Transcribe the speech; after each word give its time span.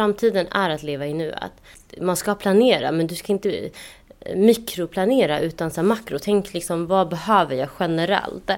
framtiden 0.00 0.46
är 0.50 0.70
att 0.70 0.82
leva 0.82 1.06
i 1.06 1.14
nuet. 1.14 1.52
Man 2.00 2.16
ska 2.16 2.34
planera, 2.34 2.92
men 2.92 3.06
du 3.06 3.14
ska 3.14 3.32
inte 3.32 3.70
eh, 4.20 4.36
mikroplanera 4.36 5.40
utan 5.40 5.70
så 5.70 5.82
makro. 5.82 6.18
Tänk 6.18 6.54
liksom, 6.54 6.86
vad 6.86 7.08
behöver 7.08 7.56
jag 7.56 7.68
generellt? 7.78 8.50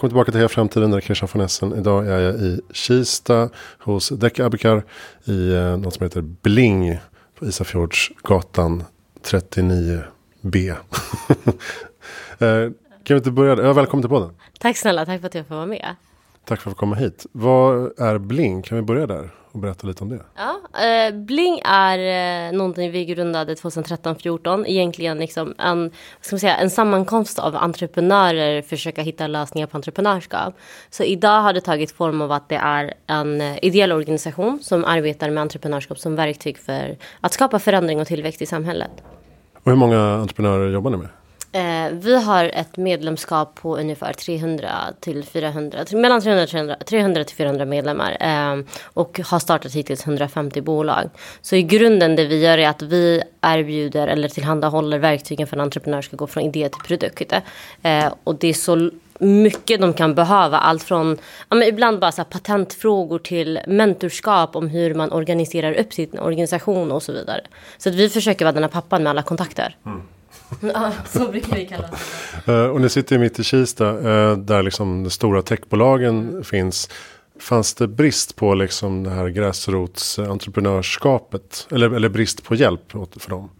Välkommen 0.00 0.10
tillbaka 0.10 0.30
till 0.30 0.38
Heja 0.38 0.48
Framtiden, 0.48 0.90
där 0.90 0.98
är 0.98 1.00
Christian 1.00 1.28
von 1.32 1.42
Essen. 1.42 1.72
Idag 1.72 2.06
är 2.06 2.20
jag 2.20 2.34
i 2.34 2.60
Kista 2.72 3.50
hos 3.78 4.08
Däck 4.08 4.40
Abikar 4.40 4.84
i 5.24 5.52
eh, 5.52 5.76
något 5.76 5.94
som 5.94 6.04
heter 6.04 6.20
Bling 6.20 6.98
på 7.38 7.46
Isafjordsgatan 7.46 8.84
39B. 9.22 10.70
eh, 12.38 12.72
kan 13.04 13.14
vi 13.14 13.14
inte 13.14 13.30
börja? 13.30 13.64
Ja, 13.64 13.72
välkommen 13.72 14.02
till 14.02 14.08
podden. 14.08 14.30
Tack 14.58 14.76
snälla, 14.76 15.06
tack 15.06 15.20
för 15.20 15.26
att 15.26 15.34
jag 15.34 15.46
får 15.46 15.54
vara 15.54 15.66
med. 15.66 15.96
Tack 16.44 16.60
för 16.60 16.70
att 16.70 16.76
få 16.76 16.80
komma 16.80 16.96
hit. 16.96 17.26
Vad 17.32 18.00
är 18.00 18.18
Bling? 18.18 18.62
Kan 18.62 18.76
vi 18.76 18.82
börja 18.82 19.06
där 19.06 19.30
och 19.52 19.58
berätta 19.58 19.86
lite 19.86 20.04
om 20.04 20.08
det? 20.08 20.22
Ja, 20.36 20.80
eh, 20.80 21.14
Bling 21.14 21.60
är 21.64 21.98
eh, 22.48 22.52
någonting 22.52 22.90
vi 22.90 23.04
grundade 23.04 23.54
2013-14. 23.54 24.64
Egentligen 24.66 25.18
liksom 25.18 25.54
en, 25.58 25.90
ska 26.20 26.34
man 26.34 26.40
säga, 26.40 26.56
en 26.56 26.70
sammankomst 26.70 27.38
av 27.38 27.56
entreprenörer 27.56 28.62
försöka 28.62 29.02
hitta 29.02 29.26
lösningar 29.26 29.66
på 29.66 29.76
entreprenörskap. 29.76 30.54
Så 30.90 31.02
idag 31.02 31.42
har 31.42 31.52
det 31.52 31.60
tagit 31.60 31.90
form 31.90 32.22
av 32.22 32.32
att 32.32 32.48
det 32.48 32.56
är 32.56 32.94
en 33.06 33.40
eh, 33.40 33.58
ideell 33.62 33.92
organisation 33.92 34.58
som 34.62 34.84
arbetar 34.84 35.30
med 35.30 35.40
entreprenörskap 35.40 35.98
som 35.98 36.16
verktyg 36.16 36.58
för 36.58 36.96
att 37.20 37.32
skapa 37.32 37.58
förändring 37.58 38.00
och 38.00 38.06
tillväxt 38.06 38.42
i 38.42 38.46
samhället. 38.46 38.90
Och 39.62 39.70
hur 39.70 39.76
många 39.76 40.14
entreprenörer 40.14 40.72
jobbar 40.72 40.90
ni 40.90 40.96
med? 40.96 41.08
Eh, 41.52 41.92
vi 41.92 42.22
har 42.22 42.44
ett 42.44 42.76
medlemskap 42.76 43.54
på 43.54 43.76
ungefär 43.76 44.12
300 44.12 44.70
till 45.00 45.24
400, 45.24 45.84
mellan 45.92 46.20
300, 46.20 46.46
300, 46.46 46.76
300 46.86 47.24
till 47.24 47.36
400 47.36 47.64
medlemmar. 47.64 48.16
Eh, 48.20 48.64
och 48.84 49.20
har 49.24 49.38
startat 49.38 49.72
hittills 49.72 50.06
150 50.06 50.60
bolag. 50.60 51.10
Så 51.42 51.56
i 51.56 51.62
grunden 51.62 52.16
det 52.16 52.26
vi 52.26 52.40
gör 52.40 52.58
är 52.58 52.68
att 52.68 52.82
vi 52.82 53.22
erbjuder 53.40 54.08
eller 54.08 54.28
tillhandahåller 54.28 54.98
verktygen 54.98 55.46
för 55.46 55.56
en 55.56 55.60
entreprenör 55.60 56.02
ska 56.02 56.16
gå 56.16 56.26
från 56.26 56.42
idé 56.42 56.68
till 56.68 56.82
produkt. 56.82 57.32
Eh, 57.82 58.12
och 58.24 58.34
det 58.34 58.48
är 58.48 58.54
så 58.54 58.90
mycket 59.18 59.80
de 59.80 59.92
kan 59.92 60.14
behöva. 60.14 60.58
Allt 60.58 60.82
från 60.82 61.18
ja, 61.48 61.56
men 61.56 61.68
ibland 61.68 62.00
bara 62.00 62.12
så 62.12 62.24
patentfrågor 62.24 63.18
till 63.18 63.60
mentorskap 63.66 64.56
om 64.56 64.68
hur 64.68 64.94
man 64.94 65.12
organiserar 65.12 65.72
upp 65.72 65.92
sin 65.92 66.18
organisation 66.18 66.92
och 66.92 67.02
så 67.02 67.12
vidare. 67.12 67.40
Så 67.78 67.88
att 67.88 67.94
vi 67.94 68.08
försöker 68.08 68.44
vara 68.44 68.52
den 68.52 68.62
här 68.62 68.70
pappan 68.70 69.02
med 69.02 69.10
alla 69.10 69.22
kontakter. 69.22 69.76
Mm. 69.86 70.02
Ja, 70.60 70.92
så 71.06 71.28
brukar 71.28 71.56
vi 71.56 71.66
kalla 71.66 71.90
det. 72.46 72.52
Uh, 72.52 72.66
och 72.66 72.80
ni 72.80 72.88
sitter 72.88 73.18
mitt 73.18 73.38
i 73.38 73.44
Kista 73.44 73.92
uh, 73.92 74.38
där 74.38 74.62
liksom 74.62 75.04
de 75.04 75.10
stora 75.10 75.42
techbolagen 75.42 76.28
mm. 76.28 76.44
finns. 76.44 76.88
Fanns 77.40 77.74
det 77.74 77.88
brist 77.88 78.36
på 78.36 78.54
liksom 78.54 79.04
det 79.04 79.10
här 79.10 79.28
gräsrotsentreprenörskapet? 79.28 81.66
Eller, 81.70 81.90
eller 81.90 82.08
brist 82.08 82.44
på 82.44 82.54
hjälp 82.54 82.92
för 82.92 83.30
dem? 83.30 83.50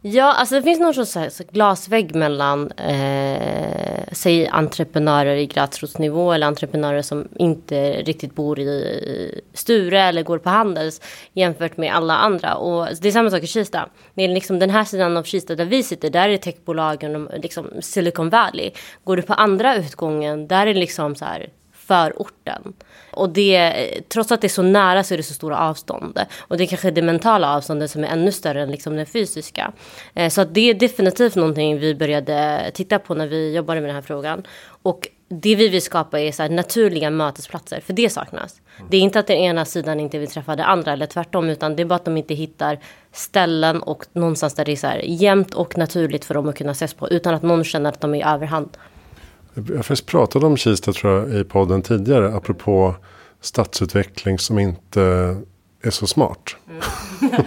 Ja, 0.00 0.32
alltså 0.32 0.54
det 0.54 0.62
finns 0.62 0.80
någon 0.80 1.06
sorts 1.06 1.38
glasvägg 1.52 2.14
mellan 2.14 2.72
eh, 2.72 4.02
säg 4.12 4.48
entreprenörer 4.48 5.36
i 5.36 5.46
gräsrotsnivå 5.46 6.32
eller 6.32 6.46
entreprenörer 6.46 7.02
som 7.02 7.28
inte 7.36 8.02
riktigt 8.02 8.34
bor 8.34 8.58
i 8.60 9.40
Sture 9.52 10.00
eller 10.00 10.22
går 10.22 10.38
på 10.38 10.50
Handels 10.50 11.00
jämfört 11.32 11.76
med 11.76 11.94
alla 11.94 12.16
andra. 12.16 12.54
Och 12.54 12.88
det 13.00 13.08
är 13.08 13.12
samma 13.12 13.30
sak 13.30 13.42
i 13.42 13.46
Kista. 13.46 13.88
Men 14.14 14.34
liksom 14.34 14.58
den 14.58 14.70
här 14.70 14.84
sidan 14.84 15.16
av 15.16 15.22
Kista 15.22 15.54
där 15.54 15.64
vi 15.64 15.82
sitter, 15.82 16.10
där 16.10 16.28
är 16.28 16.36
techbolagen 16.36 17.26
och 17.26 17.38
liksom 17.38 17.70
Silicon 17.80 18.30
Valley. 18.30 18.70
Går 19.04 19.16
du 19.16 19.22
på 19.22 19.34
andra 19.34 19.76
utgången, 19.76 20.48
där 20.48 20.66
är 20.66 20.74
det 20.74 20.80
liksom 20.80 21.16
så 21.16 21.24
här 21.24 21.48
förorten. 21.88 22.72
Och 23.12 23.30
det, 23.30 23.90
trots 24.08 24.32
att 24.32 24.40
det 24.40 24.46
är 24.46 24.48
så 24.48 24.62
nära 24.62 25.04
så 25.04 25.14
är 25.14 25.18
det 25.18 25.22
så 25.22 25.34
stora 25.34 25.58
avstånd. 25.58 26.20
Och 26.38 26.56
det 26.56 26.64
är 26.64 26.66
kanske 26.66 26.90
det 26.90 27.02
mentala 27.02 27.56
avståndet 27.56 27.90
som 27.90 28.04
är 28.04 28.08
ännu 28.08 28.32
större 28.32 28.62
än 28.62 28.70
liksom 28.70 28.96
det 28.96 29.06
fysiska. 29.06 29.72
Eh, 30.14 30.30
så 30.30 30.40
att 30.40 30.54
det 30.54 30.70
är 30.70 30.74
definitivt 30.74 31.34
någonting 31.34 31.78
vi 31.78 31.94
började 31.94 32.70
titta 32.74 32.98
på 32.98 33.14
när 33.14 33.26
vi 33.26 33.54
jobbade 33.54 33.80
med 33.80 33.88
den 33.88 33.94
här 33.94 34.02
frågan. 34.02 34.42
Och 34.82 35.08
det 35.28 35.54
vi 35.54 35.68
vill 35.68 35.82
skapa 35.82 36.20
är 36.20 36.32
så 36.32 36.48
naturliga 36.48 37.10
mötesplatser, 37.10 37.80
för 37.80 37.92
det 37.92 38.10
saknas. 38.10 38.60
Det 38.90 38.96
är 38.96 39.00
inte 39.00 39.18
att 39.18 39.26
den 39.26 39.36
ena 39.36 39.64
sidan 39.64 40.00
inte 40.00 40.18
vill 40.18 40.30
träffa 40.30 40.56
den 40.56 40.66
andra 40.66 40.92
eller 40.92 41.06
tvärtom, 41.06 41.48
utan 41.48 41.76
det 41.76 41.82
är 41.82 41.84
bara 41.84 41.94
att 41.94 42.04
de 42.04 42.16
inte 42.16 42.34
hittar 42.34 42.78
ställen 43.12 43.82
och 43.82 44.06
någonstans 44.12 44.54
där 44.54 44.64
det 44.64 44.72
är 44.72 44.76
så 44.76 44.86
här 44.86 45.02
jämnt 45.04 45.54
och 45.54 45.78
naturligt 45.78 46.24
för 46.24 46.34
dem 46.34 46.48
att 46.48 46.58
kunna 46.58 46.72
ses 46.72 46.94
på, 46.94 47.08
utan 47.08 47.34
att 47.34 47.42
någon 47.42 47.64
känner 47.64 47.90
att 47.90 48.00
de 48.00 48.14
är 48.14 48.18
i 48.18 48.22
överhand. 48.22 48.76
Jag 49.68 49.76
har 49.76 49.82
faktiskt 49.82 50.06
pratat 50.06 50.42
om 50.42 50.56
Kista 50.56 50.92
tror 50.92 51.12
jag 51.12 51.40
i 51.40 51.44
podden 51.44 51.82
tidigare. 51.82 52.34
Apropå 52.34 52.94
stadsutveckling 53.40 54.38
som 54.38 54.58
inte 54.58 55.02
är 55.82 55.90
så 55.90 56.06
smart. 56.06 56.56
Mm. 56.68 56.82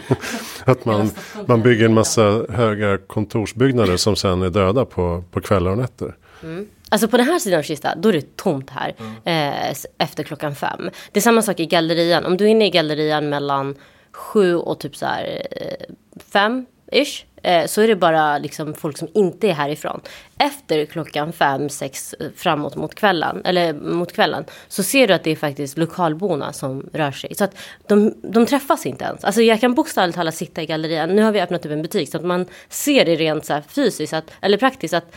att 0.66 0.86
man, 0.86 1.10
man 1.46 1.62
bygger 1.62 1.86
en 1.86 1.94
massa 1.94 2.46
höga 2.50 2.98
kontorsbyggnader 2.98 3.98
som 3.98 4.16
sen 4.16 4.42
är 4.42 4.50
döda 4.50 4.86
på, 4.86 5.24
på 5.32 5.42
kvällar 5.42 5.72
och 5.72 5.78
nätter. 5.78 6.16
Mm. 6.44 6.68
Alltså 6.90 7.08
på 7.08 7.18
den 7.18 7.26
här 7.26 7.40
sidan 7.40 7.60
av 7.60 7.64
Kista, 7.64 7.96
då 7.96 8.10
är 8.10 8.14
det 8.14 8.36
tomt 8.36 8.70
här. 8.70 8.96
Mm. 9.00 9.64
Eh, 9.70 9.76
efter 9.98 10.24
klockan 10.24 10.56
fem. 10.56 10.90
Det 11.12 11.20
är 11.20 11.22
samma 11.22 11.42
sak 11.42 11.60
i 11.60 11.66
gallerian. 11.66 12.26
Om 12.26 12.38
du 12.38 12.46
är 12.46 12.50
inne 12.50 12.68
i 12.68 12.70
gallerian 12.70 13.30
mellan 13.30 13.76
sju 14.12 14.56
och 14.56 14.80
typ 14.80 14.96
så 14.96 15.06
här 15.06 15.48
eh, 15.52 15.96
fem 16.34 16.66
ish. 16.92 17.26
Eh, 17.44 17.66
så 17.66 17.82
är 17.82 17.88
det 17.88 17.96
bara 17.96 18.38
liksom 18.38 18.74
folk 18.74 18.98
som 18.98 19.08
inte 19.14 19.50
är 19.50 19.54
härifrån. 19.54 20.02
Efter 20.38 20.86
klockan 20.86 21.34
fem, 21.34 21.70
sex 21.70 22.14
eh, 22.14 22.28
framåt 22.36 22.76
mot 22.76 22.96
kvällen, 22.96 23.42
eller 23.46 23.74
mot 23.74 24.14
kvällen, 24.14 24.46
så 24.68 24.84
ser 24.84 25.08
du 25.08 25.14
att 25.14 25.24
det 25.24 25.32
är 25.32 25.36
faktiskt 25.36 25.78
lokalborna 25.78 26.54
som 26.54 26.90
rör 26.94 27.12
sig. 27.12 27.36
Så 27.36 27.44
att 27.44 27.56
de, 27.88 28.14
de 28.22 28.46
träffas 28.46 28.86
inte 28.86 29.06
ens. 29.06 29.24
Alltså 29.24 29.42
jag 29.42 29.62
kan 29.62 29.74
bokstavligt 29.74 30.16
talat 30.16 30.36
sitta 30.36 30.62
i 30.62 30.66
gallerian. 30.66 31.10
Nu 31.10 31.22
har 31.22 31.32
vi 31.32 31.42
öppnat 31.42 31.66
upp 31.66 31.72
en 31.72 31.82
butik 31.82 32.10
så 32.10 32.18
att 32.18 32.24
man 32.24 32.46
ser 32.70 33.06
det 33.06 33.16
rent 33.16 33.46
så 33.46 33.62
fysiskt, 33.68 34.14
att, 34.14 34.32
eller 34.42 34.58
praktiskt, 34.58 34.94
att 34.94 35.16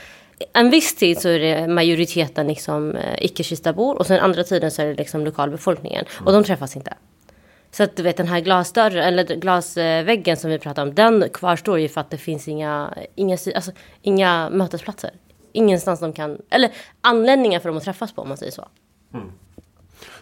en 0.53 0.71
viss 0.71 0.95
tid 0.95 1.21
så 1.21 1.29
är 1.29 1.39
det 1.39 1.69
majoriteten 1.69 2.47
liksom 2.47 2.97
eh, 2.97 3.25
icke-kistabor 3.25 3.99
och 3.99 4.07
sen 4.07 4.21
andra 4.21 4.45
tiden 4.45 4.71
så 4.71 4.83
är 4.83 4.87
det 4.87 4.95
liksom 4.95 5.25
lokalbefolkningen. 5.25 6.05
Och 6.25 6.33
de 6.33 6.45
träffas 6.45 6.77
inte. 6.77 6.95
Så 7.75 7.83
att 7.83 7.97
du 7.97 8.03
vet 8.03 8.17
den 8.17 8.29
här 8.29 8.41
glasdörren 8.41 9.05
eller 9.05 9.25
glasväggen 9.25 10.37
som 10.37 10.51
vi 10.51 10.59
pratade 10.59 10.89
om. 10.89 10.95
Den 10.95 11.29
kvarstår 11.33 11.79
ju 11.79 11.89
för 11.89 12.01
att 12.01 12.11
det 12.11 12.19
finns 12.19 12.49
inga, 12.49 12.95
inga, 13.15 13.39
alltså, 13.55 13.73
inga 14.03 14.51
mötesplatser. 14.51 15.11
Ingenstans 15.53 16.01
de 16.01 16.13
kan, 16.13 16.39
eller 16.51 16.71
anledningar 17.01 17.61
för 17.61 17.69
dem 17.69 17.79
att 17.79 17.85
träffas 17.85 18.13
på 18.13 18.23
om 18.23 18.29
man 18.29 18.37
säger 18.37 18.53
så. 18.53 18.69
Mm. 19.15 19.33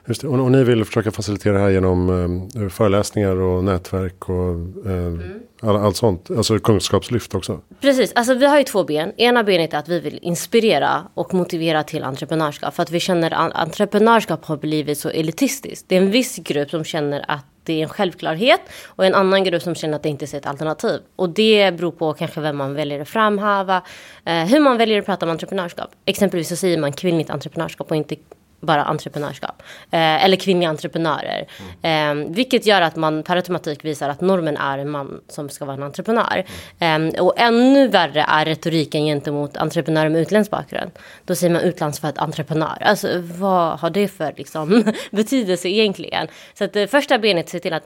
Just. 0.07 0.25
Och, 0.25 0.41
och, 0.41 0.51
ni 0.51 0.65
vill 0.65 0.85
försöka 0.85 1.11
facilitera 1.11 1.55
det 1.55 1.61
här 1.61 1.71
genom 1.71 2.11
eh, 2.57 2.69
föreläsningar 2.69 3.37
och 3.37 3.65
nätverk 3.65 4.29
och 4.29 4.51
eh, 4.87 4.93
mm. 4.93 5.41
all, 5.61 5.77
allt 5.77 5.97
sånt. 5.97 6.31
Alltså 6.31 6.59
kunskapslyft 6.59 7.35
också. 7.35 7.61
Precis, 7.81 8.12
alltså 8.12 8.35
vi 8.35 8.47
har 8.47 8.59
ju 8.59 8.65
två 8.65 8.85
ben. 8.85 9.12
Ena 9.17 9.45
benet 9.45 9.75
är 9.75 9.79
att 9.79 9.89
vi 9.89 10.01
vill 10.01 10.19
inspirera 10.23 11.03
och 11.15 11.35
motivera 11.35 11.83
till 11.83 12.05
entreprenörskap. 12.05 12.75
För 12.75 12.83
att 12.83 12.91
vi 12.91 13.01
känner 13.01 13.31
att 13.31 13.53
entreprenörskap 13.53 14.45
har 14.45 14.57
blivit 14.57 14.99
så 14.99 15.09
elitistiskt. 15.09 15.89
Det 15.89 15.97
är 15.97 16.01
en 16.03 16.11
viss 16.11 16.37
grupp 16.37 16.71
som 16.71 16.85
känner 16.85 17.25
att 17.29 17.47
det 17.65 17.73
är 17.73 17.83
en 17.83 17.89
självklarhet 17.89 18.61
och 18.87 19.07
en 19.07 19.15
annan 19.15 19.45
grupp 19.45 19.62
som 19.62 19.75
känner 19.75 19.97
att 19.97 20.03
det 20.03 20.09
inte 20.09 20.25
är 20.25 20.37
ett 20.37 20.47
alternativ. 20.47 21.01
Och 21.17 21.29
det 21.29 21.77
beror 21.77 21.91
på 21.91 22.12
kanske 22.12 22.41
vem 22.41 22.57
man 22.57 22.75
väljer 22.75 23.01
att 23.01 23.09
framhäva, 23.09 23.83
eh, 24.25 24.45
hur 24.45 24.61
man 24.61 24.77
väljer 24.77 24.99
att 24.99 25.07
prata 25.07 25.26
om 25.26 25.31
entreprenörskap. 25.31 25.91
Exempelvis 26.05 26.49
så 26.49 26.56
säger 26.56 26.79
man 26.79 26.93
kvinnligt 26.93 27.31
entreprenörskap 27.31 27.91
och 27.91 27.97
inte 27.97 28.17
bara 28.62 28.85
entreprenörskap. 28.85 29.62
Eh, 29.91 30.25
eller 30.25 30.37
kvinnliga 30.37 30.69
entreprenörer. 30.69 31.47
Mm. 31.82 32.20
Eh, 32.20 32.35
vilket 32.35 32.67
gör 32.67 32.82
att 32.82 32.97
man 32.97 33.23
per 33.23 33.37
automatik 33.37 33.85
visar 33.85 34.09
att 34.09 34.20
normen 34.20 34.56
är 34.56 34.79
en 34.79 34.91
man 34.91 35.20
som 35.29 35.49
ska 35.49 35.64
vara 35.64 35.76
en 35.76 35.82
entreprenör. 35.82 36.44
Mm. 36.79 37.14
Eh, 37.14 37.23
och 37.23 37.35
ännu 37.37 37.88
värre 37.88 38.26
är 38.29 38.44
retoriken 38.44 39.05
gentemot 39.05 39.56
entreprenörer 39.56 40.09
med 40.09 40.20
utländsk 40.20 40.50
bakgrund. 40.50 40.91
Då 41.25 41.35
säger 41.35 41.53
man 41.53 41.62
utlandsfödd 41.62 42.19
entreprenör. 42.19 42.79
Alltså 42.81 43.09
vad 43.38 43.79
har 43.79 43.91
det 43.91 44.09
för 44.09 44.35
liksom, 44.37 44.93
betydelse 45.11 45.69
egentligen? 45.69 46.29
Så 46.55 46.64
att 46.64 46.73
det 46.73 46.87
första 46.87 47.19
benet 47.19 47.49
ser 47.49 47.59
till 47.59 47.73
att 47.73 47.85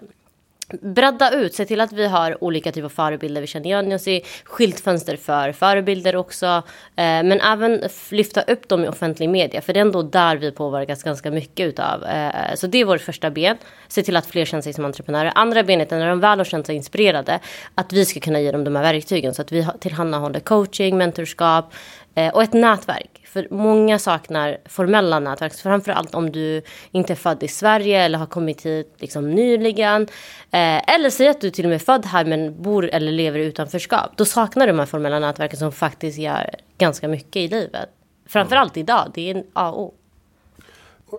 bredda 0.69 1.31
ut, 1.31 1.55
se 1.55 1.65
till 1.65 1.81
att 1.81 1.93
vi 1.93 2.07
har 2.07 2.45
olika 2.45 2.73
typer 2.73 2.85
av 2.85 2.89
förebilder 2.89 3.41
vi 3.41 3.47
känner 3.47 3.67
igen 3.67 3.93
oss 3.93 4.09
i. 4.09 4.23
Skyltfönster 4.45 5.17
för 5.17 5.53
förebilder 5.53 6.17
också. 6.17 6.47
Eh, 6.47 6.63
men 6.97 7.41
även 7.41 7.83
lyfta 8.11 8.43
upp 8.43 8.69
dem 8.69 8.85
i 8.85 8.89
offentlig 8.89 9.29
media. 9.29 9.61
För 9.61 9.73
det 9.73 9.81
är 9.81 9.83
ändå 9.83 10.03
där 10.03 10.37
vi 10.37 10.53
påverkas 10.53 11.03
ganska 11.03 11.31
mycket 11.31 11.67
utav. 11.67 12.05
Eh, 12.05 12.55
så 12.55 12.67
det 12.67 12.81
är 12.81 12.85
vårt 12.85 13.01
första 13.01 13.31
ben. 13.31 13.57
Se 13.89 14.03
till 14.03 14.17
att 14.17 14.27
fler 14.27 14.45
känner 14.45 14.63
sig 14.63 14.73
som 14.73 14.85
entreprenörer. 14.85 15.33
Andra 15.35 15.63
benet 15.63 15.93
är 15.93 15.99
när 15.99 16.09
de 16.09 16.21
väl 16.21 16.39
har 16.39 16.45
känt 16.45 16.67
sig 16.67 16.77
inspirerade. 16.77 17.41
Att 17.75 17.93
vi 17.93 18.05
ska 18.05 18.21
kunna 18.21 18.41
ge 18.41 18.53
dem 18.53 18.65
de 18.65 18.77
här 18.77 18.83
verktygen. 18.83 19.35
Så 19.35 19.43
att 19.43 19.53
vi 19.53 19.67
tillhandahåller 19.81 20.41
coaching, 20.41 20.99
mentorskap 20.99 21.73
eh, 22.17 22.35
och 22.35 22.43
ett 22.43 22.53
nätverk. 22.53 23.21
För 23.25 23.49
många 23.51 23.99
saknar 23.99 24.59
formella 24.65 25.21
nätverk. 25.21 25.55
Framförallt 25.55 26.15
om 26.15 26.31
du 26.31 26.63
inte 26.91 27.13
är 27.13 27.15
född 27.15 27.43
i 27.43 27.49
Sverige 27.49 28.03
eller 28.03 28.19
har 28.19 28.27
kommit 28.27 28.67
hit 28.67 28.95
liksom 28.99 29.31
nyligen. 29.31 30.03
Eh, 30.51 30.95
eller 30.95 31.11
säg 31.11 31.29
att 31.29 31.41
du 31.41 31.51
till 31.51 31.65
och 31.65 31.69
med 31.69 31.75
är 31.75 31.85
född 31.85 32.07
här 32.07 32.25
men 32.25 32.63
bor 32.63 32.91
eller 32.93 33.13
lever 33.13 33.39
i 33.39 33.45
utanförskap. 33.45 34.17
Då 34.17 34.25
saknar 34.25 34.67
du 34.67 34.73
de 34.73 34.79
här 34.79 34.87
formella 34.87 35.19
nätverken 35.19 35.59
som 35.59 35.73
faktiskt 35.73 36.19
gör 36.19 36.51
ganska 36.79 37.09
mycket 37.09 37.37
i 37.37 37.49
livet. 37.49 37.89
Framförallt 38.29 38.77
idag. 38.77 39.11
Det 39.15 39.31
är 39.31 39.35
en 39.35 39.45
A 39.53 39.71
och 39.71 39.83
O. 39.83 39.95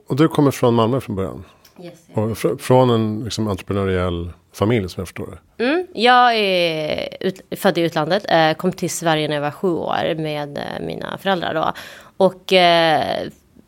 Och 0.07 0.15
du 0.15 0.27
kommer 0.27 0.51
från 0.51 0.73
Malmö 0.73 1.01
från 1.01 1.15
början? 1.15 1.43
Yes, 1.83 1.93
yeah. 2.09 2.23
och 2.23 2.37
fr 2.37 2.55
från 2.59 2.89
en 2.89 3.23
liksom, 3.23 3.47
entreprenöriell 3.47 4.31
familj 4.53 4.89
som 4.89 5.01
jag 5.01 5.07
förstår 5.07 5.39
det. 5.57 5.63
Mm, 5.63 5.87
jag 5.93 6.35
är 6.35 7.17
ut, 7.19 7.41
född 7.59 7.77
i 7.77 7.81
utlandet. 7.81 8.25
Eh, 8.29 8.53
kom 8.53 8.71
till 8.71 8.89
Sverige 8.89 9.27
när 9.27 9.35
jag 9.35 9.41
var 9.41 9.51
sju 9.51 9.69
år 9.69 10.15
med 10.15 10.57
eh, 10.57 10.85
mina 10.85 11.17
föräldrar. 11.17 11.53
Då. 11.53 11.73
Och 12.17 12.53
eh, 12.53 13.27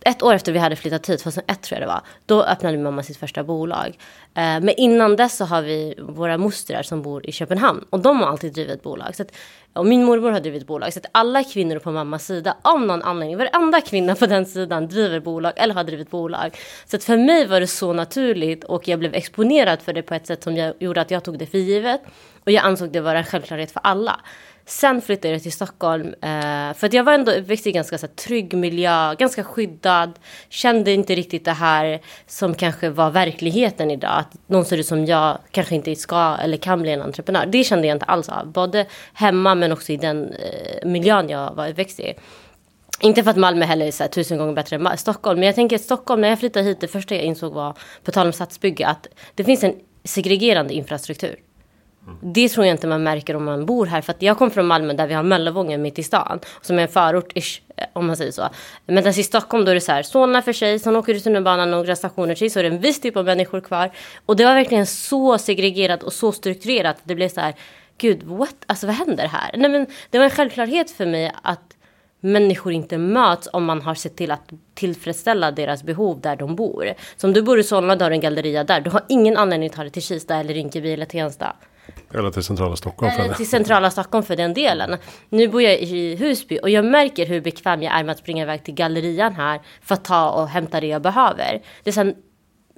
ett 0.09 0.23
år 0.23 0.33
efter 0.33 0.51
vi 0.51 0.59
hade 0.59 0.75
flyttat 0.75 1.09
hit, 1.09 1.21
2001 1.21 1.61
tror 1.61 1.79
jag 1.79 1.87
det 1.87 1.93
var, 1.93 2.01
då 2.25 2.43
öppnade 2.43 2.77
min 2.77 2.83
mamma 2.83 3.03
sitt 3.03 3.17
första 3.17 3.43
bolag. 3.43 3.97
Eh, 4.35 4.41
men 4.41 4.69
innan 4.69 5.15
dess 5.15 5.37
så 5.37 5.45
har 5.45 5.61
vi 5.61 5.95
våra 5.99 6.37
mostrar 6.37 6.83
som 6.83 7.01
bor 7.01 7.29
i 7.29 7.31
Köpenhamn 7.31 7.85
och 7.89 7.99
de 7.99 8.19
har 8.19 8.27
alltid 8.27 8.53
drivit 8.53 8.83
bolag. 8.83 9.15
Så 9.15 9.21
att, 9.21 9.31
och 9.73 9.85
min 9.85 10.03
mormor 10.05 10.31
har 10.31 10.39
drivit 10.39 10.67
bolag. 10.67 10.93
Så 10.93 10.99
att 10.99 11.05
alla 11.11 11.43
kvinnor 11.43 11.79
på 11.79 11.91
mammas 11.91 12.25
sida, 12.25 12.57
om 12.61 12.87
någon 12.87 13.01
anledning, 13.01 13.37
varenda 13.37 13.81
kvinna 13.81 14.15
på 14.15 14.25
den 14.25 14.45
sidan 14.45 14.87
driver 14.87 15.19
bolag 15.19 15.53
eller 15.55 15.73
har 15.73 15.83
drivit 15.83 16.11
bolag. 16.11 16.57
Så 16.85 16.95
att 16.95 17.03
för 17.03 17.17
mig 17.17 17.45
var 17.45 17.59
det 17.59 17.67
så 17.67 17.93
naturligt 17.93 18.63
och 18.63 18.87
jag 18.87 18.99
blev 18.99 19.13
exponerad 19.15 19.81
för 19.81 19.93
det 19.93 20.01
på 20.01 20.13
ett 20.13 20.27
sätt 20.27 20.43
som 20.43 20.55
jag, 20.55 20.73
gjorde 20.79 21.01
att 21.01 21.11
jag 21.11 21.23
tog 21.23 21.39
det 21.39 21.45
för 21.45 21.57
givet. 21.57 22.01
Och 22.43 22.51
jag 22.51 22.65
ansåg 22.65 22.91
det 22.91 23.01
vara 23.01 23.17
en 23.17 23.23
självklarhet 23.23 23.71
för 23.71 23.81
alla. 23.83 24.19
Sen 24.69 25.01
flyttade 25.01 25.33
jag 25.33 25.43
till 25.43 25.51
Stockholm. 25.51 26.07
Eh, 26.07 26.73
för 26.73 26.85
att 26.85 26.93
jag 26.93 27.03
var 27.03 27.13
ändå 27.13 27.31
uppväxt 27.31 27.67
i 27.67 27.71
ganska 27.71 27.97
så 27.97 28.07
här, 28.07 28.13
trygg 28.13 28.53
miljö, 28.53 29.15
ganska 29.15 29.43
skyddad. 29.43 30.11
Kände 30.49 30.91
inte 30.91 31.15
riktigt 31.15 31.45
det 31.45 31.51
här 31.51 32.01
som 32.27 32.53
kanske 32.53 32.89
var 32.89 33.11
verkligheten 33.11 33.91
idag. 33.91 34.11
Att 34.19 34.37
någon 34.47 34.65
ser 34.65 34.77
ut 34.77 34.85
som 34.85 35.05
jag 35.05 35.37
kanske 35.51 35.75
inte 35.75 35.95
ska 35.95 36.37
eller 36.43 36.57
kan 36.57 36.81
bli 36.81 36.91
en 36.91 37.01
entreprenör. 37.01 37.45
Det 37.45 37.63
kände 37.63 37.87
jag 37.87 37.95
inte 37.95 38.05
alls 38.05 38.29
av. 38.29 38.51
Både 38.51 38.85
hemma 39.13 39.55
men 39.55 39.71
också 39.71 39.91
i 39.91 39.97
den 39.97 40.33
eh, 40.33 40.87
miljön 40.87 41.29
jag 41.29 41.55
var 41.55 41.69
uppväxt 41.69 41.99
i. 41.99 42.13
Inte 43.01 43.23
för 43.23 43.31
att 43.31 43.37
Malmö 43.37 43.65
heller 43.65 43.87
är 43.87 43.91
så 43.91 44.03
här, 44.03 44.09
tusen 44.09 44.37
gånger 44.37 44.53
bättre 44.53 44.75
än 44.75 44.97
Stockholm. 44.97 45.39
Men 45.39 45.47
jag 45.47 45.55
tänker 45.55 45.75
att 45.75 45.81
Stockholm, 45.81 46.21
när 46.21 46.29
jag 46.29 46.39
flyttade 46.39 46.65
hit, 46.65 46.81
det 46.81 46.87
första 46.87 47.15
jag 47.15 47.23
insåg 47.23 47.53
var, 47.53 47.77
på 48.03 48.11
tal 48.11 48.27
om 48.27 48.33
stadsbygge, 48.33 48.87
att 48.87 49.07
det 49.35 49.43
finns 49.43 49.63
en 49.63 49.75
segregerande 50.03 50.73
infrastruktur. 50.73 51.39
Det 52.21 52.49
tror 52.49 52.65
jag 52.65 52.73
inte 52.73 52.87
man 52.87 53.03
märker 53.03 53.35
om 53.35 53.45
man 53.45 53.65
bor 53.65 53.85
här. 53.85 54.01
För 54.01 54.13
att 54.13 54.21
jag 54.21 54.37
kommer 54.37 54.51
från 54.51 54.65
Malmö 54.65 54.93
där 54.93 55.07
vi 55.07 55.13
har 55.13 55.23
Möllevången 55.23 55.81
mitt 55.81 55.99
i 55.99 56.03
stan. 56.03 56.39
Som 56.61 56.79
är 56.79 56.81
en 56.81 56.87
förort, 56.87 57.31
ish, 57.35 57.61
eh, 57.77 57.85
om 57.93 58.07
man 58.07 58.15
säger 58.15 58.31
så. 58.31 58.49
Men 58.85 58.97
alltså 58.97 59.21
i 59.21 59.23
Stockholm 59.23 59.65
då 59.65 59.71
är 59.71 59.75
det 59.75 59.81
så 59.81 59.91
här, 59.91 60.03
Solna 60.03 60.41
för 60.41 60.53
sig, 60.53 60.79
sen 60.79 60.95
åker 60.95 61.13
du 61.13 61.19
tunnelbanan 61.19 61.71
några 61.71 61.95
stationer 61.95 62.35
till 62.35 62.51
så 62.51 62.59
är 62.59 62.63
det 62.63 62.69
en 62.69 62.79
viss 62.79 63.01
typ 63.01 63.17
av 63.17 63.25
människor 63.25 63.61
kvar. 63.61 63.91
Och 64.25 64.35
det 64.35 64.45
var 64.45 64.53
verkligen 64.53 64.85
så 64.85 65.37
segregerat 65.37 66.03
och 66.03 66.13
så 66.13 66.31
strukturerat. 66.31 66.97
Det 67.03 67.15
blev 67.15 67.29
så 67.29 67.41
här, 67.41 67.55
gud, 67.97 68.23
what? 68.23 68.55
Alltså 68.65 68.87
vad 68.87 68.95
händer 68.95 69.27
här? 69.27 69.51
Nej 69.57 69.69
men 69.69 69.87
det 70.09 70.17
var 70.17 70.25
en 70.25 70.31
självklarhet 70.31 70.91
för 70.91 71.05
mig 71.05 71.31
att 71.43 71.75
människor 72.19 72.73
inte 72.73 72.97
möts 72.97 73.49
om 73.53 73.65
man 73.65 73.81
har 73.81 73.95
sett 73.95 74.15
till 74.15 74.31
att 74.31 74.51
tillfredsställa 74.73 75.51
deras 75.51 75.83
behov 75.83 76.21
där 76.21 76.35
de 76.35 76.55
bor. 76.55 76.93
Så 77.17 77.27
om 77.27 77.33
du 77.33 77.41
bor 77.41 77.59
i 77.59 77.63
Solna, 77.63 77.95
du 77.95 78.03
har 78.03 78.11
en 78.11 78.19
galleria 78.19 78.63
där. 78.63 78.81
Du 78.81 78.89
har 78.89 79.03
ingen 79.09 79.37
anledning 79.37 79.69
att 79.69 79.75
ta 79.75 79.81
dig 79.81 79.91
till 79.91 80.01
Kista 80.01 80.35
eller 80.35 80.53
Rinkeby 80.53 80.93
eller 80.93 81.05
Tensta. 81.05 81.55
Eller 82.13 82.31
till 82.31 82.43
centrala 82.43 82.75
Stockholm. 82.75 83.11
Eller 83.19 83.33
till 83.33 83.49
centrala 83.49 83.91
Stockholm 83.91 84.23
för 84.23 84.35
den 84.35 84.53
delen. 84.53 84.97
Nu 85.29 85.47
bor 85.47 85.61
jag 85.61 85.79
i 85.79 86.15
Husby 86.15 86.59
och 86.61 86.69
jag 86.69 86.85
märker 86.85 87.25
hur 87.25 87.41
bekväm 87.41 87.83
jag 87.83 87.93
är 87.93 88.03
med 88.03 88.11
att 88.11 88.19
springa 88.19 88.43
iväg 88.43 88.63
till 88.63 88.73
gallerian 88.73 89.35
här 89.35 89.61
för 89.81 89.93
att 89.93 90.03
ta 90.03 90.29
och 90.29 90.47
hämta 90.47 90.79
det 90.79 90.87
jag 90.87 91.01
behöver. 91.01 91.61
Det 91.83 91.89
är 91.89 91.91
sen, 91.91 92.15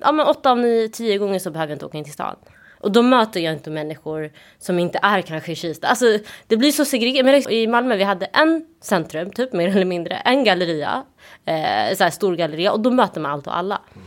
ja 0.01 0.12
men 0.12 0.28
åtta 0.28 0.51
av 0.51 0.57
nio, 0.57 0.88
tio 0.88 1.18
gånger 1.18 1.39
så 1.39 1.51
behöver 1.51 1.72
jag 1.72 1.75
inte 1.75 1.86
åka 1.86 1.98
in 1.98 2.04
till 2.04 2.13
stan. 2.13 2.36
Och 2.81 2.92
då 2.92 3.01
möter 3.01 3.39
jag 3.39 3.54
inte 3.54 3.69
människor 3.69 4.31
som 4.60 4.80
inte 4.80 5.00
är 5.01 5.22
kanske 5.22 5.51
i 5.51 5.56
Kista. 5.56 5.88
Alltså 5.88 6.06
det 6.48 6.57
blir 6.57 6.72
så 6.72 6.86
segregerat. 6.86 7.51
I 7.51 7.68
Malmö 7.68 7.95
vi 7.95 8.04
hade 8.04 8.25
en 8.25 8.66
centrum, 8.81 9.31
typ 9.31 9.54
mer 9.54 9.68
eller 9.68 9.86
mindre, 9.86 10.16
en 10.16 10.44
galleria, 10.44 11.04
eh, 11.45 11.95
så 11.98 12.04
här 12.04 12.10
stor 12.10 12.36
galleria 12.36 12.72
och 12.72 12.80
då 12.80 12.92
möter 12.92 13.22
man 13.22 13.31
allt 13.31 13.48
och 13.48 13.57
alla. 13.57 13.75
Eh, 13.75 14.01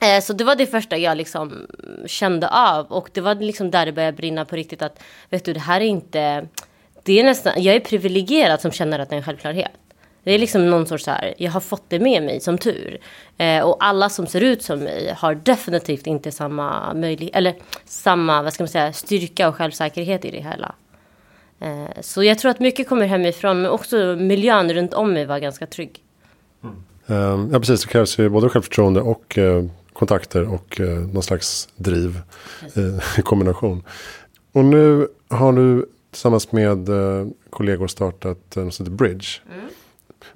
Eh, 0.00 0.20
så 0.20 0.32
det 0.32 0.44
var 0.44 0.56
det 0.56 0.66
första 0.66 0.96
jag 0.96 1.16
liksom 1.16 1.66
kände 2.06 2.48
av 2.48 2.86
och 2.86 3.10
det 3.12 3.20
var 3.20 3.34
liksom 3.34 3.70
där 3.70 3.86
det 3.86 3.92
började 3.92 4.16
brinna 4.16 4.44
på 4.44 4.56
riktigt 4.56 4.82
att 4.82 5.02
vet 5.30 5.44
du 5.44 5.52
det 5.52 5.60
här 5.60 5.80
är 5.80 5.84
inte, 5.84 6.46
det 7.02 7.20
är 7.20 7.24
nästan, 7.24 7.62
jag 7.62 7.76
är 7.76 7.80
privilegierad 7.80 8.60
som 8.60 8.70
känner 8.70 8.98
att 8.98 9.08
det 9.08 9.14
är 9.14 9.18
en 9.18 9.24
självklarhet. 9.24 9.70
Det 10.24 10.32
är 10.32 10.38
liksom 10.38 10.70
någon 10.70 10.86
sorts 10.86 11.04
så 11.04 11.10
här, 11.10 11.34
jag 11.38 11.50
har 11.50 11.60
fått 11.60 11.84
det 11.88 11.98
med 11.98 12.22
mig 12.22 12.40
som 12.40 12.58
tur. 12.58 12.98
Eh, 13.38 13.62
och 13.62 13.84
alla 13.84 14.08
som 14.08 14.26
ser 14.26 14.40
ut 14.40 14.62
som 14.62 14.78
mig 14.78 15.14
har 15.16 15.34
definitivt 15.34 16.06
inte 16.06 16.32
samma 16.32 16.94
möjlighet, 16.94 17.36
eller 17.36 17.54
samma, 17.84 18.42
vad 18.42 18.52
ska 18.52 18.62
man 18.62 18.68
säga, 18.68 18.92
styrka 18.92 19.48
och 19.48 19.56
självsäkerhet 19.56 20.24
i 20.24 20.30
det 20.30 20.40
hela. 20.42 20.74
Eh, 21.60 22.00
så 22.00 22.24
jag 22.24 22.38
tror 22.38 22.50
att 22.50 22.60
mycket 22.60 22.88
kommer 22.88 23.06
hemifrån, 23.06 23.62
men 23.62 23.70
också 23.70 23.96
miljön 24.18 24.72
runt 24.74 24.94
om 24.94 25.12
mig 25.12 25.24
var 25.24 25.38
ganska 25.38 25.66
trygg. 25.66 26.02
Mm. 26.62 26.76
Eh, 27.06 27.52
ja 27.52 27.58
precis, 27.58 27.82
det 27.82 27.88
krävs 27.88 28.18
ju 28.18 28.28
både 28.28 28.48
självförtroende 28.48 29.00
och 29.00 29.38
eh, 29.38 29.64
kontakter 29.92 30.54
och 30.54 30.80
eh, 30.80 30.98
någon 30.98 31.22
slags 31.22 31.68
driv 31.76 32.20
eh, 32.76 33.18
i 33.18 33.22
kombination. 33.22 33.82
Och 34.52 34.64
nu 34.64 35.08
har 35.28 35.52
du 35.52 35.86
tillsammans 36.10 36.52
med 36.52 36.88
eh, 36.88 37.26
kollegor 37.50 37.86
startat 37.86 38.56
eh, 38.56 38.64
något 38.64 38.74
som 38.74 38.86
heter 38.86 38.96
Bridge. 38.96 39.26
Mm. 39.54 39.68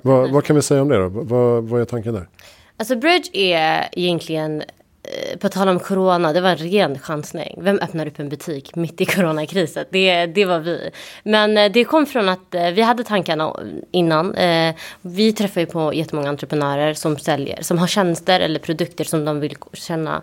Vad, 0.03 0.31
vad, 0.31 0.45
kan 0.45 0.57
vi 0.57 0.63
säga 0.63 0.83
om 0.83 0.89
det 0.89 0.99
då? 0.99 1.09
Vad, 1.09 1.65
vad 1.65 1.81
är 1.81 1.85
tanken 1.85 2.15
där? 2.15 2.29
Alltså 2.77 2.97
Bridge 2.97 3.31
är 3.33 3.89
egentligen 3.93 4.63
Eh, 5.05 5.39
på 5.39 5.49
tal 5.49 5.69
om 5.69 5.81
corona, 5.81 6.33
det 6.33 6.41
var 6.41 6.51
en 6.51 6.57
ren 6.57 6.99
chansning. 6.99 7.59
Vem 7.63 7.79
öppnar 7.79 8.07
upp 8.07 8.19
en 8.19 8.29
butik 8.29 8.77
mitt 8.77 9.01
i 9.01 9.05
coronakrisen? 9.05 9.85
Det, 9.91 10.27
det 10.27 10.45
var 10.45 10.59
vi. 10.59 10.91
Men 11.23 11.59
eh, 11.59 11.73
det 11.73 11.85
kom 11.85 12.07
från 12.07 12.29
att 12.29 12.55
eh, 12.55 12.71
vi 12.71 12.83
hade 12.83 13.05
tankarna 13.05 13.57
innan. 13.91 14.35
Vi 15.01 15.33
träffar 15.33 15.61
ju 15.61 15.67
på 15.67 15.95
jättemånga 15.95 16.29
entreprenörer 16.29 16.95
som 16.95 17.19
säljer, 17.19 17.63
som 17.63 17.79
har 17.79 17.87
tjänster 17.87 18.41
eller 18.41 18.61
produkter 18.61 19.05
som 19.05 19.25
de 19.25 19.41
vill 19.41 19.57
känna, 19.73 20.23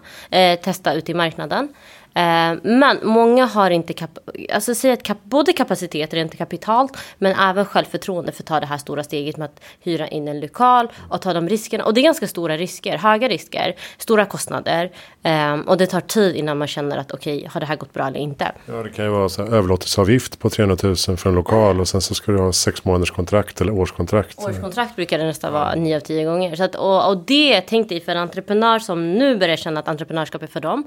testa 0.64 0.94
ute 0.94 1.12
i 1.12 1.16
marknaden. 1.16 1.70
Eh, 2.14 2.58
men 2.64 3.00
många 3.04 3.46
har 3.46 3.72
inte 3.72 3.94
kap 3.94 4.20
alltså, 4.54 4.76
säg 4.76 4.92
att 4.92 5.04
kap 5.04 5.18
både 5.24 5.54
kapacitet 5.54 6.14
rent 6.14 6.38
kapitalt 6.38 6.98
men 7.18 7.40
även 7.40 7.66
självförtroende 7.66 8.32
för 8.32 8.44
att 8.44 8.48
ta 8.48 8.60
det 8.60 8.66
här 8.66 8.78
stora 8.78 9.04
steget 9.04 9.38
med 9.38 9.46
att 9.46 9.62
hyra 9.80 10.08
in 10.08 10.28
en 10.28 10.40
lokal 10.40 10.88
och 11.10 11.22
ta 11.22 11.34
de 11.34 11.50
riskerna. 11.50 11.86
Och 11.86 11.94
det 11.94 12.02
är 12.02 12.04
ganska 12.04 12.28
stora 12.28 12.58
risker, 12.58 12.98
höga 12.98 13.28
risker, 13.30 13.76
stora 13.98 14.26
kostnader. 14.26 14.92
Um, 15.24 15.62
och 15.62 15.78
det 15.78 15.88
tar 15.88 16.02
tid 16.02 16.36
innan 16.36 16.58
man 16.58 16.68
känner 16.68 16.98
att 16.98 17.12
okej, 17.12 17.38
okay, 17.38 17.50
har 17.54 17.60
det 17.60 17.66
här 17.66 17.76
gått 17.76 17.94
bra 17.94 18.08
eller 18.08 18.20
inte? 18.20 18.52
Ja, 18.66 18.74
det 18.74 18.90
kan 18.90 19.06
ju 19.06 19.12
vara 19.12 19.30
så 19.30 19.46
här, 19.46 19.54
överlåtelseavgift 19.54 20.40
på 20.40 20.50
300 20.50 20.78
000 20.84 20.96
för 20.96 21.28
en 21.30 21.36
lokal 21.36 21.80
och 21.80 21.88
sen 21.88 22.02
så 22.02 22.16
ska 22.16 22.32
du 22.32 22.38
ha 22.38 22.54
sex 22.54 22.86
månaders 22.86 23.12
kontrakt 23.12 23.62
eller 23.62 23.74
årskontrakt. 23.74 24.40
Årskontrakt 24.40 24.96
brukar 24.96 25.18
det 25.18 25.26
nästan 25.26 25.54
vara 25.54 25.76
9 25.76 25.96
av 25.96 26.00
10 26.00 26.26
gånger. 26.26 26.56
Så 26.56 26.64
att, 26.64 26.76
och, 26.76 27.10
och 27.10 27.18
det 27.18 27.62
tänkte 27.62 27.94
jag 27.94 28.04
för 28.04 28.12
en 28.12 28.18
entreprenör 28.18 28.80
som 28.80 29.14
nu 29.14 29.38
börjar 29.38 29.56
känna 29.56 29.80
att 29.80 29.88
entreprenörskap 29.88 30.44
är 30.44 30.48
för 30.48 30.60
dem. 30.60 30.84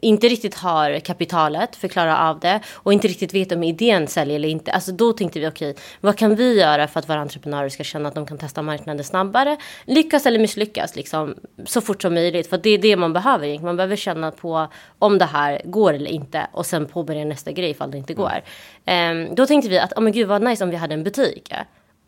Inte 0.00 0.28
riktigt 0.28 0.54
har 0.54 0.65
kapitalet 1.00 1.76
för 1.76 1.88
att 1.88 1.92
klara 1.92 2.28
av 2.28 2.40
det 2.40 2.60
och 2.74 2.92
inte 2.92 3.08
riktigt 3.08 3.34
vet 3.34 3.52
om 3.52 3.62
idén 3.62 4.06
säljer 4.06 4.36
eller 4.36 4.48
inte. 4.48 4.72
Alltså 4.72 4.92
då 4.92 5.12
tänkte 5.12 5.40
vi 5.40 5.48
okej, 5.48 5.70
okay, 5.70 5.82
vad 6.00 6.18
kan 6.18 6.34
vi 6.34 6.60
göra 6.60 6.88
för 6.88 7.00
att 7.00 7.08
våra 7.08 7.20
entreprenörer 7.20 7.68
ska 7.68 7.84
känna 7.84 8.08
att 8.08 8.14
de 8.14 8.26
kan 8.26 8.38
testa 8.38 8.62
marknaden 8.62 9.04
snabbare, 9.04 9.56
lyckas 9.84 10.26
eller 10.26 10.38
misslyckas 10.38 10.96
liksom 10.96 11.34
så 11.64 11.80
fort 11.80 12.02
som 12.02 12.14
möjligt. 12.14 12.50
För 12.50 12.58
det 12.58 12.70
är 12.70 12.78
det 12.78 12.96
man 12.96 13.12
behöver 13.12 13.46
egentligen. 13.46 13.66
Man 13.66 13.76
behöver 13.76 13.96
känna 13.96 14.30
på 14.30 14.68
om 14.98 15.18
det 15.18 15.24
här 15.24 15.62
går 15.64 15.94
eller 15.94 16.10
inte 16.10 16.46
och 16.52 16.66
sen 16.66 16.86
påbörja 16.86 17.24
nästa 17.24 17.52
grej 17.52 17.70
ifall 17.70 17.90
det 17.90 17.98
inte 17.98 18.14
går. 18.14 18.42
Um, 18.86 19.34
då 19.34 19.46
tänkte 19.46 19.68
vi 19.68 19.78
att, 19.78 19.92
oh 19.92 20.02
men 20.02 20.12
gud 20.12 20.28
vad 20.28 20.42
nice 20.42 20.64
om 20.64 20.70
vi 20.70 20.76
hade 20.76 20.94
en 20.94 21.04
butik. 21.04 21.52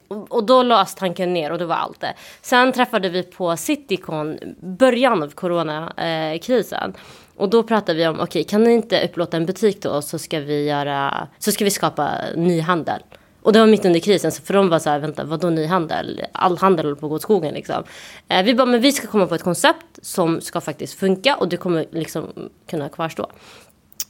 Och, 0.09 0.33
och 0.33 0.45
då 0.45 0.63
lades 0.63 0.95
tanken 0.95 1.35
ner 1.35 1.53
och 1.53 1.59
det 1.59 1.67
var 1.67 1.77
allt 1.77 2.01
det. 2.01 2.15
Sen 2.43 2.73
träffade 2.73 3.09
vi 3.09 3.23
på 3.23 3.57
Citycon, 3.57 4.39
början 4.61 5.23
av 5.23 5.31
coronakrisen. 5.31 6.95
Och 7.39 7.49
då 7.49 7.63
pratade 7.63 7.99
vi 7.99 8.07
om, 8.07 8.15
okej, 8.15 8.25
okay, 8.25 8.45
kan 8.45 8.65
ni 8.65 8.73
inte 8.73 9.05
upplåta 9.05 9.37
en 9.37 9.47
butik 9.47 9.83
då 9.83 10.03
så 10.03 10.19
ska 10.19 10.41
vi 10.41 10.65
göra, 10.65 11.29
så 11.39 11.53
ska 11.53 11.65
vi 11.65 11.71
skapa 11.71 12.11
ny 12.37 12.61
handel. 12.61 13.03
Och 13.43 13.53
det 13.53 13.61
var 13.61 13.67
mitt 13.67 13.85
under 13.85 14.01
krisen, 14.01 14.33
så 14.33 14.43
för 14.43 14.55
de 14.55 14.69
var 14.69 14.79
så 14.79 14.91
här, 14.91 14.99
vänta, 14.99 15.25
vadå 15.25 15.51
ny 15.51 15.67
handel? 15.67 16.23
All 16.33 16.59
handel 16.59 16.87
håller 16.87 16.97
på 16.97 17.07
att 17.07 17.11
gå 17.11 17.17
åt 17.17 17.23
skogen 17.23 17.55
liksom. 17.55 17.85
Eh, 18.29 18.43
vi 18.43 18.55
bara, 18.55 18.67
men 18.67 18.81
vi 18.81 18.93
ska 18.93 19.07
komma 19.07 19.27
på 19.27 19.35
ett 19.35 19.43
koncept 19.43 19.87
som 20.03 20.41
ska 20.41 20.61
faktiskt 20.61 20.99
funka 20.99 21.37
och 21.37 21.49
det 21.49 21.57
kommer 21.57 21.87
liksom 21.91 22.51
kunna 22.67 22.89
kvarstå. 22.89 23.27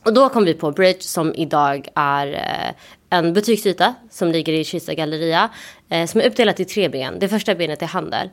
Och 0.05 0.15
då 0.15 0.29
kom 0.29 0.45
vi 0.45 0.55
på 0.55 0.71
Bridge 0.71 1.03
som 1.03 1.35
idag 1.35 1.89
är 1.95 2.27
eh, 2.27 2.75
en 3.19 3.33
butiksyta 3.33 3.95
som 4.11 4.33
ligger 4.33 4.53
i 4.53 4.65
Kista 4.65 4.95
galleria. 4.95 5.51
Eh, 5.89 6.07
som 6.07 6.21
är 6.21 6.27
uppdelat 6.27 6.61
i 6.61 6.65
tre 6.65 6.89
ben. 6.89 7.19
Det 7.19 7.29
första 7.29 7.55
benet 7.55 7.83
är 7.83 7.87
handel. 7.87 8.31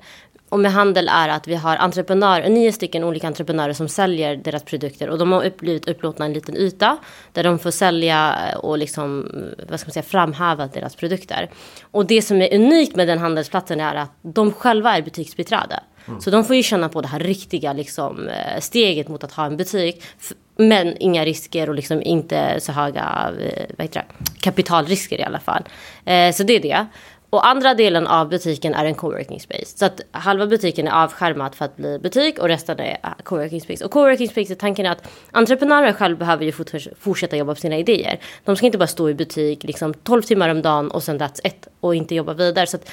Och 0.56 0.60
med 0.60 0.72
handel 0.72 1.08
är 1.08 1.30
att 1.30 1.48
vi 1.48 1.56
har 1.56 1.78
entreprenörer, 1.78 2.50
nio 2.50 2.72
stycken 2.72 3.04
olika 3.04 3.28
entreprenörer 3.28 3.74
som 3.74 3.88
säljer 3.88 4.36
deras 4.36 4.64
produkter. 4.64 5.10
Och 5.10 5.18
de 5.18 5.32
har 5.32 5.52
blivit 5.58 5.88
upplåtna 5.88 6.26
en 6.26 6.34
liten 6.34 6.58
yta 6.58 6.98
där 7.34 7.44
de 7.44 7.60
får 7.60 7.72
sälja 7.72 8.36
och 8.64 8.78
liksom, 8.78 9.32
vad 9.70 9.80
ska 9.80 9.88
man 9.88 9.94
säga, 9.94 10.04
framhäva 10.04 10.68
deras 10.68 10.96
produkter. 10.96 11.50
Och 11.92 12.06
det 12.06 12.22
som 12.22 12.42
är 12.42 12.56
unikt 12.56 12.96
med 12.96 13.08
den 13.08 13.20
handelsplatsen 13.20 13.80
är 13.80 13.96
att 13.96 14.12
de 14.22 14.52
själva 14.52 14.98
är 14.98 15.02
butiksbiträde. 15.02 15.80
Mm. 16.08 16.22
Så 16.22 16.30
de 16.30 16.44
får 16.46 16.56
ju 16.56 16.64
känna 16.64 16.90
på 16.90 17.02
det 17.02 17.08
här 17.08 17.20
riktiga 17.20 17.74
liksom, 17.74 18.28
eh, 18.28 18.60
steget 18.60 19.08
mot 19.08 19.24
att 19.24 19.32
ha 19.32 19.46
en 19.46 19.58
butik. 19.58 20.04
Men 20.58 20.98
inga 21.00 21.26
risker 21.26 21.70
och 21.70 21.76
liksom 21.76 22.02
inte 22.02 22.60
så 22.60 22.72
höga 22.72 23.34
eh, 23.40 23.66
vad 23.78 23.86
heter 23.86 24.00
det, 24.00 24.42
kapitalrisker 24.42 25.20
i 25.20 25.24
alla 25.24 25.40
fall. 25.40 25.64
Eh, 26.06 26.32
så 26.32 26.44
det 26.44 26.56
är 26.56 26.62
det. 26.62 26.86
Och 27.36 27.48
andra 27.48 27.74
delen 27.74 28.08
av 28.08 28.30
butiken 28.30 28.74
är 28.74 28.86
en 28.86 28.96
coworking 28.96 29.40
space. 29.40 29.78
Så 29.78 29.86
att 29.86 30.02
halva 30.12 30.48
butiken 30.48 30.88
är 30.88 31.04
avskärmad 31.04 31.56
för 31.56 31.66
att 31.66 31.76
bli 31.76 32.00
butik 32.00 32.40
och 32.40 32.48
resten 32.48 32.80
är 32.80 32.98
äh, 33.04 33.10
coworking 33.24 33.62
space. 33.62 33.86
Och 33.86 33.92
coworking 33.92 34.30
space 34.30 34.54
är 34.54 34.56
tanken 34.56 34.86
att 34.86 35.08
entreprenörer 35.32 35.94
själv 35.94 36.18
behöver 36.18 36.46
ju 36.46 36.52
fortsätta 37.00 37.38
jobba 37.38 37.56
på 37.56 37.62
sina 37.62 37.78
idéer. 37.78 38.20
De 38.46 38.56
ska 38.56 38.66
inte 38.66 38.78
bara 38.78 38.88
stå 38.88 39.10
i 39.10 39.14
butik 39.14 39.64
liksom 39.64 39.94
12 39.94 40.22
timmar 40.22 40.50
om 40.50 40.62
dagen 40.62 40.92
och 40.92 41.04
sen 41.04 41.20
that's 41.20 41.48
it 41.48 41.68
och 41.80 41.96
inte 41.96 42.16
jobba 42.16 42.34
vidare. 42.34 42.68
Så 42.68 42.78
att 42.78 42.90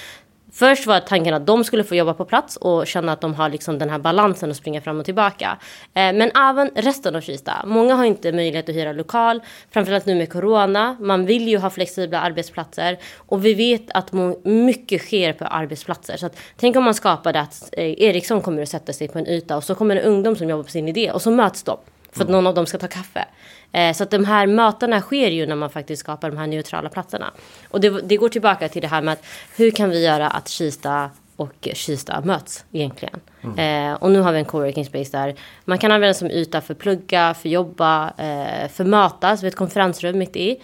Först 0.55 0.87
var 0.87 1.01
tanken 1.01 1.35
att 1.35 1.47
de 1.47 1.65
skulle 1.65 1.85
få 1.85 1.95
jobba 1.95 2.15
på 2.15 2.25
plats 2.25 2.57
och 2.57 2.87
känna 2.87 3.13
att 3.13 3.21
de 3.21 3.35
har 3.35 3.49
liksom 3.49 3.79
den 3.79 3.91
här 3.91 3.99
balansen 3.99 4.51
att 4.51 4.57
springa 4.57 4.81
fram 4.81 4.99
och 4.99 5.05
tillbaka. 5.05 5.59
Eh, 5.95 6.13
men 6.13 6.31
även 6.37 6.71
resten 6.75 7.17
av 7.17 7.21
Kista. 7.21 7.53
Många 7.67 7.95
har 7.95 8.05
inte 8.05 8.33
möjlighet 8.33 8.69
att 8.69 8.75
hyra 8.75 8.93
lokal, 8.93 9.41
framförallt 9.71 10.07
nu 10.07 10.15
med 10.15 10.33
corona. 10.33 10.97
Man 11.01 11.27
vill 11.27 11.49
ju 11.49 11.59
ha 11.59 11.71
flexibla 11.71 12.21
arbetsplatser 12.21 12.99
och 13.17 13.45
vi 13.45 13.55
vet 13.55 13.91
att 13.95 14.13
mycket 14.45 15.03
sker 15.03 15.33
på 15.33 15.45
arbetsplatser. 15.45 16.17
Så 16.17 16.27
att, 16.27 16.37
tänk 16.57 16.77
om 16.77 16.85
man 16.85 16.95
skapade 16.95 17.41
att 17.41 17.69
eh, 17.73 18.03
Ericsson 18.03 18.41
kommer 18.41 18.63
att 18.63 18.69
sätta 18.69 18.93
sig 18.93 19.09
på 19.09 19.19
en 19.19 19.27
yta 19.27 19.57
och 19.57 19.65
så 19.65 19.75
kommer 19.75 19.97
en 19.97 20.03
ungdom 20.03 20.37
som 20.37 20.49
jobbar 20.49 20.65
på 20.65 20.71
sin 20.71 20.89
idé 20.89 21.11
och 21.11 21.23
så 21.23 21.31
möts 21.31 21.63
de 21.63 21.79
för 22.13 22.25
att 22.25 22.31
någon 22.31 22.47
av 22.47 22.55
dem 22.55 22.67
ska 22.67 22.79
ta 22.79 22.89
kaffe. 22.89 23.25
Eh, 23.73 23.93
så 23.93 24.03
att 24.03 24.11
de 24.11 24.25
här 24.25 24.47
mötena 24.47 25.01
sker 25.01 25.31
ju 25.31 25.47
när 25.47 25.57
man 25.57 25.71
faktiskt 25.71 26.01
skapar 26.01 26.31
de 26.31 26.37
här 26.37 26.47
neutrala 26.47 26.89
platserna. 26.89 27.33
Och 27.69 27.81
det, 27.81 28.01
det 28.01 28.17
går 28.17 28.29
tillbaka 28.29 28.69
till 28.69 28.83
det 28.83 28.89
här 28.89 29.03
med 29.03 29.13
att 29.13 29.25
hur 29.57 29.71
kan 29.71 29.91
vi 29.91 30.05
göra 30.05 30.29
att 30.29 30.49
Kista 30.49 31.11
och 31.37 31.69
Kista 31.75 32.21
möts 32.21 32.65
egentligen. 32.73 33.21
Mm. 33.43 33.93
Eh, 33.93 34.03
och 34.03 34.11
nu 34.11 34.21
har 34.21 34.33
vi 34.33 34.39
en 34.39 34.45
coworking 34.45 34.85
space 34.85 35.19
där 35.19 35.35
man 35.65 35.79
kan 35.79 35.93
använda 35.93 36.15
som 36.15 36.31
yta 36.31 36.61
för 36.61 36.75
plugga, 36.75 37.35
för 37.35 37.49
jobba, 37.49 38.09
eh, 38.09 38.69
för 38.69 38.85
mötas, 38.85 39.43
vi 39.43 39.47
har 39.47 39.51
ett 39.51 39.57
konferensrum 39.57 40.19
mitt 40.19 40.37
i. 40.37 40.61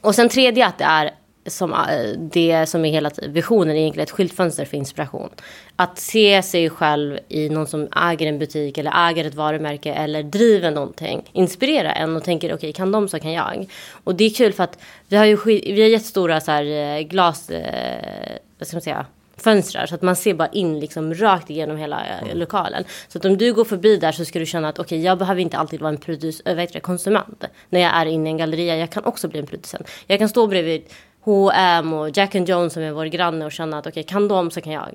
Och 0.00 0.14
sen 0.14 0.28
tredje 0.28 0.66
att 0.66 0.78
det 0.78 0.84
är 0.84 1.14
som, 1.50 1.72
eh, 1.72 2.18
det 2.18 2.66
som 2.66 2.84
är 2.84 2.90
hela 2.90 3.10
visionen 3.22 3.76
är 3.76 3.80
egentligen 3.80 4.04
ett 4.04 4.10
skyltfönster 4.10 4.64
för 4.64 4.76
inspiration. 4.76 5.30
Att 5.76 5.98
se 5.98 6.42
sig 6.42 6.70
själv 6.70 7.18
i 7.28 7.48
någon 7.48 7.66
som 7.66 7.88
äger 7.96 8.26
en 8.26 8.38
butik 8.38 8.78
eller 8.78 9.08
äger 9.10 9.24
ett 9.24 9.34
varumärke 9.34 9.92
eller 9.92 10.22
driver 10.22 10.70
någonting. 10.70 11.30
Inspirera 11.32 11.92
en 11.92 12.16
och 12.16 12.24
tänker 12.24 12.48
okej 12.48 12.56
okay, 12.56 12.72
kan 12.72 12.92
de 12.92 13.08
så 13.08 13.18
kan 13.18 13.32
jag. 13.32 13.66
Och 14.04 14.14
det 14.14 14.24
är 14.24 14.30
kul 14.30 14.52
för 14.52 14.64
att 14.64 14.78
vi 15.08 15.16
har 15.16 15.24
ju 15.24 15.36
vi 15.44 15.82
har 15.82 15.88
jättestora 15.88 16.40
så 16.40 16.50
här, 16.50 16.64
eh, 16.64 17.00
glas, 17.02 17.50
eh, 17.50 18.38
vad 18.58 18.68
ska 18.68 18.76
man 18.76 18.82
säga, 18.82 19.06
fönstrar 19.40 19.86
så 19.86 19.94
att 19.94 20.02
man 20.02 20.16
ser 20.16 20.34
bara 20.34 20.48
in 20.48 20.80
liksom 20.80 21.14
rakt 21.14 21.50
igenom 21.50 21.76
hela 21.76 22.04
mm. 22.04 22.38
lokalen. 22.38 22.84
Så 23.08 23.18
att 23.18 23.24
om 23.24 23.38
du 23.38 23.54
går 23.54 23.64
förbi 23.64 23.96
där 23.96 24.12
så 24.12 24.24
ska 24.24 24.38
du 24.38 24.46
känna 24.46 24.68
att 24.68 24.78
okej, 24.78 24.96
okay, 24.96 25.06
jag 25.06 25.18
behöver 25.18 25.40
inte 25.40 25.58
alltid 25.58 25.80
vara 25.80 25.96
en 26.08 26.18
äh, 26.44 26.56
det, 26.72 26.80
konsument 26.80 27.44
när 27.68 27.80
jag 27.80 27.96
är 27.96 28.06
inne 28.06 28.28
i 28.28 28.32
en 28.32 28.38
galleria. 28.38 28.76
Jag 28.76 28.90
kan 28.90 29.04
också 29.04 29.28
bli 29.28 29.38
en 29.40 29.46
producent. 29.46 29.88
Jag 30.06 30.18
kan 30.18 30.28
stå 30.28 30.46
bredvid 30.46 30.82
H&M 31.28 31.92
och 31.92 32.16
Jack 32.16 32.34
and 32.34 32.48
Jones 32.48 32.72
som 32.72 32.82
är 32.82 32.92
vår 32.92 33.06
granne 33.06 33.44
och 33.44 33.52
känna 33.52 33.78
att 33.78 33.86
okej, 33.86 33.90
okay, 33.90 34.02
kan 34.02 34.28
de 34.28 34.50
så 34.50 34.60
kan 34.60 34.72
jag. 34.72 34.88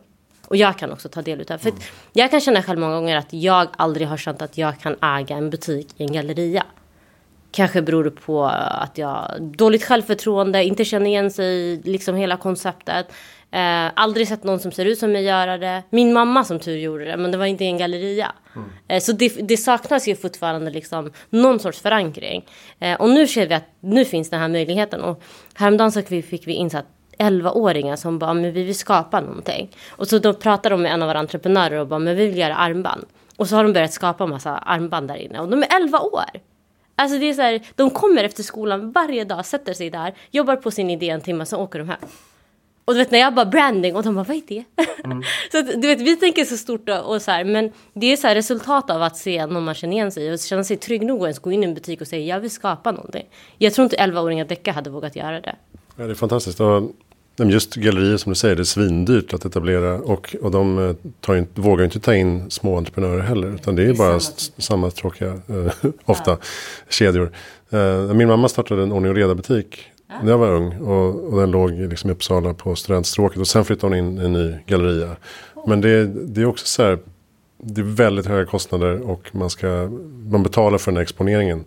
Och 0.47 0.57
jag 0.57 0.77
kan 0.77 0.91
också 0.91 1.09
ta 1.09 1.21
del 1.21 1.41
utav 1.41 1.57
För 1.57 1.69
mm. 1.69 1.81
jag 2.13 2.31
kan 2.31 2.41
känna 2.41 2.63
själv 2.63 2.79
många 2.79 2.95
gånger 2.95 3.17
att 3.17 3.33
jag 3.33 3.67
aldrig 3.77 4.07
har 4.07 4.17
känt 4.17 4.41
att 4.41 4.57
jag 4.57 4.79
kan 4.79 4.95
äga 5.01 5.35
en 5.35 5.49
butik 5.49 5.87
i 5.97 6.03
en 6.03 6.13
galleria. 6.13 6.63
Kanske 7.51 7.81
beror 7.81 8.03
det 8.03 8.11
på 8.11 8.45
att 8.45 8.97
jag 8.97 9.07
har 9.07 9.39
dåligt 9.39 9.83
självförtroende, 9.83 10.63
inte 10.63 10.85
känner 10.85 11.05
igen 11.05 11.31
sig 11.31 11.81
liksom 11.83 12.15
hela 12.15 12.37
konceptet. 12.37 13.07
Eh, 13.53 13.91
aldrig 13.95 14.27
sett 14.27 14.43
någon 14.43 14.59
som 14.59 14.71
ser 14.71 14.85
ut 14.85 14.99
som 14.99 15.11
mig 15.11 15.23
göra 15.23 15.57
det. 15.57 15.83
Min 15.89 16.13
mamma 16.13 16.43
som 16.43 16.59
tur 16.59 16.77
gjorde 16.77 17.05
det, 17.05 17.17
men 17.17 17.31
det 17.31 17.37
var 17.37 17.45
inte 17.45 17.65
en 17.65 17.77
galleria. 17.77 18.31
Mm. 18.55 18.69
Eh, 18.87 18.99
så 18.99 19.11
det, 19.11 19.27
det, 19.27 19.57
saknas 19.57 20.07
ju 20.07 20.15
fortfarande 20.15 20.71
liksom 20.71 21.11
någon 21.29 21.59
sorts 21.59 21.81
förankring. 21.81 22.45
Eh, 22.79 23.01
och 23.01 23.09
nu 23.09 23.27
ser 23.27 23.47
vi 23.47 23.53
att 23.53 23.67
nu 23.79 24.05
finns 24.05 24.29
den 24.29 24.39
här 24.39 24.47
möjligheten. 24.47 25.01
Och 25.01 25.23
häromdagen 25.53 25.91
så 25.91 26.01
fick 26.01 26.47
vi 26.47 26.53
insatt 26.53 26.85
11-åringar 27.19 27.95
som 27.95 28.19
bara, 28.19 28.33
men 28.33 28.43
vi 28.43 28.63
vill 28.63 28.75
skapa 28.75 29.21
någonting. 29.21 29.69
Och 29.89 30.07
så 30.07 30.19
då 30.19 30.33
pratar 30.33 30.69
de 30.69 30.81
med 30.81 30.91
en 30.91 31.01
av 31.01 31.07
våra 31.07 31.19
entreprenörer 31.19 31.79
och 31.79 31.87
bara, 31.87 31.99
men 31.99 32.15
vi 32.15 32.27
vill 32.27 32.37
göra 32.37 32.55
armband. 32.55 33.05
Och 33.35 33.47
så 33.47 33.55
har 33.55 33.63
de 33.63 33.73
börjat 33.73 33.93
skapa 33.93 34.23
en 34.23 34.29
massa 34.29 34.57
armband 34.57 35.07
där 35.07 35.15
inne. 35.15 35.39
Och 35.39 35.49
de 35.49 35.63
är 35.63 35.67
11 35.75 35.99
år. 35.99 36.41
Alltså 36.95 37.17
det 37.17 37.29
är 37.29 37.33
så 37.33 37.41
här, 37.41 37.61
de 37.75 37.89
kommer 37.89 38.23
efter 38.23 38.43
skolan 38.43 38.91
varje 38.91 39.25
dag, 39.25 39.45
sätter 39.45 39.73
sig 39.73 39.89
där, 39.89 40.13
jobbar 40.31 40.55
på 40.55 40.71
sin 40.71 40.89
idé 40.89 41.09
en 41.09 41.21
timme, 41.21 41.45
så 41.45 41.57
åker 41.57 41.79
de 41.79 41.89
hem. 41.89 41.99
Och 42.85 42.93
du 42.93 42.99
vet 42.99 43.11
när 43.11 43.19
jag 43.19 43.33
bara 43.33 43.45
branding 43.45 43.95
och 43.95 44.03
de 44.03 44.15
bara 44.15 44.23
vad 44.23 44.37
är 44.37 44.41
det? 44.47 44.63
Mm. 45.03 45.23
så 45.51 45.61
du 45.61 45.87
vet 45.87 46.01
vi 46.01 46.15
tänker 46.15 46.45
så 46.45 46.57
stort 46.57 46.89
och, 46.89 47.13
och, 47.13 47.21
så 47.21 47.31
här 47.31 47.43
men 47.43 47.71
det 47.93 48.13
är 48.13 48.17
så 48.17 48.27
här 48.27 48.35
resultat 48.35 48.89
av 48.89 49.01
att 49.01 49.17
se 49.17 49.45
någon 49.45 49.63
man 49.63 49.75
känner 49.75 49.93
igen 49.93 50.11
sig 50.11 50.33
och 50.33 50.39
känna 50.39 50.63
sig 50.63 50.77
trygg 50.77 51.05
nog 51.05 51.19
att 51.19 51.25
ens 51.25 51.39
gå 51.39 51.51
in 51.51 51.63
i 51.63 51.65
en 51.65 51.73
butik 51.73 52.01
och 52.01 52.07
säga 52.07 52.35
jag 52.35 52.39
vill 52.39 52.51
skapa 52.51 52.91
någonting. 52.91 53.25
Jag 53.57 53.73
tror 53.73 53.83
inte 53.83 53.97
11-åringar 53.97 54.45
Decca 54.45 54.71
hade 54.71 54.89
vågat 54.89 55.15
göra 55.15 55.41
det. 55.41 55.55
Ja, 55.95 56.03
det 56.05 56.11
är 56.11 56.15
fantastiskt. 56.15 56.59
Och 56.59 56.93
just 57.37 57.75
gallerier 57.75 58.17
som 58.17 58.31
du 58.31 58.35
säger, 58.35 58.55
det 58.55 58.61
är 58.61 58.63
svindyrt 58.63 59.33
att 59.33 59.45
etablera 59.45 59.93
och, 59.93 60.35
och 60.41 60.51
de 60.51 60.89
eh, 60.89 60.95
tar 61.19 61.35
inte, 61.35 61.61
vågar 61.61 61.85
inte 61.85 61.99
ta 61.99 62.15
in 62.15 62.51
små 62.51 62.77
entreprenörer 62.77 63.21
heller. 63.21 63.55
Utan 63.55 63.75
det 63.75 63.81
är, 63.81 63.85
det 63.85 63.91
är 63.91 63.97
bara 63.97 64.19
samma, 64.19 64.53
samma 64.57 64.91
tråkiga, 64.91 65.33
äh, 65.33 65.89
ofta, 66.05 66.31
ja. 66.31 66.37
kedjor. 66.89 67.31
Äh, 67.69 68.13
min 68.13 68.27
mamma 68.27 68.49
startade 68.49 68.83
en 68.83 68.91
ordning 68.91 69.09
och 69.09 69.17
reda 69.17 69.35
butik 69.35 69.92
när 70.21 70.31
jag 70.31 70.37
var 70.37 70.51
ung. 70.51 70.81
Och, 70.81 71.33
och 71.33 71.39
den 71.39 71.51
låg 71.51 71.71
liksom 71.71 72.09
i 72.09 72.13
Uppsala 72.13 72.53
på 72.53 72.75
studentstråket. 72.75 73.39
Och 73.39 73.47
sen 73.47 73.65
flyttade 73.65 73.95
hon 73.95 74.05
in 74.05 74.21
i 74.21 74.25
en 74.25 74.33
ny 74.33 74.55
galleria. 74.65 75.15
Men 75.67 75.81
det, 75.81 76.05
det 76.05 76.41
är 76.41 76.45
också 76.45 76.65
så 76.65 76.83
här. 76.83 76.99
Det 77.65 77.81
är 77.81 77.85
väldigt 77.85 78.25
höga 78.25 78.45
kostnader 78.45 79.09
och 79.09 79.29
man, 79.31 79.49
ska, 79.49 79.89
man 80.29 80.43
betalar 80.43 80.77
för 80.77 80.91
den 80.91 80.97
här 80.97 81.03
exponeringen. 81.03 81.65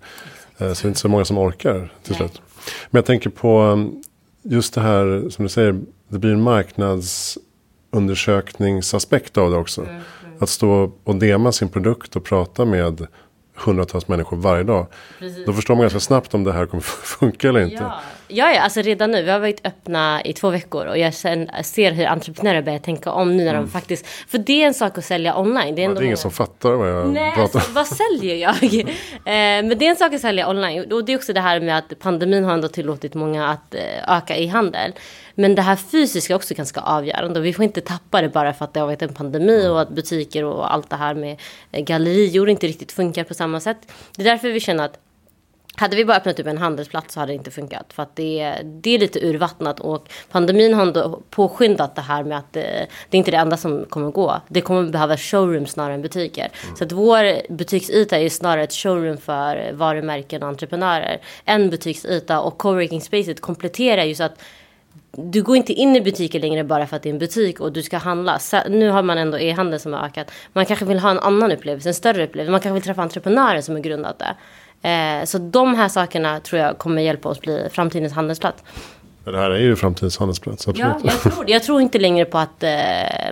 Eh, 0.59 0.73
så 0.73 0.83
det 0.83 0.87
är 0.87 0.89
inte 0.89 1.01
så 1.01 1.09
många 1.09 1.25
som 1.25 1.39
orkar 1.39 1.93
till 2.03 2.15
slut. 2.15 2.43
Men 2.91 2.99
jag 2.99 3.07
tänker 3.07 3.31
på 3.31 3.63
um, 3.63 4.03
just 4.43 4.75
det 4.75 4.81
här 4.81 5.31
som 5.31 5.45
du 5.45 5.49
säger. 5.49 5.81
Det 6.09 6.19
blir 6.19 6.33
en 6.33 6.43
marknadsundersökningsaspekt 6.43 9.39
av 9.39 9.51
det 9.51 9.57
också. 9.57 9.81
Mm, 9.81 9.95
mm. 9.95 10.05
Att 10.39 10.49
stå 10.49 10.93
och 11.05 11.17
dema 11.17 11.53
sin 11.53 11.69
produkt 11.69 12.17
och 12.17 12.25
prata 12.25 12.65
med 12.65 13.07
hundratals 13.55 14.09
människor 14.09 14.37
varje 14.37 14.63
dag. 14.63 14.87
Precis. 15.19 15.47
Då 15.47 15.53
förstår 15.53 15.75
man 15.75 15.83
ganska 15.83 16.01
snabbt 16.01 16.35
om 16.35 16.45
det 16.45 16.53
här 16.53 16.67
kommer 16.67 16.83
funka 16.83 17.49
eller 17.49 17.61
inte. 17.61 17.77
Ja. 17.77 18.01
Ja, 18.29 18.53
ja, 18.53 18.61
alltså 18.61 18.81
redan 18.81 19.11
nu. 19.11 19.23
Vi 19.23 19.31
har 19.31 19.39
varit 19.39 19.67
öppna 19.67 20.23
i 20.25 20.33
två 20.33 20.51
veckor 20.51 20.87
och 20.87 20.99
jag 20.99 21.15
ser 21.15 21.93
hur 21.93 22.07
entreprenörer 22.07 22.63
börjar 22.63 22.79
tänka 22.79 23.11
om 23.13 23.37
nu 23.37 23.45
när 23.45 23.51
mm. 23.51 23.65
de 23.65 23.71
faktiskt. 23.71 24.07
För 24.07 24.39
det 24.39 24.63
är 24.63 24.67
en 24.67 24.75
sak 24.75 24.99
att 24.99 25.05
sälja 25.05 25.39
online. 25.39 25.75
Det 25.75 25.85
är, 25.85 25.89
ja, 25.89 25.95
det 25.95 26.01
är 26.01 26.05
ingen 26.05 26.17
som 26.17 26.31
fattar 26.31 26.71
vad 26.71 26.91
jag 26.91 27.09
Nej, 27.09 27.33
pratar 27.35 27.59
om. 27.59 27.75
vad 27.75 27.87
säljer 27.87 28.37
jag? 28.37 28.65
eh, 28.75 28.89
men 29.25 29.79
det 29.79 29.87
är 29.87 29.91
en 29.91 29.97
sak 29.97 30.15
att 30.15 30.21
sälja 30.21 30.51
online. 30.51 30.93
Och 30.93 31.05
det 31.05 31.13
är 31.13 31.17
också 31.17 31.33
det 31.33 31.41
här 31.41 31.61
med 31.61 31.79
att 31.79 31.99
pandemin 31.99 32.45
har 32.45 32.53
ändå 32.53 32.69
tillåtit 32.69 33.15
många 33.15 33.49
att 33.49 33.75
eh, 33.75 34.17
öka 34.17 34.37
i 34.37 34.47
handel. 34.47 34.93
Men 35.35 35.55
det 35.55 35.63
här 35.63 35.77
fysiska 35.77 36.33
är 36.33 36.37
också 36.37 36.55
ganska 36.55 36.81
avgörande. 36.81 37.41
Och 37.41 37.47
vi 37.47 37.53
får 37.53 37.65
inte 37.65 37.81
tappa 37.81 38.23
det 38.23 38.29
bara 38.29 38.53
för 38.53 38.65
att 38.65 38.75
det 38.75 38.81
har 38.81 38.87
varit 38.87 39.03
en 39.03 39.15
pandemi 39.15 39.61
mm. 39.61 39.73
och 39.73 39.81
att 39.81 39.89
butiker 39.89 40.45
och 40.45 40.73
allt 40.73 40.91
det 40.91 40.97
här 40.97 41.15
med 41.15 41.41
eh, 41.73 41.85
gallerior 41.85 42.49
inte 42.49 42.67
riktigt 42.67 42.93
funkar 42.93 43.25
på 43.25 43.35
samma 43.35 43.61
sätt. 43.61 43.79
Det 44.17 44.23
är 44.23 44.25
därför 44.25 44.49
vi 44.49 44.61
känner 44.61 44.85
att 44.85 44.99
hade 45.77 45.97
vi 45.97 46.05
bara 46.05 46.17
öppnat 46.17 46.41
upp 46.41 46.47
en 46.47 46.59
handelsplats 46.59 47.15
så 47.15 47.21
hade 47.21 47.33
det 47.33 47.37
inte 47.37 47.51
funkat. 47.51 47.93
För 47.93 48.03
att 48.03 48.17
det, 48.17 48.57
det 48.65 48.95
är 48.95 48.99
lite 48.99 49.27
urvattnat 49.27 49.81
och 49.81 50.09
pandemin 50.31 50.75
har 50.75 50.83
ändå 50.83 51.21
påskyndat 51.31 51.95
det 51.95 52.03
här 52.03 52.25
med 52.25 52.39
att 52.39 52.53
det, 52.53 52.87
det 53.11 53.17
är 53.17 53.19
inte 53.19 53.31
det 53.31 53.37
enda 53.37 53.57
som 53.57 53.85
kommer 53.89 54.11
gå. 54.11 54.41
Det 54.49 54.61
kommer 54.61 54.91
behöva 54.91 55.17
showrooms 55.17 55.71
snarare 55.71 55.95
än 55.95 56.03
butiker. 56.03 56.51
Mm. 56.65 56.77
Så 56.77 56.85
att 56.85 56.93
vår 56.93 57.53
butiksyta 57.53 58.19
är 58.19 58.29
snarare 58.29 58.63
ett 58.63 58.73
showroom 58.73 59.17
för 59.17 59.73
varumärken 59.73 60.43
och 60.43 60.49
entreprenörer. 60.49 61.21
En 61.45 61.71
butiksyta 61.71 62.41
och 62.41 62.59
coworking 62.59 63.01
spacet 63.01 63.41
kompletterar 63.41 64.05
ju 64.05 64.15
så 64.15 64.25
att 64.25 64.39
du 65.17 65.43
går 65.43 65.57
inte 65.57 65.73
in 65.73 65.97
i 65.97 66.01
butiker 66.01 66.41
längre 66.41 66.65
bara 66.65 66.87
för 66.87 66.97
att 66.97 67.03
det 67.03 67.09
är 67.09 67.13
en 67.13 67.19
butik 67.19 67.61
och 67.61 67.73
du 67.73 67.83
ska 67.83 67.97
handla. 67.99 68.39
Så, 68.39 68.59
nu 68.69 68.89
har 68.89 69.03
man 69.03 69.19
ändå 69.19 69.39
e-handel 69.39 69.81
som 69.81 69.93
har 69.93 70.01
ökat. 70.07 70.31
Man 70.53 70.67
kanske 70.67 70.85
vill 70.85 70.99
ha 70.99 71.11
en 71.11 71.19
annan 71.19 71.53
upplevelse, 71.53 71.89
en 71.89 71.95
större 71.95 72.25
upplevelse. 72.25 72.51
Man 72.51 72.61
kanske 72.61 72.75
vill 72.75 72.83
träffa 72.83 73.03
entreprenörer 73.03 73.61
som 73.61 73.75
har 73.75 73.83
grundat 73.83 74.19
det. 74.19 74.37
Eh, 74.87 75.25
så 75.25 75.39
de 75.39 75.75
här 75.75 75.89
sakerna 75.89 76.41
tror 76.41 76.63
jag 76.63 76.79
kommer 76.79 77.03
hjälpa 77.03 77.29
oss 77.29 77.41
bli 77.41 77.69
framtidens 77.73 78.13
handelsplats. 78.13 78.63
Det 79.25 79.39
här 79.39 79.51
är 79.51 79.59
ju 79.59 79.77
framtidens 79.77 80.19
handelsplats, 80.19 80.69
absolut. 80.69 80.95
Ja, 81.05 81.11
jag 81.11 81.21
tror, 81.21 81.51
jag 81.51 81.63
tror 81.63 81.81
inte 81.81 81.99
längre 81.99 82.25
på 82.25 82.39
att 82.39 82.63
eh, 82.63 82.71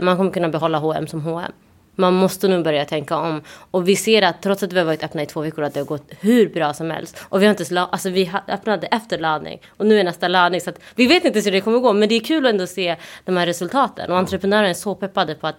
man 0.00 0.16
kommer 0.16 0.30
kunna 0.30 0.48
behålla 0.48 0.78
H&M 0.78 1.06
som 1.06 1.20
H&M. 1.20 1.52
Man 1.96 2.14
måste 2.14 2.48
nog 2.48 2.64
börja 2.64 2.84
tänka 2.84 3.16
om. 3.16 3.42
Och 3.70 3.88
vi 3.88 3.96
ser 3.96 4.22
att 4.22 4.42
trots 4.42 4.62
att 4.62 4.72
vi 4.72 4.78
har 4.78 4.86
varit 4.86 5.04
öppna 5.04 5.22
i 5.22 5.26
två 5.26 5.40
veckor 5.40 5.64
att 5.64 5.74
det 5.74 5.80
har 5.80 5.84
gått 5.84 6.12
hur 6.20 6.48
bra 6.48 6.74
som 6.74 6.90
helst. 6.90 7.16
Och 7.28 7.42
vi 7.42 7.46
har 7.46 7.50
inte 7.50 7.80
alltså 7.80 8.10
vi 8.10 8.32
öppnade 8.48 8.86
efter 8.86 9.18
laddning. 9.18 9.60
Och 9.76 9.86
nu 9.86 10.00
är 10.00 10.04
nästa 10.04 10.28
laddning. 10.28 10.60
Så 10.60 10.70
att 10.70 10.78
vi 10.94 11.06
vet 11.06 11.24
inte 11.24 11.40
hur 11.40 11.52
det 11.52 11.60
kommer 11.60 11.78
gå. 11.78 11.92
Men 11.92 12.08
det 12.08 12.14
är 12.14 12.20
kul 12.20 12.46
ändå 12.46 12.64
att 12.64 12.70
se 12.70 12.96
de 13.24 13.36
här 13.36 13.46
resultaten. 13.46 14.10
Och 14.10 14.18
entreprenörer 14.18 14.68
är 14.68 14.74
så 14.74 14.94
peppade 14.94 15.34
på 15.34 15.46
att 15.46 15.58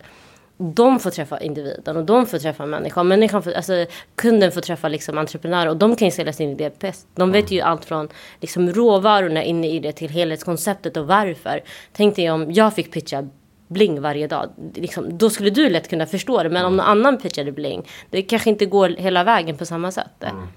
de 0.57 0.99
får 0.99 1.09
träffa 1.09 1.39
individen 1.39 1.97
och 1.97 2.05
de 2.05 2.25
får 2.25 2.37
träffa 2.37 2.65
människan. 2.65 3.07
Människan 3.07 3.43
får, 3.43 3.51
alltså, 3.51 3.85
kunden 4.15 4.51
får 4.51 4.61
träffa 4.61 4.87
liksom 4.87 5.17
entreprenörer 5.17 5.69
och 5.69 5.77
de 5.77 5.95
kan 5.95 6.07
ju 6.07 6.11
sälja 6.11 6.33
sin 6.33 6.49
idé 6.49 6.71
bäst. 6.79 7.07
De 7.15 7.31
vet 7.31 7.51
ju 7.51 7.61
allt 7.61 7.85
från 7.85 8.09
liksom, 8.41 8.73
råvarorna 8.73 9.43
inne 9.43 9.69
i 9.69 9.79
det 9.79 9.91
till 9.91 10.09
helhetskonceptet 10.09 10.97
och 10.97 11.07
varför. 11.07 11.63
Tänk 11.93 12.15
dig 12.15 12.31
om 12.31 12.51
jag 12.51 12.73
fick 12.73 12.91
pitcha 12.91 13.27
bling 13.67 14.01
varje 14.01 14.27
dag. 14.27 14.49
Liksom, 14.73 15.17
då 15.17 15.29
skulle 15.29 15.49
du 15.49 15.69
lätt 15.69 15.89
kunna 15.89 16.05
förstå 16.05 16.43
det. 16.43 16.49
Men 16.49 16.65
om 16.65 16.77
någon 16.77 16.85
annan 16.85 17.17
pitchade 17.17 17.51
bling. 17.51 17.87
Det 18.09 18.21
kanske 18.21 18.49
inte 18.49 18.65
går 18.65 18.89
hela 18.89 19.23
vägen 19.23 19.57
på 19.57 19.65
samma 19.65 19.91
sätt. 19.91 20.23
Mm. 20.23 20.47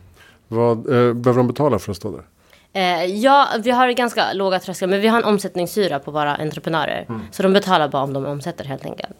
Vad 0.49 0.79
eh, 0.79 1.15
behöver 1.15 1.37
de 1.37 1.47
betala 1.47 1.79
för 1.79 1.91
att 1.91 1.97
stå 1.97 2.11
där? 2.11 2.25
Eh, 2.73 3.05
ja, 3.05 3.49
vi 3.63 3.71
har 3.71 3.91
ganska 3.91 4.33
låga 4.33 4.59
trösklar. 4.61 4.89
Men 4.89 5.01
vi 5.01 5.09
har 5.09 5.19
en 5.19 5.25
omsättningshyra 5.25 5.99
på 5.99 6.11
våra 6.11 6.37
entreprenörer. 6.37 7.05
Mm. 7.09 7.21
Så 7.31 7.43
de 7.43 7.53
betalar 7.53 7.89
bara 7.89 8.03
om 8.03 8.13
de 8.13 8.27
omsätter 8.27 8.65
helt 8.65 8.85
enkelt. 8.85 9.11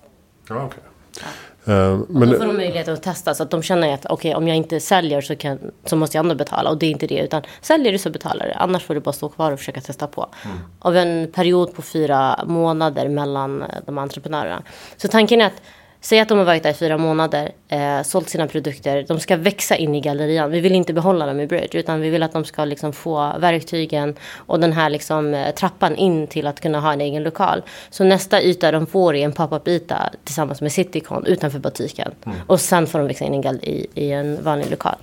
Ja, 0.49 0.65
okay. 0.65 0.81
Ja. 1.21 1.27
Uh, 1.69 2.01
men, 2.09 2.31
då 2.31 2.39
får 2.39 2.47
de 2.47 2.57
möjlighet 2.57 2.89
att 2.89 3.03
testa 3.03 3.35
så 3.35 3.43
att 3.43 3.51
de 3.51 3.63
känner 3.63 3.95
att 3.95 4.07
okej 4.07 4.15
okay, 4.15 4.35
om 4.35 4.49
jag 4.49 4.57
inte 4.57 4.81
säljer 4.81 5.21
så, 5.21 5.37
kan, 5.37 5.59
så 5.85 5.97
måste 5.97 6.17
jag 6.17 6.25
ändå 6.25 6.35
betala 6.35 6.71
och 6.71 6.79
det 6.79 6.87
är 6.87 6.91
inte 6.91 7.07
det 7.07 7.19
utan 7.19 7.43
säljer 7.61 7.93
du 7.93 7.99
så 7.99 8.11
betalar 8.11 8.47
du 8.47 8.53
annars 8.53 8.85
får 8.85 8.95
du 8.95 9.01
bara 9.01 9.13
stå 9.13 9.29
kvar 9.29 9.53
och 9.53 9.59
försöka 9.59 9.81
testa 9.81 10.07
på. 10.07 10.29
Mm. 10.45 10.57
Av 10.79 10.97
en 10.97 11.33
period 11.33 11.75
på 11.75 11.83
fyra 11.83 12.41
månader 12.47 13.09
mellan 13.09 13.63
eh, 13.63 13.69
de 13.87 13.99
entreprenörerna. 13.99 14.63
Så 14.97 15.09
tanken 15.09 15.41
är 15.41 15.47
att 15.47 15.63
Säg 16.01 16.21
att 16.21 16.29
de 16.29 16.39
har 16.39 16.45
varit 16.45 16.63
där 16.63 16.71
i 16.71 16.75
fyra 16.75 16.99
månader, 16.99 17.53
eh, 17.69 18.03
sålt 18.03 18.29
sina 18.29 18.47
produkter. 18.47 19.05
De 19.09 19.21
ska 19.21 19.37
växa 19.37 19.77
in 19.77 19.95
i 19.95 20.01
gallerian. 20.01 20.51
Vi 20.51 20.61
vill 20.61 20.75
inte 20.75 20.93
behålla 20.93 21.27
dem 21.27 21.41
i 21.41 21.47
Bridge 21.47 21.79
utan 21.79 22.01
vi 22.01 22.11
vill 22.11 22.23
att 22.23 22.33
de 22.33 22.45
ska 22.45 22.65
liksom 22.65 22.93
få 22.93 23.33
verktygen 23.39 24.15
och 24.37 24.61
den 24.61 24.73
här 24.73 24.91
liksom, 24.91 25.35
eh, 25.35 25.55
trappan 25.55 25.97
in 25.97 26.27
till 26.27 26.47
att 26.47 26.61
kunna 26.61 26.81
ha 26.81 26.93
en 26.93 27.01
egen 27.01 27.23
lokal. 27.23 27.63
Så 27.91 28.05
nästa 28.05 28.43
yta 28.43 28.73
de 28.73 28.87
får 28.87 29.15
är 29.15 29.25
en 29.25 29.33
pop-up 29.33 29.69
yta 29.69 30.11
tillsammans 30.25 30.61
med 30.61 30.73
Citycon 30.73 31.27
utanför 31.27 31.59
butiken. 31.59 32.13
Mm. 32.27 32.39
Och 32.47 32.61
sen 32.61 32.87
får 32.87 32.99
de 32.99 33.09
växa 33.09 33.25
in 33.25 33.35
i, 33.35 33.87
i 33.95 34.13
en 34.13 34.45
vanlig 34.45 34.71
lokal. 34.71 34.97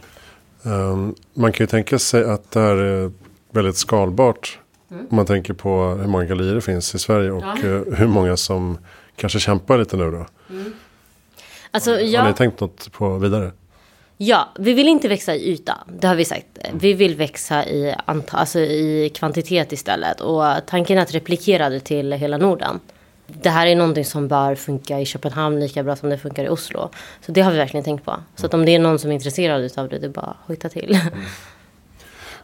Um, 0.64 1.16
man 1.34 1.52
kan 1.52 1.64
ju 1.64 1.68
tänka 1.68 2.00
sig 2.00 2.24
att 2.24 2.52
det 2.52 2.60
här 2.60 2.76
är 2.76 3.12
väldigt 3.52 3.78
skalbart. 3.78 4.60
Mm. 4.92 5.08
Om 5.10 5.16
man 5.16 5.26
tänker 5.26 5.54
på 5.54 5.98
hur 6.02 6.08
många 6.08 6.26
gallerier 6.26 6.56
det 6.56 6.62
finns 6.62 6.96
i 6.96 7.00
Sverige 7.00 7.32
och 7.32 7.44
ja. 7.64 7.68
uh, 7.68 7.96
hur 7.96 8.08
många 8.08 8.38
som 8.38 8.78
kanske 9.16 9.40
kämpar 9.40 9.78
lite 9.78 9.98
nu 9.98 10.12
då. 10.12 10.26
Mm. 10.50 10.74
Alltså, 11.76 12.00
jag... 12.00 12.22
Har 12.22 12.28
ni 12.28 12.34
tänkt 12.34 12.60
något 12.60 12.92
på 12.92 13.18
vidare? 13.18 13.52
Ja, 14.18 14.50
vi 14.60 14.74
vill 14.74 14.88
inte 14.88 15.08
växa 15.08 15.36
i 15.36 15.52
yta. 15.52 15.78
Det 15.88 16.08
har 16.08 16.16
vi 16.16 16.26
sagt. 16.26 16.46
Vi 16.74 16.94
vill 16.94 17.16
växa 17.16 17.66
i, 17.66 17.96
alltså 18.06 18.60
i 18.60 19.12
kvantitet 19.16 19.72
istället. 19.72 20.22
Och 20.22 20.44
tanken 20.68 20.98
är 20.98 21.02
att 21.02 21.14
replikera 21.14 21.70
det 21.70 21.80
till 21.80 22.12
hela 22.12 22.38
Norden. 22.38 22.80
Det 23.28 23.50
här 23.50 23.68
är 23.68 23.76
någonting 23.76 24.06
som 24.06 24.28
bör 24.28 24.56
funka 24.56 25.00
i 25.00 25.06
Köpenhamn 25.06 25.60
lika 25.60 25.84
bra 25.84 25.96
som 25.96 26.10
det 26.10 26.18
funkar 26.18 26.44
i 26.44 26.50
Oslo. 26.50 26.90
Så 27.26 27.32
det 27.32 27.42
har 27.42 27.52
vi 27.52 27.58
verkligen 27.58 27.84
tänkt 27.84 28.06
på. 28.06 28.16
Så 28.36 28.46
att 28.46 28.54
om 28.54 28.66
det 28.66 28.76
är 28.76 28.80
någon 28.80 29.00
som 29.00 29.10
är 29.10 29.16
intresserad 29.16 29.72
av 29.78 29.90
det, 29.90 30.00
det 30.00 30.06
är 30.06 30.10
bara 30.10 30.26
att 30.26 30.48
hojta 30.48 30.70
till. 30.70 31.00
Mm. 31.02 31.24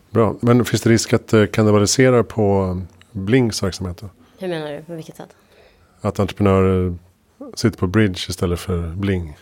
Bra, 0.10 0.36
men 0.40 0.66
finns 0.66 0.82
det 0.82 0.90
risk 0.90 1.14
att 1.14 1.28
det 1.28 1.48
kannibaliserar 1.48 2.24
på 2.24 2.82
Blinks 3.12 3.64
verksamhet? 3.64 4.04
Hur 4.40 4.48
menar 4.48 4.72
du? 4.72 4.82
På 4.82 4.94
vilket 4.94 5.18
sätt? 5.18 5.30
Att 6.02 6.20
entreprenörer 6.20 6.98
sitter 7.56 7.78
på 7.78 7.88
Bridge 7.88 8.20
istället 8.30 8.60
för 8.60 8.88
Bling. 8.96 9.36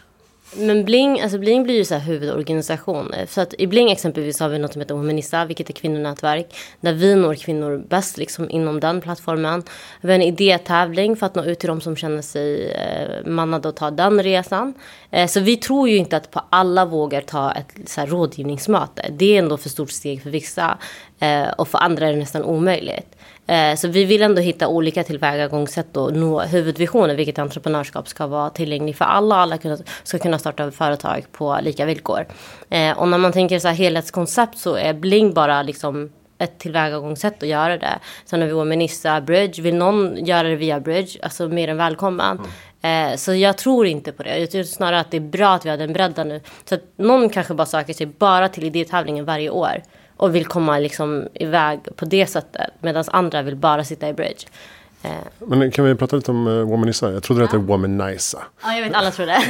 Men 0.56 0.86
Bling, 0.86 1.22
alltså 1.22 1.38
Bling 1.38 1.64
blir 1.64 1.76
ju 1.76 1.86
så 1.86 1.96
här 1.96 2.02
huvudorganisation. 2.02 3.14
Eh, 3.14 3.28
så 3.28 3.42
att 3.42 3.54
i 3.58 3.68
Bling 3.68 3.92
exempelvis 3.92 4.40
har 4.40 4.50
vi 4.50 4.60
något 4.60 4.74
som 4.74 4.82
heter 4.82 4.96
Humanista, 4.96 5.46
vilket 5.46 5.70
är 5.70 5.74
kvinnonätverk. 5.74 6.56
Där 6.82 6.94
vi 6.94 7.16
når 7.16 7.36
kvinnor 7.36 7.84
bäst 7.90 8.18
liksom 8.18 8.50
inom 8.50 8.80
den 8.80 9.02
plattformen. 9.02 9.64
Vi 10.02 10.08
har 10.08 10.16
en 10.16 10.22
idétävling 10.22 11.16
för 11.16 11.26
att 11.26 11.36
nå 11.36 11.44
ut 11.44 11.60
till 11.60 11.68
de 11.68 11.82
som 11.82 11.96
känner 11.96 12.22
sig 12.22 12.72
eh, 12.72 13.26
mannade 13.26 13.70
att 13.70 13.76
ta 13.76 13.92
den 13.92 14.24
resan. 14.24 14.74
Eh, 15.12 15.28
så 15.28 15.40
vi 15.40 15.58
tror 15.58 15.90
ju 15.90 15.98
inte 15.98 16.18
att 16.18 16.32
på 16.32 16.42
alla 16.50 16.86
vågar 16.86 17.22
ta 17.22 17.52
ett 17.52 17.90
så 17.90 18.02
här, 18.02 18.08
rådgivningsmöte. 18.08 19.06
Det 19.12 19.36
är 19.36 19.40
ändå 19.40 19.58
för 19.58 19.70
stort 19.70 19.92
steg 19.92 20.24
för 20.24 20.30
vissa. 20.30 20.78
Eh, 21.20 21.50
och 21.58 21.68
för 21.68 21.78
andra 21.78 22.08
är 22.08 22.14
det 22.14 22.20
nästan 22.20 22.44
omöjligt. 22.44 23.16
Eh, 23.50 23.76
så 23.76 23.88
vi 23.88 24.06
vill 24.06 24.22
ändå 24.22 24.42
hitta 24.42 24.68
olika 24.68 25.04
tillvägagångssätt 25.04 25.98
och 25.98 26.14
nå 26.14 26.42
huvudvisionen, 26.42 27.16
vilket 27.16 27.40
entreprenörskap 27.40 28.08
ska 28.08 28.28
vara 28.28 28.50
tillgängligt 28.50 28.98
för 28.98 29.06
alla. 29.06 29.36
Alla 29.36 29.58
ska 30.04 30.20
kunna 30.20 30.40
starta 30.40 30.72
företag 30.72 31.26
på 31.32 31.60
lika 31.62 31.86
villkor. 31.86 32.26
Eh, 32.70 33.00
och 33.00 33.08
när 33.08 33.18
man 33.18 33.32
tänker 33.32 33.60
så 33.60 33.68
här 33.68 33.76
helhetskoncept 33.76 34.58
så 34.58 34.76
är 34.76 34.94
Bling 34.94 35.34
bara 35.34 35.64
liksom 35.64 36.12
ett 36.38 36.60
tillvägagångssätt 36.60 37.44
att 37.44 37.50
göra 37.50 37.78
det. 37.78 38.00
Sen 38.26 38.42
har 38.42 38.48
vi 38.48 38.54
Womanissa 38.54 39.22
Bridge. 39.22 39.62
Vill 39.62 39.76
någon 39.76 40.26
göra 40.26 40.48
det 40.48 40.56
via 40.56 40.80
Bridge, 40.80 41.20
alltså 41.24 41.48
mer 41.48 41.68
än 41.68 41.78
välkommen. 41.78 42.40
Mm. 42.82 43.12
Eh, 43.12 43.18
så 43.18 43.34
jag 43.34 43.58
tror 43.58 43.88
inte 43.88 44.12
på 44.12 44.24
det. 44.24 44.38
Jag 44.38 44.52
tror 44.52 44.64
snarare 44.64 45.00
att 45.00 45.12
det 45.12 45.18
är 45.18 45.22
bra 45.22 45.50
att 45.50 45.66
vi 45.66 45.70
har 45.70 45.78
den 45.78 45.94
bredden 45.94 46.28
nu. 46.28 46.42
Så 46.66 46.76
att 46.76 46.82
någon 46.98 47.30
kanske 47.30 47.54
bara 47.54 47.66
söker 47.66 47.94
sig 47.94 48.06
bara 48.06 48.50
till 48.50 48.64
idétävlingen 48.64 49.26
varje 49.26 49.50
år 49.50 49.82
och 50.20 50.36
vill 50.36 50.46
komma 50.46 50.80
liksom 50.80 51.28
iväg 51.34 51.80
på 51.96 52.06
det 52.06 52.28
sättet. 52.28 52.70
Medan 52.80 53.04
andra 53.08 53.42
vill 53.42 53.56
bara 53.56 53.84
sitta 53.84 54.10
i 54.10 54.14
bridge. 54.14 54.46
Eh. 55.04 55.12
Men 55.38 55.72
kan 55.72 55.86
vi 55.86 55.96
prata 55.96 56.16
lite 56.16 56.32
om 56.32 56.48
uh? 56.48 56.90
Jag 57.02 57.24
trodde 57.24 57.42
ja. 57.42 57.48
det 57.48 57.52
hette 57.52 57.58
Womanisa. 57.58 58.44
Ja, 58.64 58.74
jag 58.74 58.84
vet. 58.84 58.94
Alla 58.94 59.12
tror 59.12 59.26
det. 59.26 59.44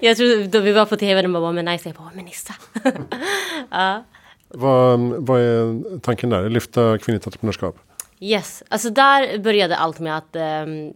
jag 0.00 0.16
trodde, 0.16 0.46
då 0.46 0.60
vi 0.60 0.72
var 0.72 0.86
på 0.86 0.96
tv, 0.96 1.22
de 1.22 1.32
bara 1.32 1.40
Womanisa. 1.40 1.88
Jag 1.88 1.96
bara 1.96 2.10
Womanisa. 2.10 2.54
ja. 3.70 4.04
vad, 4.48 5.00
vad 5.00 5.40
är 5.40 6.00
tanken 6.00 6.30
där? 6.30 6.48
Lyfta 6.48 6.98
kvinnligt 6.98 7.26
entreprenörskap? 7.26 7.76
Yes, 8.24 8.62
alltså 8.68 8.90
där 8.90 9.38
började 9.38 9.76
allt 9.76 9.98
med 9.98 10.16
att 10.16 10.36
um, 10.36 10.92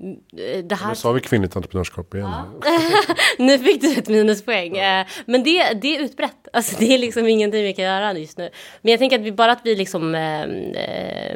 det 0.64 0.74
här... 0.74 0.88
Nu 0.88 0.94
sa 0.94 1.12
vi 1.12 1.20
kvinnligt 1.20 1.56
entreprenörskap 1.56 2.14
igen. 2.14 2.30
Ja. 2.64 2.70
nu 3.38 3.58
fick 3.58 3.80
du 3.80 3.92
ett 3.92 4.08
minuspoäng. 4.08 4.76
Ja. 4.76 5.00
Uh, 5.00 5.06
men 5.24 5.42
det, 5.42 5.72
det 5.72 5.96
är 5.96 6.00
utbrett. 6.02 6.48
Alltså 6.52 6.76
det 6.78 6.94
är 6.94 6.98
liksom 6.98 7.26
ingenting 7.26 7.62
vi 7.62 7.72
kan 7.72 7.84
göra 7.84 8.18
just 8.18 8.38
nu. 8.38 8.50
Men 8.82 8.90
jag 8.90 8.98
tänker 8.98 9.18
att 9.18 9.24
vi, 9.24 9.32
bara 9.32 9.52
att 9.52 9.60
vi 9.64 9.76
liksom 9.76 10.14
uh, 10.14 10.46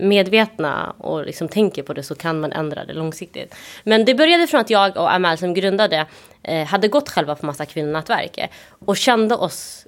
medvetna 0.01 0.91
och 0.91 1.27
liksom 1.27 1.49
tänker 1.49 1.83
på 1.83 1.93
det 1.93 2.03
så 2.03 2.15
kan 2.15 2.41
man 2.41 2.53
ändra 2.53 2.85
det 2.85 2.93
långsiktigt. 2.93 3.55
Men 3.85 4.05
det 4.05 4.15
började 4.15 4.47
från 4.47 4.61
att 4.61 4.71
jag 4.71 4.97
och 4.97 5.15
Amal 5.15 5.39
som 5.39 5.55
grundade 5.55 6.07
uh, 6.49 6.65
hade 6.65 6.89
gått 6.89 7.09
själva 7.09 7.35
på 7.35 7.47
massa 7.47 7.67
kvinnonätverk 7.67 8.51
och 8.87 8.97
kände 8.97 9.35
oss 9.35 9.87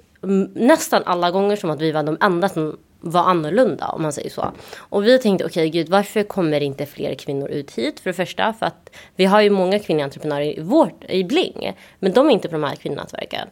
nästan 0.53 1.03
alla 1.05 1.31
gånger 1.31 1.55
som 1.55 1.69
att 1.69 1.81
vi 1.81 1.91
var 1.91 2.03
de 2.03 2.17
enda 2.21 2.49
som 2.49 2.77
var 3.03 3.21
annorlunda 3.21 3.87
om 3.87 4.01
man 4.01 4.13
säger 4.13 4.29
så. 4.29 4.51
Och 4.77 5.05
vi 5.05 5.19
tänkte 5.19 5.45
okej 5.45 5.69
okay, 5.69 5.69
gud 5.69 5.89
varför 5.89 6.23
kommer 6.23 6.61
inte 6.61 6.85
fler 6.85 7.15
kvinnor 7.15 7.49
ut 7.49 7.71
hit? 7.71 7.99
För 7.99 8.09
det 8.09 8.13
första 8.13 8.53
för 8.53 8.65
att 8.65 8.89
vi 9.15 9.25
har 9.25 9.41
ju 9.41 9.49
många 9.49 9.79
kvinnliga 9.79 10.05
entreprenörer 10.05 10.59
i, 10.59 10.61
vårt, 10.61 11.03
i 11.09 11.23
Bling. 11.23 11.73
Men 11.99 12.13
de 12.13 12.27
är 12.27 12.31
inte 12.31 12.47
på 12.47 12.53
de 12.53 12.63
här 12.63 12.75
kvinnonätverken. 12.75 13.47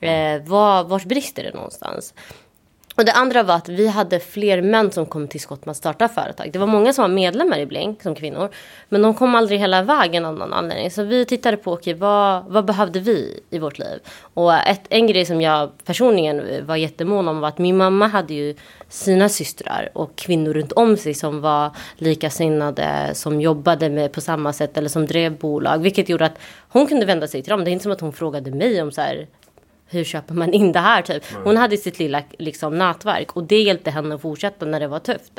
Eh, 0.00 0.42
var, 0.42 0.84
vart 0.84 1.04
brister 1.04 1.42
det 1.42 1.54
någonstans? 1.54 2.14
Och 2.98 3.04
det 3.04 3.12
andra 3.12 3.42
var 3.42 3.54
att 3.54 3.68
vi 3.68 3.86
hade 3.86 4.20
fler 4.20 4.62
män 4.62 4.90
som 4.90 5.06
kom 5.06 5.28
till 5.28 5.40
skott 5.40 5.66
med 5.66 5.70
att 5.70 5.76
starta 5.76 6.08
företag. 6.08 6.52
Det 6.52 6.58
var 6.58 6.66
många 6.66 6.92
som 6.92 7.02
var 7.02 7.08
medlemmar 7.08 7.58
i 7.58 7.66
Blink 7.66 8.02
som 8.02 8.14
kvinnor. 8.14 8.48
Men 8.88 9.02
de 9.02 9.14
kom 9.14 9.34
aldrig 9.34 9.60
hela 9.60 9.82
vägen 9.82 10.24
av 10.24 10.34
någon 10.34 10.52
anledning. 10.52 10.90
Så 10.90 11.02
vi 11.02 11.24
tittade 11.24 11.56
på, 11.56 11.72
okay, 11.72 11.94
vad, 11.94 12.44
vad 12.44 12.64
behövde 12.64 13.00
vi 13.00 13.40
i 13.50 13.58
vårt 13.58 13.78
liv? 13.78 13.98
Och 14.34 14.54
ett, 14.54 14.80
en 14.88 15.06
grej 15.06 15.24
som 15.24 15.40
jag 15.40 15.70
personligen 15.84 16.66
var 16.66 16.76
jättemån 16.76 17.28
om 17.28 17.40
var 17.40 17.48
att 17.48 17.58
min 17.58 17.76
mamma 17.76 18.06
hade 18.06 18.34
ju 18.34 18.54
sina 18.88 19.28
systrar 19.28 19.88
och 19.92 20.16
kvinnor 20.16 20.52
runt 20.52 20.72
om 20.72 20.96
sig 20.96 21.14
som 21.14 21.40
var 21.40 21.70
likasinnade, 21.96 23.10
som 23.14 23.40
jobbade 23.40 23.88
med 23.88 24.12
på 24.12 24.20
samma 24.20 24.52
sätt 24.52 24.76
eller 24.76 24.88
som 24.88 25.06
drev 25.06 25.38
bolag. 25.38 25.78
Vilket 25.78 26.08
gjorde 26.08 26.26
att 26.26 26.38
hon 26.68 26.86
kunde 26.86 27.06
vända 27.06 27.26
sig 27.26 27.42
till 27.42 27.50
dem. 27.50 27.64
Det 27.64 27.70
är 27.70 27.72
inte 27.72 27.82
som 27.82 27.92
att 27.92 28.00
hon 28.00 28.12
frågade 28.12 28.50
mig 28.50 28.82
om 28.82 28.92
så 28.92 29.00
här, 29.00 29.26
hur 29.90 30.04
köper 30.04 30.34
man 30.34 30.52
in 30.52 30.72
det 30.72 30.78
här 30.78 31.02
typ. 31.02 31.24
Hon 31.44 31.56
hade 31.56 31.76
sitt 31.76 31.98
lilla 31.98 32.22
liksom, 32.38 32.78
nätverk 32.78 33.36
och 33.36 33.44
det 33.44 33.62
hjälpte 33.62 33.90
henne 33.90 34.14
att 34.14 34.22
fortsätta 34.22 34.66
när 34.66 34.80
det 34.80 34.88
var 34.88 34.98
tufft. 34.98 35.38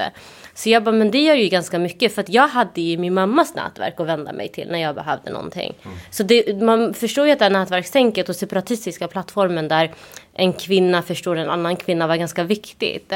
Så 0.53 0.69
jag 0.69 0.83
bara, 0.83 0.91
men 0.91 1.11
det 1.11 1.21
gör 1.21 1.35
ju 1.35 1.47
ganska 1.47 1.79
mycket 1.79 2.15
för 2.15 2.21
att 2.21 2.29
jag 2.29 2.47
hade 2.47 2.81
ju 2.81 2.97
min 2.97 3.13
mammas 3.13 3.55
nätverk 3.55 3.99
att 3.99 4.07
vända 4.07 4.33
mig 4.33 4.49
till 4.49 4.67
när 4.71 4.79
jag 4.79 4.95
behövde 4.95 5.31
någonting. 5.31 5.73
Mm. 5.85 5.97
Så 6.11 6.23
det, 6.23 6.61
man 6.61 6.93
förstår 6.93 7.25
ju 7.25 7.31
att 7.31 7.39
det 7.39 7.45
här 7.45 7.51
nätverkstänket 7.51 8.29
och 8.29 8.35
separatistiska 8.35 9.07
plattformen 9.07 9.67
där 9.67 9.91
en 10.33 10.53
kvinna 10.53 11.01
förstår 11.01 11.35
en 11.35 11.49
annan 11.49 11.75
kvinna 11.75 12.07
var 12.07 12.15
ganska 12.15 12.43
viktigt. 12.43 13.13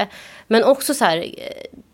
Men 0.47 0.63
också 0.63 0.93
så 0.93 1.05
här, 1.05 1.25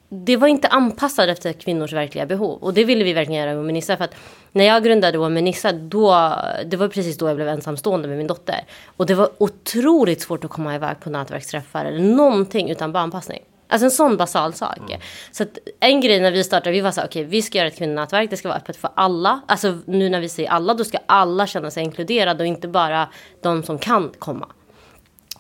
det 0.10 0.38
var 0.38 0.48
inte 0.48 0.68
anpassat 0.68 1.30
efter 1.30 1.54
kvinnors 1.54 1.94
verkliga 1.94 2.26
behov. 2.26 2.64
Och 2.64 2.74
det 2.74 2.84
ville 2.84 3.04
vi 3.04 3.14
verkligen 3.14 3.42
göra 3.42 3.56
med 3.56 3.66
Minissa. 3.66 3.98
För 3.98 4.04
att 4.04 4.16
när 4.52 4.66
jag 4.66 4.84
grundade 4.84 5.18
Womanissa, 5.18 5.72
då, 5.72 6.36
det 6.66 6.78
var 6.78 6.88
precis 6.88 7.18
då 7.18 7.28
jag 7.28 7.36
blev 7.36 7.48
ensamstående 7.48 8.08
med 8.08 8.18
min 8.18 8.28
dotter. 8.28 8.66
Och 8.98 9.06
det 9.06 9.16
var 9.16 9.30
otroligt 9.38 10.22
svårt 10.22 10.44
att 10.44 10.52
komma 10.52 10.76
iväg 10.76 11.00
på 11.00 11.10
nätverksträffar 11.10 11.86
eller 11.86 12.00
någonting 12.00 12.70
utan 12.70 12.92
barnpassning. 12.92 13.42
Alltså 13.72 13.86
en 13.86 13.92
sån 13.92 14.18
basal 14.18 14.54
sak. 14.54 14.78
Mm. 14.78 15.02
Så 15.32 15.46
en 15.80 16.02
grej 16.02 16.20
när 16.20 16.32
vi 16.32 16.44
startade, 16.44 16.72
vi 16.72 16.82
var 16.82 16.92
så 16.92 17.02
här, 17.02 17.08
okej 17.08 17.22
okay, 17.22 17.30
vi 17.30 17.42
ska 17.42 17.58
göra 17.58 17.68
ett 17.68 17.78
kvinnonätverk, 17.78 18.30
det 18.30 18.38
ska 18.38 18.48
vara 18.48 18.58
öppet 18.58 18.78
för 18.78 18.90
alla. 18.94 19.42
Alltså 19.48 19.78
nu 19.86 20.10
när 20.10 20.20
vi 20.20 20.30
säger 20.30 20.50
alla, 20.50 20.74
då 20.74 20.84
ska 20.84 20.98
alla 21.06 21.48
känna 21.48 21.72
sig 21.72 21.84
inkluderade 21.84 22.44
och 22.44 22.48
inte 22.48 22.68
bara 22.68 23.08
de 23.42 23.64
som 23.64 23.78
kan 23.80 24.12
komma. 24.20 24.48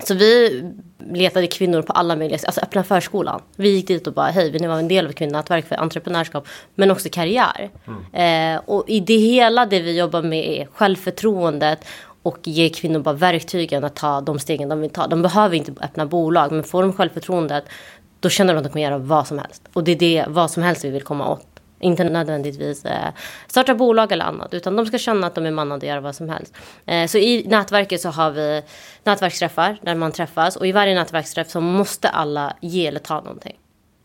Så 0.04 0.14
vi 0.14 0.64
letade 1.12 1.48
kvinnor 1.48 1.82
på 1.82 1.94
alla 1.94 2.16
möjliga 2.16 2.40
alltså 2.46 2.62
öppna 2.62 2.84
förskolan. 2.84 3.42
Vi 3.56 3.70
gick 3.70 3.88
dit 3.88 4.08
och 4.08 4.14
bara, 4.14 4.28
hej, 4.28 4.52
vill 4.52 4.62
ni 4.62 4.68
vara 4.68 4.80
en 4.80 4.88
del 4.88 5.08
av 5.08 5.12
kvinnonätverk 5.12 5.68
för 5.68 5.76
entreprenörskap, 5.76 6.48
men 6.76 6.92
också 6.92 7.10
karriär. 7.12 7.70
Mm. 7.88 8.56
Eh, 8.56 8.62
och 8.66 8.84
i 8.88 9.00
det 9.00 9.18
hela 9.18 9.66
det 9.66 9.80
vi 9.80 9.98
jobbar 9.98 10.22
med 10.22 10.46
är 10.46 10.68
självförtroendet 10.74 11.86
och 12.24 12.38
ge 12.44 12.70
kvinnor 12.70 13.00
bara 13.00 13.16
verktygen 13.16 13.84
att 13.84 13.96
ta 13.96 14.22
de 14.22 14.40
stegen 14.40 14.70
de 14.70 14.82
vill 14.82 14.90
ta. 14.90 15.08
De 15.08 15.22
behöver 15.22 15.56
inte 15.56 15.72
öppna 15.82 16.06
bolag, 16.06 16.52
men 16.52 16.64
får 16.64 16.82
de 16.82 16.94
självförtroendet, 16.94 17.64
då 18.20 18.30
känner 18.30 18.54
de 18.54 18.58
att 18.58 18.64
de 18.64 18.70
kan 18.70 18.82
göra 18.82 18.98
vad 18.98 19.28
som 19.28 19.40
helst. 19.40 19.64
Och 19.74 19.84
det 19.84 19.92
är 19.92 19.96
det, 19.96 20.26
vad 20.28 20.52
som 20.52 20.64
helst 20.64 20.86
vi 20.86 20.90
vill 20.90 21.04
komma 21.04 21.32
åt. 21.32 21.59
Inte 21.80 22.04
nödvändigtvis 22.04 22.86
eh, 22.86 23.13
starta 23.48 23.76
bolag 23.76 24.12
eller 24.12 24.26
annat, 24.26 24.54
utan 24.54 24.76
de 24.76 24.86
ska 24.86 24.98
känna 24.98 25.28
att 25.28 25.36
de 25.36 25.46
är 25.46 25.52
mannade 25.52 25.78
att 25.78 25.84
göra 25.84 26.02
vad 26.02 26.15
som 26.15 26.30
helst. 26.30 26.54
Eh, 26.86 27.08
så 27.08 27.18
i 27.18 27.48
nätverket 27.48 28.02
så 28.02 28.10
har 28.10 28.32
vi 28.32 28.62
nätverksträffar 29.04 29.78
där 29.82 29.96
man 29.96 30.12
träffas 30.12 30.56
och 30.56 30.68
i 30.68 30.72
varje 30.72 30.96
nätverksträff 30.96 31.50
så 31.50 31.62
måste 31.62 32.10
alla 32.10 32.54
ge 32.62 32.88
eller 32.88 33.00
ta 33.00 33.22
någonting. 33.22 33.59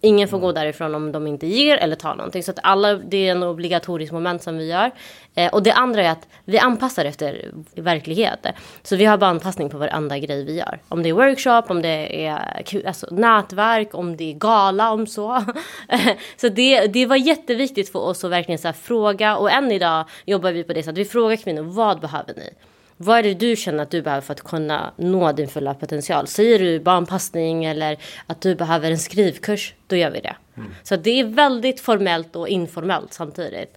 Ingen 0.05 0.29
får 0.29 0.38
gå 0.38 0.53
därifrån 0.53 0.95
om 0.95 1.12
de 1.12 1.27
inte 1.27 1.47
ger 1.47 1.77
eller 1.77 1.97
tar 1.97 2.14
någonting. 2.14 2.43
Så 2.43 2.51
att 2.51 2.59
alla, 2.62 2.95
det 2.95 3.29
är 3.29 3.33
en 3.33 3.43
obligatorisk 3.43 4.12
moment 4.12 4.43
som 4.43 4.59
vi 4.59 4.67
gör. 4.67 4.90
Eh, 5.35 5.53
och 5.53 5.62
det 5.62 5.73
andra 5.73 6.03
är 6.03 6.11
att 6.11 6.29
vi 6.45 6.59
anpassar 6.59 7.05
efter 7.05 7.51
verklighet. 7.75 8.47
Så 8.83 8.97
vi 8.97 9.05
har 9.05 9.17
bara 9.17 9.31
anpassning 9.31 9.71
på 9.71 9.79
varenda 9.79 10.19
grej 10.19 10.45
vi 10.45 10.55
gör. 10.59 10.79
Om 10.88 11.03
det 11.03 11.09
är 11.09 11.12
workshop, 11.12 11.62
om 11.69 11.83
det 11.83 12.27
är 12.27 12.38
alltså, 12.87 13.07
nätverk, 13.11 13.95
om 13.95 14.17
det 14.17 14.31
är 14.31 14.35
gala, 14.35 14.93
om 14.93 15.07
så. 15.07 15.45
så 16.37 16.49
det, 16.49 16.87
det 16.87 17.07
var 17.07 17.17
jätteviktigt 17.17 17.93
för 17.93 17.99
oss 17.99 18.25
att 18.25 18.31
verkligen 18.31 18.59
så 18.59 18.73
fråga. 18.73 19.37
Och 19.37 19.51
än 19.51 19.73
idag 19.73 20.05
jobbar 20.25 20.53
vi 20.53 20.64
på 20.64 20.73
det 20.73 20.83
så 20.83 20.90
att 20.90 20.99
vi 20.99 21.05
frågar 21.05 21.37
kvinnor, 21.37 21.62
vad 21.62 22.01
behöver 22.01 22.35
ni? 22.35 22.51
Vad 22.97 23.19
är 23.19 23.23
det 23.23 23.35
du 23.35 23.57
känner 23.57 23.83
att 23.83 23.91
du 23.91 24.03
behöver 24.03 24.21
för 24.21 24.33
att 24.33 24.41
kunna 24.41 24.93
nå 24.97 25.33
din 25.33 25.49
fulla 25.49 25.75
potential? 25.75 26.27
Säger 26.27 26.59
du 26.59 26.81
barnpassning 26.81 27.65
eller 27.65 27.99
att 28.27 28.41
du 28.41 28.55
behöver 28.55 28.91
en 28.91 28.99
skrivkurs, 28.99 29.75
då 29.87 29.97
gör 29.97 30.11
vi 30.11 30.21
det. 30.21 30.37
Mm. 30.57 30.75
Så 30.83 30.97
det 30.97 31.21
är 31.21 31.25
väldigt 31.25 31.81
formellt 31.81 32.37
och 32.37 32.49
informellt 32.49 33.13
samtidigt. 33.13 33.75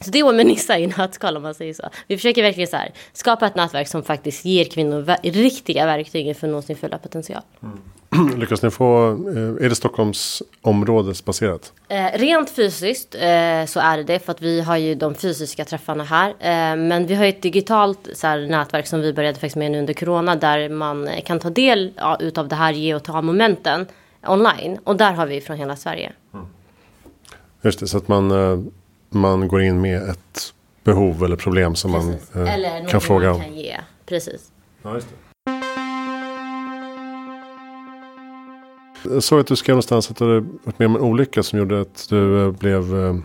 Så 0.00 0.10
det 0.10 0.18
är 0.18 0.24
Womenissa 0.24 0.78
i 0.78 0.86
nötskal 0.86 1.36
om 1.36 1.42
man 1.42 1.54
säger 1.54 1.74
så. 1.74 1.90
Vi 2.06 2.16
försöker 2.16 2.42
verkligen 2.42 2.68
så 2.68 2.76
här, 2.76 2.92
skapa 3.12 3.46
ett 3.46 3.54
nätverk 3.54 3.88
som 3.88 4.02
faktiskt 4.02 4.44
ger 4.44 4.64
kvinnor 4.64 5.16
riktiga 5.22 5.86
verktyg 5.86 6.36
för 6.36 6.46
att 6.46 6.52
nå 6.52 6.62
sin 6.62 6.76
fulla 6.76 6.98
potential. 6.98 7.42
Mm. 7.62 7.78
Lyckas 8.36 8.62
ni 8.62 8.70
få, 8.70 9.08
eh, 9.08 9.64
är 9.64 9.68
det 9.68 9.74
Stockholms 9.74 10.42
områdesbaserat? 10.60 11.72
Eh, 11.88 12.18
rent 12.18 12.50
fysiskt 12.50 13.14
eh, 13.14 13.64
så 13.66 13.80
är 13.80 13.96
det 13.96 14.02
det 14.02 14.18
för 14.18 14.32
att 14.32 14.42
vi 14.42 14.60
har 14.60 14.76
ju 14.76 14.94
de 14.94 15.14
fysiska 15.14 15.64
träffarna 15.64 16.04
här. 16.04 16.28
Eh, 16.30 16.76
men 16.76 17.06
vi 17.06 17.14
har 17.14 17.24
ett 17.24 17.42
digitalt 17.42 18.08
så 18.14 18.26
här, 18.26 18.46
nätverk 18.46 18.86
som 18.86 19.00
vi 19.00 19.12
började 19.12 19.34
faktiskt 19.34 19.56
med 19.56 19.70
nu 19.70 19.78
under 19.78 19.94
corona 19.94 20.36
där 20.36 20.68
man 20.68 21.08
kan 21.24 21.38
ta 21.38 21.50
del 21.50 21.92
ja, 21.96 22.16
utav 22.20 22.48
det 22.48 22.56
här 22.56 22.72
ge 22.72 22.94
och 22.94 23.02
ta 23.02 23.22
momenten 23.22 23.86
online. 24.26 24.78
Och 24.84 24.96
där 24.96 25.12
har 25.12 25.26
vi 25.26 25.40
från 25.40 25.56
hela 25.56 25.76
Sverige. 25.76 26.12
Mm. 26.34 26.46
Just 27.62 27.80
det, 27.80 27.88
så 27.88 27.98
att 27.98 28.08
man, 28.08 28.72
man 29.08 29.48
går 29.48 29.62
in 29.62 29.80
med 29.80 30.10
ett 30.10 30.52
behov 30.84 31.24
eller 31.24 31.36
problem 31.36 31.74
som 31.74 31.92
Precis. 31.92 32.34
man 32.34 32.86
kan 32.86 33.00
fråga 33.00 33.30
om. 33.30 33.36
Eller 33.40 33.48
kan 33.48 33.58
ge. 33.58 33.76
Precis. 34.06 34.52
Ja, 34.82 34.94
just 34.94 35.08
det. 35.08 35.14
Jag 39.02 39.22
såg 39.22 39.40
att 39.40 39.46
du 39.46 39.56
skrev 39.56 39.74
någonstans 39.74 40.10
att 40.10 40.16
du 40.16 40.24
hade 40.24 40.40
varit 40.40 40.78
med 40.78 40.86
om 40.86 40.96
en 40.96 41.02
olycka 41.02 41.42
som 41.42 41.58
gjorde 41.58 41.80
att 41.80 42.06
du 42.08 42.44
eh, 42.44 42.50
blev 42.50 43.06
äh, 43.06 43.16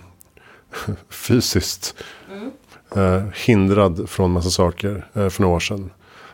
fysiskt 1.10 1.96
mm. 2.32 2.52
äh, 2.96 3.24
hindrad 3.34 4.10
från 4.10 4.32
massa 4.32 4.50
saker 4.50 5.08
för 5.14 5.42
några 5.42 5.56
år 5.56 5.60
sedan. 5.60 5.92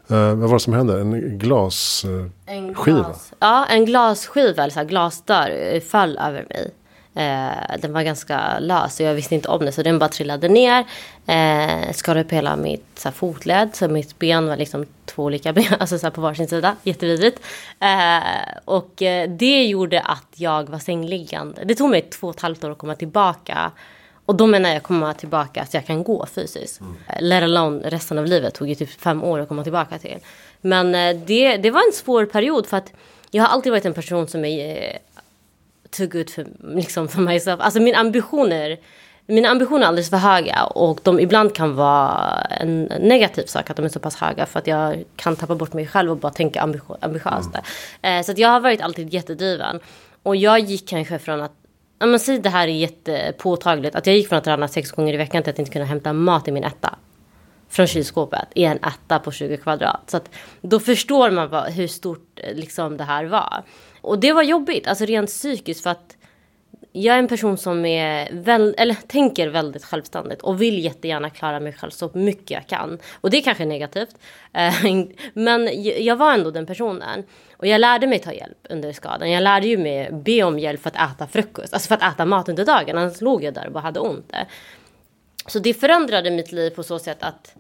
vad 0.08 0.38
var 0.38 0.54
det 0.54 0.60
som 0.60 0.74
hände? 0.74 1.02
En 1.02 1.38
glasskiva? 1.38 2.30
En 2.46 2.74
glas, 2.74 3.34
ja, 3.40 3.66
en 3.66 3.86
glasskiva, 3.86 4.64
eller 4.64 4.74
så 4.74 4.80
här, 4.80 4.86
glasdörr, 4.86 5.80
föll 5.80 6.18
över 6.18 6.46
mig. 6.50 6.72
Eh, 7.16 7.78
den 7.80 7.94
var 7.94 8.04
ganska 8.04 8.60
lös 8.60 9.00
och 9.00 9.06
jag 9.06 9.14
visste 9.14 9.36
inte 9.36 9.48
om 9.48 9.66
det 9.66 9.72
så 9.72 9.84
den 9.84 10.00
bara 10.00 10.10
trillade 10.10 10.50
ner. 10.50 10.86
Eh, 11.26 11.92
skadade 11.94 12.26
upp 12.26 12.32
hela 12.32 12.56
mitt 12.56 12.86
så 12.96 13.08
här, 13.08 13.14
fotled 13.14 13.70
så 13.76 13.88
mitt 13.88 14.20
ben 14.20 14.48
var 14.48 14.58
liksom 14.58 14.86
två 15.06 15.24
olika 15.24 15.54
ben, 15.54 15.76
alltså 15.80 16.00
så 16.00 16.06
här, 16.06 16.12
på 16.12 16.22
varsin 16.22 16.48
sida. 16.48 16.76
Jättevidrigt. 16.84 17.40
Eh, 17.80 18.58
och 18.66 19.02
eh, 19.02 19.30
det 19.30 19.64
gjorde 19.64 20.02
att 20.02 20.28
jag 20.36 20.70
var 20.70 20.80
sängliggande. 20.80 21.64
Det 21.66 21.76
tog 21.76 21.90
mig 21.90 22.02
två 22.02 22.28
och 22.28 22.36
ett 22.36 22.42
halvt 22.42 22.64
år 22.64 22.72
att 22.72 22.78
komma 22.78 22.96
tillbaka. 22.96 23.72
Och 24.26 24.36
då 24.36 24.48
menar 24.48 24.70
jag 24.70 24.84
komma 24.84 25.14
tillbaka 25.14 25.66
så 25.66 25.78
jag 25.78 25.86
kan 25.86 26.04
gå 26.04 26.26
fysiskt. 26.26 26.82
Mm. 26.82 26.96
Let 27.20 27.44
alone 27.44 27.90
resten 27.90 28.18
av 28.18 28.26
livet 28.26 28.54
tog 28.54 28.70
ju 28.70 28.76
typ 28.76 29.02
fem 29.02 29.24
år 29.24 29.40
att 29.40 29.48
komma 29.48 29.64
tillbaka 29.64 30.00
till. 30.00 30.18
Men 30.62 30.96
eh, 30.96 31.16
det, 31.26 31.58
det 31.58 31.72
var 31.72 31.82
en 31.88 31.94
svår 31.94 32.26
period 32.26 32.68
för 32.68 32.78
att 32.78 32.94
jag 33.32 33.44
har 33.44 33.50
alltid 33.50 33.72
varit 33.72 33.86
en 33.86 33.94
person 33.94 34.28
som 34.28 34.46
är 34.46 34.90
eh, 34.90 34.98
too 35.92 36.08
good 36.08 36.30
för, 36.30 36.48
liksom 36.76 37.08
för 37.08 37.22
myself. 37.22 37.62
Alltså 37.62 37.80
mina 37.80 37.98
ambitioner, 37.98 38.78
mina 39.26 39.50
ambitioner 39.50 39.84
är 39.84 39.88
alldeles 39.88 40.10
för 40.10 40.18
höga 40.18 40.64
och 40.64 41.00
de 41.04 41.20
ibland 41.20 41.56
kan 41.56 41.76
vara 41.76 42.42
en 42.42 42.84
negativ 42.84 43.46
sak 43.46 43.70
att 43.70 43.76
de 43.76 43.86
är 43.86 43.90
så 43.90 44.00
pass 44.00 44.16
höga 44.16 44.46
för 44.46 44.60
att 44.60 44.68
jag 44.68 45.04
kan 45.16 45.36
tappa 45.36 45.56
bort 45.56 45.74
mig 45.74 45.88
själv 45.88 46.12
och 46.12 46.18
bara 46.18 46.32
tänka 46.32 46.62
ambitiöst. 47.02 47.50
Mm. 48.02 48.20
Eh, 48.20 48.26
så 48.26 48.34
jag 48.36 48.50
har 48.50 48.60
varit 48.60 48.82
alltid 48.82 49.14
jättedriven. 49.14 49.80
Och 50.24 50.36
jag 50.36 50.60
gick 50.60 50.88
kanske 50.88 51.20
från 51.20 51.42
att 51.42 51.52
Ja, 52.02 52.08
men 52.08 52.20
säg 52.20 52.40
det 52.40 52.50
här 52.50 52.68
är 52.68 52.72
jättepåtagligt. 52.72 53.96
Att 53.96 54.08
jag 54.08 54.16
gick 54.16 54.30
från 54.30 54.38
att 54.38 54.44
träna 54.44 54.68
sex 54.68 54.92
gånger 54.92 55.14
i 55.14 55.18
veckan 55.18 55.44
till 55.44 55.50
att 55.50 55.60
inte 55.60 55.72
kunna 55.72 55.86
hämta 55.86 56.14
mat 56.14 56.48
i 56.48 56.52
min 56.52 56.64
etta. 56.64 56.96
Från 57.70 57.88
kylskåpet 57.88 58.48
i 58.56 58.64
en 58.64 58.78
etta 58.78 59.20
på 59.20 59.32
20 59.32 59.58
kvadrat. 59.58 60.02
Så 60.08 60.18
att 60.18 60.30
då 60.62 60.80
förstår 60.80 61.32
man 61.32 61.50
vad, 61.50 61.72
hur 61.72 61.88
stort 61.88 62.40
liksom, 62.54 62.98
det 62.98 63.04
här 63.04 63.26
var. 63.26 63.64
Och 64.02 64.20
det 64.20 64.34
var 64.34 64.44
jobbigt, 64.44 64.88
alltså 64.88 65.06
rent 65.06 65.30
psykiskt 65.30 65.84
för 65.84 65.90
att 65.90 66.18
jag 66.94 67.16
är 67.16 67.20
en 67.20 67.28
person 67.28 67.58
som 67.58 67.86
är 67.86 68.30
väl, 68.32 68.76
eller 68.78 68.96
tänker 69.08 69.48
väldigt 69.48 69.86
självständigt 69.86 70.42
och 70.42 70.62
vill 70.62 70.84
jättegärna 70.84 71.30
klara 71.30 71.60
mig 71.60 71.74
själv 71.74 71.92
så 71.92 72.12
mycket 72.14 72.52
jag 72.52 72.68
kan. 72.68 73.00
Och 73.22 73.30
det 73.30 73.38
är 73.38 73.42
kanske 73.42 73.66
negativt. 73.66 74.16
Eh, 74.54 74.74
men 75.34 75.70
jag 76.04 76.16
var 76.16 76.34
ändå 76.34 76.52
den 76.52 76.66
personen. 76.66 77.24
Och 77.58 77.68
jag 77.68 77.82
lärde 77.82 78.08
mig 78.08 78.20
ta 78.20 78.34
hjälp 78.34 78.68
under 78.70 78.94
skadan. 78.94 79.32
Jag 79.32 79.44
lärde 79.44 79.68
ju 79.68 79.78
mig 79.78 80.10
be 80.12 80.44
om 80.44 80.60
hjälp 80.60 80.82
för 80.82 80.90
att 80.90 81.12
äta 81.12 81.28
frukost, 81.28 81.74
alltså 81.74 81.88
för 81.88 81.96
att 81.96 82.14
äta 82.14 82.26
mat 82.26 82.50
under 82.50 82.66
dagen. 82.66 82.98
Annars 82.98 83.22
låg 83.22 83.44
jag 83.44 83.54
där 83.54 83.66
och 83.66 83.72
bara 83.72 83.80
hade 83.80 84.00
ont. 84.00 84.34
Så 85.48 85.60
det 85.60 85.74
förändrade 85.74 86.32
mitt 86.32 86.52
liv 86.52 86.70
på 86.70 86.84
så 86.84 87.00
sätt 87.00 87.24
att 87.24 87.56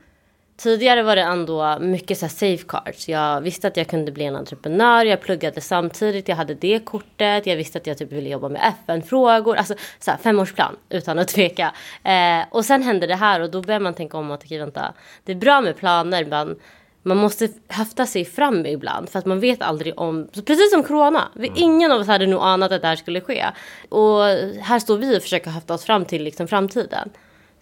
Tidigare 0.57 1.03
var 1.03 1.15
det 1.15 1.21
ändå 1.21 1.77
mycket 1.79 2.17
så 2.17 2.27
safecards. 2.27 3.09
Jag 3.09 3.41
visste 3.41 3.67
att 3.67 3.77
jag 3.77 3.87
kunde 3.87 4.11
bli 4.11 4.25
en 4.25 4.35
entreprenör. 4.35 5.05
Jag 5.05 5.21
pluggade 5.21 5.61
samtidigt. 5.61 6.27
Jag 6.27 6.35
hade 6.35 6.53
det 6.53 6.85
kortet. 6.85 7.45
Jag 7.45 7.55
visste 7.55 7.77
att 7.77 7.87
jag 7.87 7.97
typ 7.97 8.11
ville 8.11 8.29
jobba 8.29 8.49
med 8.49 8.73
FN-frågor. 8.83 9.55
Alltså 9.55 9.73
så 9.99 10.11
här, 10.11 10.17
femårsplan 10.17 10.75
utan 10.89 11.19
att 11.19 11.27
tveka. 11.27 11.73
Eh, 12.03 12.45
och 12.51 12.65
sen 12.65 12.83
hände 12.83 13.07
det 13.07 13.15
här 13.15 13.39
och 13.39 13.51
då 13.51 13.61
börjar 13.61 13.79
man 13.79 13.93
tänka 13.93 14.17
om 14.17 14.31
att 14.31 14.43
okej 14.43 14.59
vänta. 14.59 14.93
Det 15.23 15.31
är 15.31 15.35
bra 15.35 15.61
med 15.61 15.77
planer 15.77 16.25
men 16.25 16.55
man 17.03 17.17
måste 17.17 17.49
höfta 17.67 18.05
sig 18.05 18.25
fram 18.25 18.65
ibland 18.65 19.09
för 19.09 19.19
att 19.19 19.25
man 19.25 19.39
vet 19.39 19.61
aldrig 19.61 19.99
om, 19.99 20.27
precis 20.45 20.71
som 20.71 20.83
corona, 20.83 21.27
mm. 21.35 21.51
ingen 21.55 21.91
av 21.91 22.01
oss 22.01 22.07
hade 22.07 22.27
nog 22.27 22.41
anat 22.41 22.71
att 22.71 22.81
det 22.81 22.87
här 22.87 22.95
skulle 22.95 23.21
ske. 23.21 23.45
Och 23.89 24.23
här 24.61 24.79
står 24.79 24.97
vi 24.97 25.17
och 25.17 25.21
försöker 25.21 25.51
höfta 25.51 25.73
oss 25.73 25.85
fram 25.85 26.05
till 26.05 26.23
liksom 26.23 26.47
framtiden. 26.47 27.09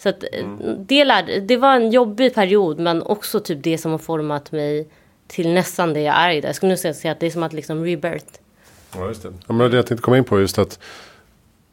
Så 0.04 0.10
att 0.10 0.24
eh, 0.24 0.40
mm. 0.40 0.86
det, 0.86 1.06
lärde, 1.06 1.40
det 1.40 1.58
var 1.58 1.76
en 1.76 1.92
jobbig 1.92 2.34
period 2.34 2.80
men 2.80 3.02
också 3.02 3.40
typ 3.40 3.64
det 3.64 3.78
som 3.78 3.92
har 3.92 3.98
format 3.98 4.52
mig 4.52 4.88
till 5.28 5.54
nästan 5.54 5.94
det 5.94 6.02
jag 6.02 6.16
är 6.16 6.32
idag. 6.32 6.50
Jag 6.50 6.56
skulle 6.56 6.70
nog 6.70 6.80
säga 6.80 7.12
att 7.12 7.20
det 7.20 7.26
är 7.26 7.32
som 7.32 7.44
att 7.44 7.54
liksom 7.54 7.86
rebirth. 7.86 8.40
Ja, 8.96 9.08
just 9.08 9.24
det. 9.24 9.34
Ja, 9.48 9.54
men 9.54 9.72
det 9.72 9.78
jag 9.78 9.86
tänkte 9.86 10.04
komma 10.04 10.18
in 10.18 10.24
på 10.24 10.40
just 10.40 10.58
att 10.58 10.80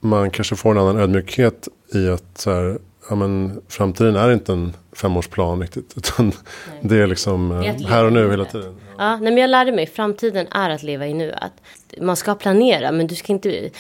man 0.01 0.31
kanske 0.31 0.57
får 0.57 0.71
en 0.71 0.79
annan 0.79 0.99
ödmjukhet 0.99 1.69
i 1.95 2.09
att 2.09 2.39
så 2.39 2.51
här, 2.51 2.79
ja, 3.09 3.15
men, 3.15 3.63
framtiden 3.69 4.17
är 4.17 4.33
inte 4.33 4.53
en 4.53 4.73
femårsplan 4.93 5.63
riktigt. 5.63 5.95
Utan 5.97 6.33
det 6.81 6.97
är 6.97 7.07
liksom 7.07 7.49
det 7.49 7.67
eh, 7.67 7.89
här 7.89 8.05
och 8.05 8.13
nu 8.13 8.31
hela 8.31 8.45
tiden. 8.45 8.77
Ja, 8.89 8.95
ja 8.99 9.17
nej, 9.17 9.33
men 9.33 9.37
jag 9.37 9.51
lärde 9.51 9.73
mig 9.73 9.87
framtiden 9.87 10.47
är 10.51 10.71
att 10.71 10.83
leva 10.83 11.07
i 11.07 11.15
nuet. 11.15 11.53
Man 12.01 12.17
ska 12.17 12.35
planera 12.35 12.93
men 12.93 13.07
du 13.07 13.15
ska 13.15 13.33
inte 13.33 13.71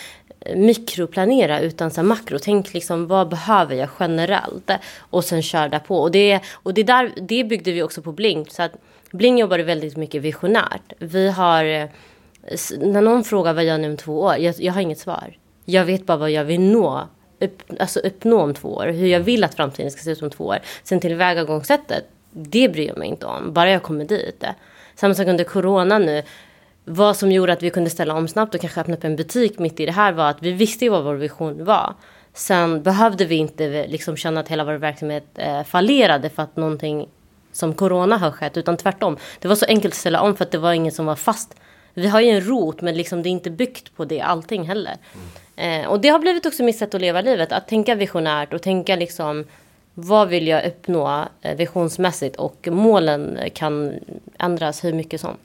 mikroplanera 0.54 1.60
utan 1.60 1.90
så 1.90 2.02
makro. 2.02 2.38
Tänk 2.42 2.74
liksom 2.74 3.06
vad 3.06 3.28
behöver 3.28 3.74
jag 3.74 3.88
generellt 4.00 4.70
och 4.98 5.24
sen 5.24 5.42
kör 5.42 5.68
där 5.68 5.78
på. 5.78 5.98
Och 5.98 6.10
det, 6.10 6.40
och 6.52 6.74
det, 6.74 6.82
där, 6.82 7.12
det 7.16 7.44
byggde 7.44 7.72
vi 7.72 7.82
också 7.82 8.02
på 8.02 8.12
Bling. 8.12 8.46
Så 8.50 8.62
att 8.62 8.72
Bling 9.10 9.38
jobbade 9.38 9.62
väldigt 9.62 9.96
mycket 9.96 10.22
visionärt. 10.22 10.92
Vi 10.98 11.28
har, 11.28 11.64
eh, 11.64 11.88
när 12.78 13.00
någon 13.00 13.24
frågar 13.24 13.52
vad 13.54 13.64
jag 13.64 13.68
gör 13.68 13.78
nu 13.78 13.90
om 13.90 13.96
två 13.96 14.20
år, 14.20 14.36
jag, 14.36 14.54
jag 14.58 14.72
har 14.72 14.80
inget 14.80 14.98
svar. 14.98 15.36
Jag 15.64 15.84
vet 15.84 16.06
bara 16.06 16.16
vad 16.16 16.30
jag 16.30 16.44
vill 16.44 16.60
nå 16.60 17.08
upp, 17.40 17.62
alltså 17.80 18.00
uppnå 18.00 18.40
om 18.40 18.54
två 18.54 18.68
år. 18.68 18.86
Hur 18.86 19.06
jag 19.06 19.20
vill 19.20 19.44
att 19.44 19.54
framtiden 19.54 19.90
ska 19.90 20.02
se 20.02 20.10
ut 20.10 20.22
om 20.22 20.30
två 20.30 20.44
år. 20.44 20.58
Sen 20.84 21.00
tillvägagångssättet, 21.00 22.04
det 22.30 22.68
bryr 22.68 22.88
jag 22.88 22.98
mig 22.98 23.08
inte 23.08 23.26
om. 23.26 23.52
Bara 23.52 23.70
jag 23.70 23.82
kommer 23.82 24.04
dit. 24.04 24.44
Samma 24.94 25.14
sak 25.14 25.26
under 25.26 25.44
corona 25.44 25.98
nu 25.98 26.22
vad 26.88 27.16
som 27.16 27.32
gjorde 27.32 27.52
att 27.52 27.62
vi 27.62 27.70
kunde 27.70 27.90
ställa 27.90 28.14
om 28.14 28.28
snabbt 28.28 28.54
och 28.54 28.60
kanske 28.60 28.80
öppna 28.80 28.96
upp 28.96 29.04
en 29.04 29.16
butik 29.16 29.58
mitt 29.58 29.80
i 29.80 29.86
det 29.86 29.92
här 29.92 30.12
var 30.12 30.30
att 30.30 30.42
vi 30.42 30.52
visste 30.52 30.88
vad 30.88 31.04
vår 31.04 31.14
vision 31.14 31.64
var. 31.64 31.94
Sen 32.34 32.82
behövde 32.82 33.24
vi 33.24 33.34
inte 33.34 33.86
liksom 33.86 34.16
känna 34.16 34.40
att 34.40 34.48
hela 34.48 34.64
vår 34.64 34.74
verksamhet 34.74 35.24
eh, 35.34 35.62
fallerade 35.62 36.30
för 36.30 36.42
att 36.42 36.56
någonting 36.56 37.08
som 37.52 37.74
corona 37.74 38.16
har 38.16 38.30
skett, 38.30 38.56
utan 38.56 38.76
tvärtom. 38.76 39.16
Det 39.40 39.48
var 39.48 39.54
så 39.54 39.66
enkelt 39.66 39.94
att 39.94 39.98
ställa 39.98 40.20
om 40.20 40.36
för 40.36 40.44
att 40.44 40.50
det 40.50 40.58
var 40.58 40.72
inget 40.72 40.94
som 40.94 41.06
var 41.06 41.16
fast. 41.16 41.54
Vi 41.94 42.08
har 42.08 42.20
ju 42.20 42.28
en 42.28 42.40
rot, 42.40 42.80
men 42.80 42.96
liksom 42.96 43.22
det 43.22 43.28
är 43.28 43.30
inte 43.30 43.50
byggt 43.50 43.96
på 43.96 44.04
det 44.04 44.20
allting 44.20 44.68
heller. 44.68 44.96
Mm. 45.56 45.82
Eh, 45.82 45.88
och 45.88 46.00
det 46.00 46.08
har 46.08 46.18
blivit 46.18 46.46
också 46.46 46.62
mitt 46.62 46.78
sätt 46.78 46.94
att 46.94 47.00
leva 47.00 47.20
livet, 47.20 47.52
att 47.52 47.68
tänka 47.68 47.94
visionärt 47.94 48.52
och 48.54 48.62
tänka 48.62 48.96
liksom 48.96 49.44
vad 49.94 50.28
vill 50.28 50.46
jag 50.46 50.66
uppnå 50.66 51.24
eh, 51.42 51.56
visionsmässigt 51.56 52.36
och 52.36 52.68
målen 52.70 53.38
kan 53.54 53.92
ändras 54.38 54.84
hur 54.84 54.92
mycket 54.92 55.20
som. 55.20 55.36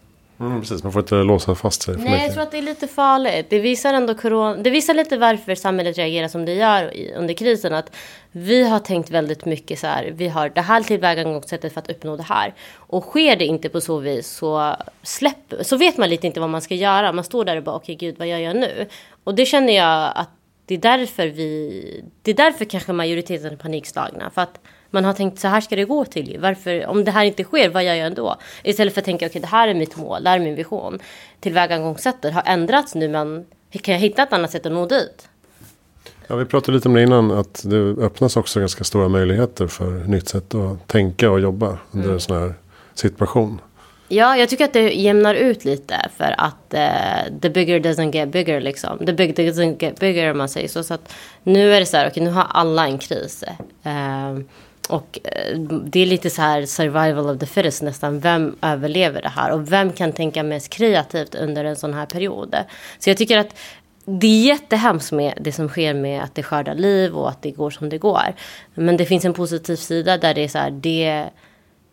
Mm, 0.42 0.62
precis, 0.62 0.84
man 0.84 0.92
får 0.92 1.02
inte 1.02 1.16
låsa 1.16 1.56
fast 1.56 1.82
sig 1.82 1.94
för 1.94 2.02
Nej, 2.02 2.12
mycket. 2.12 2.26
jag 2.26 2.34
tror 2.34 2.44
att 2.44 2.52
det 2.52 2.58
är 2.58 2.62
lite 2.62 2.88
farligt. 2.88 3.46
Det 3.50 3.60
visar 3.60 3.94
ändå 3.94 4.16
corona, 4.16 4.56
det 4.56 4.70
visar 4.70 4.94
lite 4.94 5.18
varför 5.18 5.56
samhället 5.56 5.98
reagerar 5.98 6.28
som 6.28 6.46
det 6.46 6.54
gör 6.54 6.94
under 7.16 7.34
krisen. 7.34 7.74
Att 7.74 7.96
vi 8.32 8.64
har 8.64 8.80
tänkt 8.80 9.10
väldigt 9.10 9.46
mycket 9.46 9.80
så 9.80 9.88
här, 9.88 10.12
vi 10.16 10.28
har 10.28 10.50
det 10.50 10.62
här 10.62 10.84
tillvägagångssättet 10.84 11.74
för 11.74 11.82
att 11.82 11.92
uppnå 11.92 12.18
det 12.18 12.24
här. 12.24 12.54
Och 12.76 13.04
sker 13.04 13.36
det 13.36 13.46
inte 13.46 13.70
på 13.70 13.82
så 13.82 13.98
vis 13.98 14.28
så 14.28 14.76
släpp, 15.04 15.54
så 15.62 15.78
vet 15.78 15.98
man 15.98 16.10
lite 16.10 16.28
inte 16.28 16.40
vad 16.40 16.50
man 16.50 16.62
ska 16.62 16.76
göra. 16.76 17.12
Man 17.12 17.24
står 17.24 17.46
där 17.46 17.58
och 17.58 17.64
bara, 17.64 17.76
okej 17.76 17.96
okay, 17.96 18.08
gud, 18.08 18.20
vad 18.20 18.28
gör 18.28 18.38
jag 18.38 18.56
nu? 18.56 18.88
Och 19.24 19.36
det 19.36 19.46
känner 19.46 19.74
jag 19.74 20.12
att 20.16 20.30
det 20.72 20.76
är 20.76 20.98
därför 20.98 21.28
vi, 21.28 22.04
det 22.22 22.32
är 22.32 22.36
därför 22.36 22.66
kanske 22.66 22.94
majoriteten 22.94 23.52
är 23.52 23.56
panikslagna. 23.56 24.30
För 24.30 24.42
att 24.42 24.60
man 24.90 25.06
har 25.06 25.14
tänkt 25.14 25.40
så 25.40 25.48
här 25.48 25.62
ska 25.62 25.76
det 25.76 25.86
gå 25.86 26.06
till. 26.06 26.38
Varför, 26.40 26.86
om 26.86 27.04
det 27.04 27.12
här 27.12 27.26
inte 27.26 27.44
sker, 27.44 27.70
vad 27.70 27.84
gör 27.84 27.94
jag 27.94 28.16
då? 28.16 28.36
Istället 28.64 28.94
för 28.94 29.02
att 29.02 29.06
tänka, 29.06 29.26
okej 29.26 29.30
okay, 29.30 29.42
det 29.42 29.48
här 29.48 29.68
är 29.68 29.74
mitt 29.74 29.98
mål, 29.98 30.24
det 30.24 30.30
här 30.30 30.40
är 30.40 30.44
min 30.44 30.56
vision. 30.56 31.00
Tillvägagångssättet 31.40 32.34
har 32.34 32.44
ändrats 32.46 32.96
nu, 32.96 33.08
men 33.08 33.46
kan 33.72 33.94
jag 33.94 34.02
hitta 34.02 34.24
ett 34.24 34.34
annat 34.34 34.52
sätt 34.52 34.66
att 34.66 34.72
nå 34.72 34.86
dit? 34.86 35.30
Ja, 36.28 36.36
vi 36.36 36.46
pratade 36.46 36.76
lite 36.76 36.88
om 36.88 36.94
det 36.94 37.04
innan, 37.04 37.32
att 37.32 37.64
det 37.66 37.78
öppnas 37.78 38.38
också 38.38 38.60
ganska 38.60 38.84
stora 38.84 39.08
möjligheter 39.08 39.68
för 39.68 39.92
nytt 39.92 40.28
sätt 40.28 40.56
att 40.56 40.88
tänka 40.88 41.32
och 41.32 41.40
jobba 41.40 41.78
under 41.92 42.06
mm. 42.06 42.14
en 42.14 42.20
sån 42.20 42.38
här 42.38 42.54
situation. 42.94 43.60
Ja, 44.12 44.38
jag 44.38 44.50
tycker 44.50 44.66
att 44.66 44.74
det 44.74 44.92
jämnar 44.94 45.36
ut 45.36 45.66
lite 45.66 46.10
för 46.18 46.36
att 46.38 46.74
uh, 46.74 47.40
the 47.42 47.50
bigger 47.50 47.80
doesn't 47.80 48.16
get 48.16 48.30
bigger 48.30 48.62
liksom. 48.62 49.06
The 49.06 49.14
big 49.14 49.36
doesn't 49.36 49.84
get 49.84 50.00
bigger 50.00 50.32
om 50.32 50.38
man 50.38 50.50
säger 50.50 50.68
så. 50.68 50.84
Så 50.84 50.94
att 50.94 51.14
nu 51.44 51.74
är 51.74 51.80
det 51.80 51.86
så 51.86 51.98
här, 51.98 52.04
okej 52.04 52.12
okay, 52.12 52.24
nu 52.24 52.32
har 52.32 52.48
alla 52.50 52.88
en 52.88 52.98
kris. 52.98 53.44
Uh, 53.86 54.40
och 54.90 55.20
uh, 55.26 55.60
det 55.60 56.00
är 56.00 56.06
lite 56.06 56.30
så 56.30 56.42
här 56.42 56.66
survival 56.66 57.30
of 57.30 57.40
the 57.40 57.46
fittest 57.46 57.82
nästan. 57.82 58.20
Vem 58.20 58.56
överlever 58.62 59.22
det 59.22 59.30
här? 59.30 59.52
Och 59.52 59.72
vem 59.72 59.92
kan 59.92 60.12
tänka 60.12 60.44
mest 60.44 60.70
kreativt 60.70 61.36
under 61.36 61.66
en 61.66 61.76
sån 61.76 61.94
här 61.94 62.06
period? 62.06 62.56
Så 63.00 63.10
jag 63.10 63.18
tycker 63.18 63.38
att 63.38 63.56
det 64.06 64.28
är 64.28 64.46
jättehemskt 64.46 65.12
med 65.12 65.34
det 65.42 65.52
som 65.52 65.70
sker 65.70 65.94
med 65.94 66.24
att 66.24 66.36
det 66.36 66.44
skördar 66.44 66.76
liv 66.76 67.16
och 67.16 67.30
att 67.30 67.42
det 67.42 67.52
går 67.52 67.70
som 67.70 67.90
det 67.90 67.98
går. 67.98 68.36
Men 68.74 68.98
det 68.98 69.06
finns 69.06 69.26
en 69.26 69.34
positiv 69.34 69.76
sida 69.76 70.18
där 70.18 70.34
det 70.34 70.42
är 70.42 70.48
så 70.48 70.58
här, 70.58 70.72
det 70.72 71.30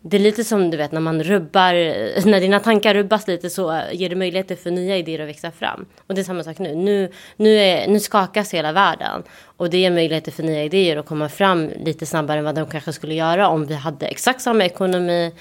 det 0.01 0.17
är 0.17 0.21
lite 0.21 0.43
som 0.43 0.71
du 0.71 0.77
vet 0.77 0.91
när 0.91 1.01
man 1.01 1.23
rubbar, 1.23 1.73
när 2.25 2.39
dina 2.39 2.59
tankar 2.59 2.93
rubbas 2.93 3.27
lite 3.27 3.49
så 3.49 3.81
ger 3.91 4.09
det 4.09 4.15
möjligheter 4.15 4.55
för 4.55 4.71
nya 4.71 4.97
idéer 4.97 5.19
att 5.19 5.27
växa 5.27 5.51
fram. 5.51 5.85
Och 6.07 6.15
det 6.15 6.21
är 6.21 6.23
samma 6.23 6.43
sak 6.43 6.59
nu. 6.59 6.75
Nu, 6.75 7.11
nu, 7.37 7.55
är, 7.55 7.87
nu 7.87 7.99
skakas 7.99 8.53
hela 8.53 8.71
världen. 8.71 9.23
Och 9.43 9.69
det 9.69 9.77
ger 9.77 9.91
möjligheter 9.91 10.31
för 10.31 10.43
nya 10.43 10.63
idéer 10.63 10.97
att 10.97 11.05
komma 11.05 11.29
fram 11.29 11.69
lite 11.69 12.05
snabbare 12.05 12.39
än 12.39 12.45
vad 12.45 12.55
de 12.55 12.67
kanske 12.67 12.93
skulle 12.93 13.13
göra 13.13 13.47
om 13.47 13.65
vi 13.65 13.73
hade 13.73 14.07
exakt 14.07 14.41
samma 14.41 14.65
ekonomi, 14.65 15.31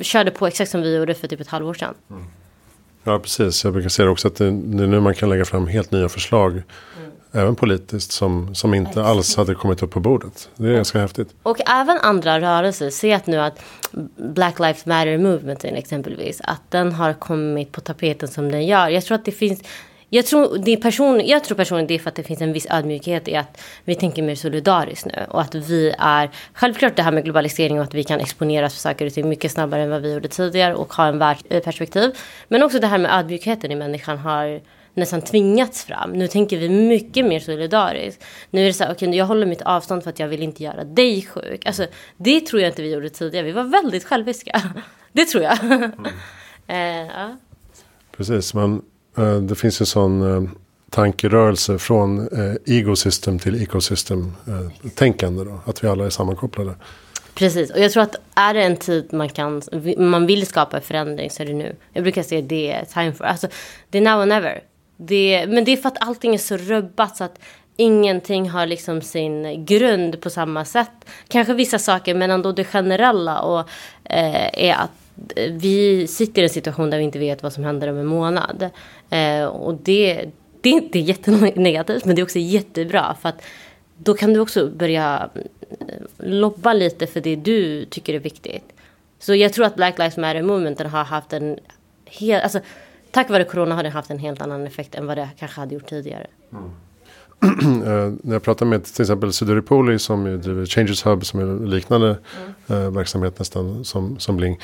körde 0.00 0.30
på 0.30 0.46
exakt 0.46 0.70
som 0.70 0.82
vi 0.82 0.96
gjorde 0.96 1.14
för 1.14 1.28
typ 1.28 1.40
ett 1.40 1.48
halvår 1.48 1.74
sedan. 1.74 1.94
Mm. 2.10 2.24
Ja, 3.04 3.18
precis. 3.18 3.64
Jag 3.64 3.72
brukar 3.72 3.88
säga 3.88 4.10
också 4.10 4.28
att 4.28 4.36
det, 4.36 4.50
det 4.50 4.82
är 4.82 4.86
nu 4.86 5.00
man 5.00 5.14
kan 5.14 5.28
lägga 5.28 5.44
fram 5.44 5.66
helt 5.66 5.90
nya 5.90 6.08
förslag. 6.08 6.50
Mm 6.52 7.09
även 7.32 7.56
politiskt, 7.56 8.12
som, 8.12 8.54
som 8.54 8.74
inte 8.74 9.02
alls 9.02 9.36
hade 9.36 9.54
kommit 9.54 9.82
upp 9.82 9.90
på 9.90 10.00
bordet. 10.00 10.48
Det 10.56 10.68
är 10.68 10.74
ganska 10.74 11.00
häftigt. 11.00 11.34
Och 11.42 11.68
även 11.68 11.98
andra 11.98 12.40
rörelser. 12.40 12.90
Se 12.90 13.12
att 13.12 13.26
nu 13.26 13.36
att 13.36 13.62
Black 14.16 14.58
Lives 14.58 14.86
Matter 14.86 15.18
movementen 15.18 15.74
exempelvis, 15.74 16.40
att 16.44 16.62
den 16.68 16.92
har 16.92 17.12
kommit 17.12 17.72
på 17.72 17.80
tapeten 17.80 18.28
som 18.28 18.52
den 18.52 18.66
gör. 18.66 18.88
Jag 18.88 19.04
tror 19.04 19.14
att 19.14 19.24
det 19.24 19.32
finns 19.32 19.62
jag 20.12 20.26
tror, 20.26 20.58
det 20.58 20.72
är 20.72 20.76
person, 20.76 21.26
jag 21.26 21.44
tror 21.44 21.56
personligen 21.56 21.86
det 21.86 21.94
är 21.94 21.98
för 21.98 22.08
att 22.08 22.14
det 22.14 22.22
finns 22.22 22.40
en 22.40 22.52
viss 22.52 22.66
ödmjukhet 22.70 23.28
i 23.28 23.36
att 23.36 23.62
vi 23.84 23.94
tänker 23.94 24.22
mer 24.22 24.34
solidariskt 24.34 25.06
nu. 25.06 25.24
Och 25.28 25.40
att 25.40 25.54
vi 25.54 25.94
är, 25.98 26.30
självklart 26.54 26.96
det 26.96 27.02
här 27.02 27.12
med 27.12 27.24
globalisering 27.24 27.78
och 27.78 27.84
att 27.84 27.94
vi 27.94 28.04
kan 28.04 28.20
exponeras 28.20 28.74
för 28.74 28.80
saker 28.80 29.06
och 29.06 29.12
ting 29.12 29.28
mycket 29.28 29.52
snabbare 29.52 29.82
än 29.82 29.90
vad 29.90 30.02
vi 30.02 30.12
gjorde 30.12 30.28
tidigare 30.28 30.74
och 30.74 30.92
ha 30.92 31.06
en 31.06 31.18
världsperspektiv. 31.18 32.18
Men 32.48 32.62
också 32.62 32.78
det 32.78 32.86
här 32.86 32.98
med 32.98 33.18
ödmjukheten 33.18 33.72
i 33.72 33.74
människan 33.74 34.18
har 34.18 34.60
nästan 34.94 35.22
tvingats 35.22 35.84
fram. 35.84 36.12
Nu 36.12 36.28
tänker 36.28 36.58
vi 36.58 36.68
mycket 36.68 37.26
mer 37.26 37.40
solidariskt. 37.40 38.24
Nu 38.50 38.62
är 38.62 38.66
det 38.66 38.72
så 38.72 38.84
här, 38.84 38.92
okej, 38.92 39.08
okay, 39.08 39.18
jag 39.18 39.26
håller 39.26 39.46
mitt 39.46 39.62
avstånd 39.62 40.02
för 40.02 40.10
att 40.10 40.18
jag 40.18 40.28
vill 40.28 40.42
inte 40.42 40.62
göra 40.62 40.84
dig 40.84 41.22
sjuk. 41.22 41.66
Alltså, 41.66 41.86
det 42.16 42.40
tror 42.40 42.62
jag 42.62 42.70
inte 42.70 42.82
vi 42.82 42.92
gjorde 42.92 43.10
tidigare. 43.10 43.46
Vi 43.46 43.52
var 43.52 43.64
väldigt 43.64 44.04
själviska. 44.04 44.62
Det 45.12 45.24
tror 45.24 45.44
jag. 45.44 45.64
Mm. 45.64 45.92
eh, 46.66 47.12
ja. 47.16 47.36
Precis, 48.16 48.54
men 48.54 48.82
eh, 49.18 49.36
det 49.36 49.54
finns 49.54 49.80
en 49.80 49.86
sån 49.86 50.34
eh, 50.44 50.50
tankerörelse 50.90 51.78
från 51.78 52.18
eh, 52.18 52.54
egosystem 52.66 53.38
till 53.38 53.62
ekosystem-tänkande. 53.62 55.42
Eh, 55.42 55.68
att 55.68 55.84
vi 55.84 55.88
alla 55.88 56.06
är 56.06 56.10
sammankopplade. 56.10 56.74
Precis, 57.34 57.70
och 57.70 57.78
jag 57.78 57.92
tror 57.92 58.02
att 58.02 58.16
är 58.34 58.54
det 58.54 58.62
en 58.62 58.76
tid 58.76 59.12
man 59.12 59.28
kan, 59.28 59.62
man 59.98 60.26
vill 60.26 60.46
skapa 60.46 60.80
förändring 60.80 61.30
så 61.30 61.42
är 61.42 61.46
det 61.46 61.54
nu. 61.54 61.76
Jag 61.92 62.02
brukar 62.02 62.22
säga 62.22 62.42
det 62.42 62.72
är 62.72 62.84
time 62.84 63.12
for, 63.12 63.24
alltså 63.24 63.48
det 63.90 63.98
är 63.98 64.02
now 64.02 64.20
or 64.22 64.26
never. 64.26 64.60
Det, 65.02 65.46
men 65.48 65.64
det 65.64 65.72
är 65.72 65.76
för 65.76 65.88
att 65.88 66.06
allting 66.06 66.34
är 66.34 66.38
så 66.38 66.56
rubbat 66.56 67.16
så 67.16 67.24
att 67.24 67.38
ingenting 67.76 68.50
har 68.50 68.66
liksom 68.66 69.02
sin 69.02 69.64
grund 69.64 70.20
på 70.20 70.30
samma 70.30 70.64
sätt. 70.64 70.90
Kanske 71.28 71.54
vissa 71.54 71.78
saker, 71.78 72.14
men 72.14 72.30
ändå 72.30 72.52
det 72.52 72.64
generella 72.64 73.40
och, 73.40 73.60
eh, 74.04 74.64
är 74.68 74.74
att 74.74 74.90
vi 75.50 76.06
sitter 76.06 76.42
i 76.42 76.44
en 76.44 76.50
situation 76.50 76.90
där 76.90 76.98
vi 76.98 77.04
inte 77.04 77.18
vet 77.18 77.42
vad 77.42 77.52
som 77.52 77.64
händer 77.64 77.88
om 77.88 77.98
en 77.98 78.06
månad. 78.06 78.70
Eh, 79.10 79.44
och 79.44 79.74
det, 79.74 80.30
det 80.60 80.68
är 80.68 80.72
inte 80.72 80.98
jättenegativt, 80.98 82.04
men 82.04 82.16
det 82.16 82.22
är 82.22 82.24
också 82.24 82.38
jättebra. 82.38 83.16
För 83.20 83.28
att 83.28 83.42
då 83.96 84.14
kan 84.14 84.32
du 84.32 84.40
också 84.40 84.66
börja 84.66 85.30
eh, 85.80 85.86
lobba 86.18 86.72
lite 86.72 87.06
för 87.06 87.20
det 87.20 87.36
du 87.36 87.84
tycker 87.84 88.14
är 88.14 88.18
viktigt. 88.18 88.72
Så 89.18 89.34
jag 89.34 89.52
tror 89.52 89.66
att 89.66 89.76
Black 89.76 89.98
Lives 89.98 90.16
Matter 90.16 90.42
movementen 90.42 90.86
har 90.86 91.04
haft 91.04 91.32
en 91.32 91.58
hel... 92.04 92.40
alltså 92.40 92.60
tack 93.10 93.30
vare 93.30 93.44
corona 93.44 93.74
har 93.74 93.82
det 93.82 93.88
haft 93.88 94.10
en 94.10 94.18
helt 94.18 94.42
annan 94.42 94.66
effekt 94.66 94.94
än 94.94 95.06
vad 95.06 95.16
det 95.16 95.28
kanske 95.38 95.60
hade 95.60 95.74
gjort 95.74 95.86
tidigare. 95.86 96.26
Mm. 96.52 97.82
uh, 97.82 98.12
när 98.22 98.32
jag 98.32 98.42
pratar 98.42 98.66
med 98.66 98.84
till 98.84 99.02
exempel 99.02 99.32
Suduri 99.32 99.62
Poli 99.62 99.98
som 99.98 100.24
driver 100.40 100.66
Changes 100.66 101.06
Hub 101.06 101.26
som 101.26 101.40
är 101.40 101.66
liknande 101.66 102.18
mm. 102.68 102.82
uh, 102.82 102.90
verksamhet 102.90 103.38
nästan 103.38 103.84
som, 103.84 104.18
som 104.18 104.36
Bling. 104.36 104.60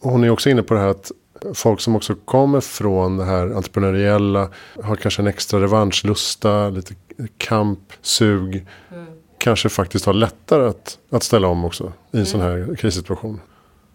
Hon 0.00 0.24
är 0.24 0.30
också 0.30 0.50
inne 0.50 0.62
på 0.62 0.74
det 0.74 0.80
här 0.80 0.88
att 0.88 1.12
folk 1.54 1.80
som 1.80 1.96
också 1.96 2.14
kommer 2.14 2.60
från 2.60 3.16
det 3.16 3.24
här 3.24 3.50
entreprenöriella 3.56 4.50
har 4.82 4.96
kanske 4.96 5.22
en 5.22 5.26
extra 5.26 5.60
revanschlusta, 5.60 6.68
lite 6.68 6.94
kamp, 7.38 7.92
sug. 8.02 8.66
Mm. 8.92 9.06
Kanske 9.38 9.68
faktiskt 9.68 10.04
har 10.04 10.12
lättare 10.12 10.68
att, 10.68 10.98
att 11.10 11.22
ställa 11.22 11.48
om 11.48 11.64
också 11.64 11.84
i 11.84 11.88
en 12.10 12.18
mm. 12.18 12.26
sån 12.26 12.40
här 12.40 12.76
krissituation. 12.76 13.40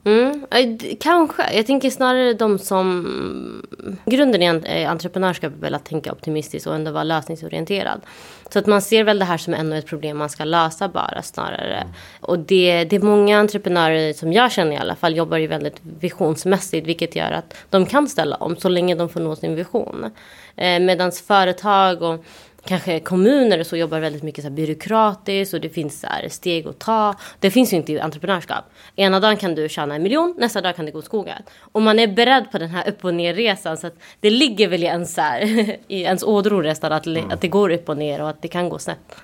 Mm, 0.10 0.78
kanske. 1.00 1.54
Jag 1.54 1.65
tänker 1.65 1.89
snarare 1.89 2.34
de 2.34 2.60
som... 2.60 3.65
Grunden 4.06 4.41
i 4.65 4.86
entreprenörskap 4.86 5.54
är 5.54 5.62
väl 5.62 5.76
att 5.76 5.86
tänka 5.86 6.12
optimistiskt 6.12 6.67
och 6.67 6.76
ändå 6.76 6.91
vara 6.91 7.04
lösningsorienterad. 7.04 8.02
Så 8.50 8.60
att 8.60 8.65
man 8.65 8.82
ser 8.82 9.04
väl 9.04 9.19
det 9.19 9.26
här 9.26 9.38
som 9.38 9.54
ännu 9.54 9.78
ett 9.78 9.86
problem 9.86 10.17
man 10.17 10.30
ska 10.30 10.43
lösa 10.43 10.88
bara 10.88 11.22
snarare. 11.22 11.76
Mm. 11.76 11.93
Och 12.22 12.39
det, 12.39 12.84
det 12.84 12.95
är 12.95 13.00
många 13.00 13.39
entreprenörer 13.39 14.13
som 14.13 14.34
jag 14.34 14.52
känner 14.52 14.72
i 14.72 14.78
alla 14.78 14.95
fall 14.95 15.15
jobbar 15.15 15.38
ju 15.38 15.48
väldigt 15.48 15.82
visionsmässigt. 16.00 16.88
Vilket 16.88 17.15
gör 17.15 17.32
att 17.32 17.56
de 17.69 17.86
kan 17.86 18.08
ställa 18.08 18.36
om 18.36 18.56
så 18.56 18.69
länge 18.69 18.95
de 18.95 19.10
får 19.10 19.19
nå 19.19 19.36
sin 19.36 19.56
vision. 19.56 20.12
Eh, 20.56 20.80
Medan 20.80 21.12
företag 21.12 22.02
och 22.02 22.26
kanske 22.65 23.00
kommuner 23.00 23.60
och 23.60 23.67
så 23.67 23.78
jobbar 23.78 24.00
väldigt 24.00 24.24
mycket 24.24 24.43
så 24.43 24.50
byråkratiskt 24.50 25.54
och 25.54 25.62
det 25.62 25.69
finns 25.69 26.02
så 26.02 26.08
steg 26.30 26.67
att 26.67 26.80
ta. 26.80 27.15
Det 27.39 27.52
finns 27.52 27.74
ju 27.74 27.78
inte 27.78 27.93
i 27.93 28.00
entreprenörskap. 28.00 28.63
Ena 28.95 29.19
dagen 29.19 29.38
kan 29.38 29.56
du 29.56 29.69
tjäna 29.69 29.95
en 29.95 30.04
miljon, 30.04 30.36
nästa 30.38 30.62
dag 30.62 30.76
kan 30.76 30.86
det 30.86 30.91
gå 30.91 31.02
skogen. 31.02 31.41
Och 31.60 31.82
man 31.82 32.00
är 32.00 32.08
beredd 32.08 32.52
på 32.52 32.58
den 32.58 32.69
här 32.69 32.89
upp 32.89 33.06
och 33.06 33.13
ner 33.13 33.34
resan 33.34 33.78
så 33.78 33.88
att 33.88 33.95
det 34.19 34.30
ligger 34.30 34.67
väl 34.67 34.84
i 34.84 34.86
ens, 34.86 35.17
här, 35.17 35.41
i 35.88 36.02
ens 36.02 36.24
ådror 36.24 36.63
nästan 36.63 36.91
att, 36.91 37.08
mm. 37.08 37.32
att 37.32 37.41
det 37.41 37.48
går 37.48 37.69
upp 37.69 37.89
och 37.89 37.98
ner 37.98 38.22
och 38.22 38.30
att 38.30 38.41
det 38.41 38.48
kan 38.48 38.69
gå 38.69 38.80
snett. 38.80 39.15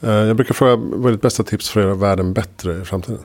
Eh, 0.00 0.10
jag 0.10 0.36
brukar 0.36 0.54
fråga 0.54 0.76
vad 0.76 1.06
är 1.06 1.10
ditt 1.10 1.22
bästa 1.22 1.42
tips 1.42 1.70
för 1.70 1.80
att 1.80 1.86
göra 1.86 1.94
världen 1.94 2.32
bättre 2.32 2.82
i 2.82 2.84
framtiden? 2.84 3.24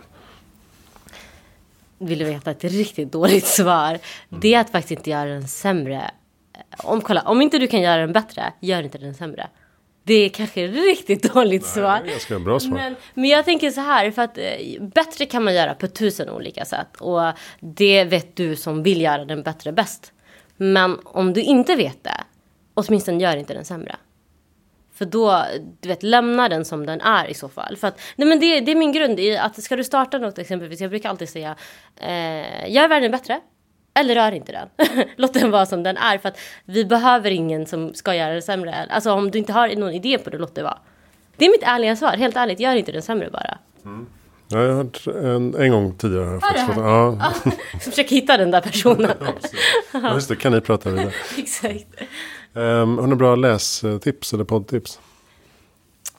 Vill 1.97 2.19
du 2.19 2.25
veta 2.25 2.51
ett 2.51 2.63
riktigt 2.63 3.12
dåligt 3.12 3.45
svar? 3.45 3.89
Mm. 3.89 3.99
Det 4.29 4.53
är 4.53 4.59
att 4.59 4.69
faktiskt 4.69 4.91
inte 4.91 5.09
göra 5.09 5.29
den 5.29 5.47
sämre 5.47 6.12
om, 6.77 7.01
kolla, 7.01 7.21
om 7.21 7.41
inte 7.41 7.57
du 7.59 7.67
kan 7.67 7.81
göra 7.81 8.01
den 8.01 8.13
bättre, 8.13 8.53
gör 8.59 8.83
inte 8.83 8.97
den 8.97 9.13
sämre. 9.13 9.47
Det 10.03 10.13
är 10.13 10.29
kanske 10.29 10.67
riktigt 10.67 11.33
dåligt 11.33 11.65
svar. 11.65 11.99
Nej, 12.03 12.11
ganska 12.11 12.39
bra 12.39 12.59
svar. 12.59 12.73
Men, 12.73 12.95
men 13.13 13.29
jag 13.29 13.45
tänker 13.45 13.71
så 13.71 13.81
här, 13.81 14.11
för 14.11 14.21
att 14.21 14.37
eh, 14.37 14.81
bättre 14.81 15.25
kan 15.25 15.43
man 15.43 15.53
göra 15.53 15.73
på 15.73 15.87
tusen 15.87 16.29
olika 16.29 16.65
sätt. 16.65 16.97
Och 16.99 17.21
det 17.59 18.03
vet 18.03 18.35
du 18.35 18.55
som 18.55 18.83
vill 18.83 19.01
göra 19.01 19.25
den 19.25 19.43
bättre 19.43 19.71
bäst. 19.71 20.13
Men 20.57 20.99
om 21.05 21.33
du 21.33 21.41
inte 21.41 21.75
vet 21.75 22.03
det, 22.03 22.23
åtminstone 22.73 23.23
gör 23.23 23.37
inte 23.37 23.53
den 23.53 23.65
sämre. 23.65 23.95
För 24.93 25.05
då, 25.05 25.43
du 25.79 25.89
vet, 25.89 26.03
lämna 26.03 26.49
den 26.49 26.65
som 26.65 26.85
den 26.85 27.01
är 27.01 27.27
i 27.27 27.33
så 27.33 27.49
fall. 27.49 27.77
För 27.77 27.87
att, 27.87 28.01
nej 28.15 28.27
men 28.27 28.39
det, 28.39 28.59
det 28.59 28.71
är 28.71 28.75
min 28.75 28.91
grund 28.91 29.19
i 29.19 29.37
att 29.37 29.63
ska 29.63 29.75
du 29.75 29.83
starta 29.83 30.17
något 30.17 30.39
exempelvis, 30.39 30.81
jag 30.81 30.89
brukar 30.89 31.09
alltid 31.09 31.29
säga, 31.29 31.55
eh, 31.95 32.71
gör 32.71 32.87
världen 32.87 33.11
bättre. 33.11 33.41
Eller 33.93 34.15
rör 34.15 34.32
inte 34.32 34.51
den. 34.51 34.69
Låt 35.15 35.34
den 35.34 35.51
vara 35.51 35.65
som 35.65 35.84
den 35.84 35.97
är. 35.97 36.17
För 36.17 36.29
att 36.29 36.39
vi 36.65 36.86
behöver 36.86 37.32
ingen 37.32 37.65
som 37.65 37.93
ska 37.93 38.15
göra 38.15 38.34
det 38.34 38.41
sämre. 38.41 38.88
Alltså 38.89 39.12
om 39.12 39.32
du 39.32 39.38
inte 39.39 39.53
har 39.53 39.75
någon 39.75 39.93
idé 39.93 40.17
på 40.17 40.29
det, 40.29 40.38
låt 40.38 40.56
det 40.56 40.63
vara. 40.63 40.77
Det 41.38 41.45
är 41.45 41.49
mitt 41.49 41.63
ärliga 41.63 41.95
svar. 41.95 42.12
Helt 42.12 42.36
ärligt, 42.36 42.60
gör 42.60 42.75
inte 42.75 42.91
den 42.91 43.01
sämre 43.01 43.29
bara. 43.29 43.58
Mm. 43.86 44.06
Ja, 44.47 44.60
jag 44.60 44.67
har 44.67 44.75
hört 44.75 45.08
en, 45.08 45.56
en 45.56 45.71
gång 45.71 45.97
tidigare. 45.97 46.25
Har 46.25 46.39
faktiskt 46.39 46.65
fått, 46.65 46.77
ja. 46.77 47.32
ja. 47.45 47.51
Försöker 47.79 48.15
hitta 48.15 48.38
den 48.38 48.51
där 48.51 48.62
personen. 48.62 49.12
ja, 49.93 50.13
just 50.13 50.29
det. 50.29 50.36
Kan 50.36 50.51
ni 50.51 50.62
prata 50.62 50.89
vidare. 50.89 51.12
Exakt. 51.38 51.88
Um, 52.53 52.97
har 52.97 53.08
ni 53.08 53.15
bra 53.15 53.36
lästips 53.36 54.34
eller 54.34 54.43
poddtips? 54.43 54.99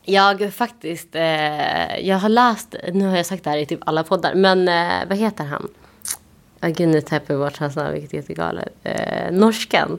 Jag 0.05 0.55
faktiskt, 0.55 1.15
eh, 1.15 1.99
jag 2.01 2.17
har 2.17 2.29
läst, 2.29 2.75
nu 2.93 3.07
har 3.07 3.17
jag 3.17 3.27
sagt 3.27 3.45
det 3.45 3.51
här 3.51 3.59
i 3.59 3.67
typ 3.67 3.81
alla 3.87 4.03
poddar, 4.03 4.35
men 4.35 4.69
eh, 4.69 5.09
vad 5.09 5.19
heter 5.19 5.45
han? 5.45 5.69
Gud, 6.71 6.89
nu 6.89 7.01
tappar 7.01 7.35
jag 7.35 7.41
bort 7.41 7.57
hans 7.57 7.77
namn, 7.77 7.93
vilket 7.93 8.13
är 8.13 8.17
jättegalet. 8.17 8.73
Eh, 8.83 9.33
norskan. 9.33 9.99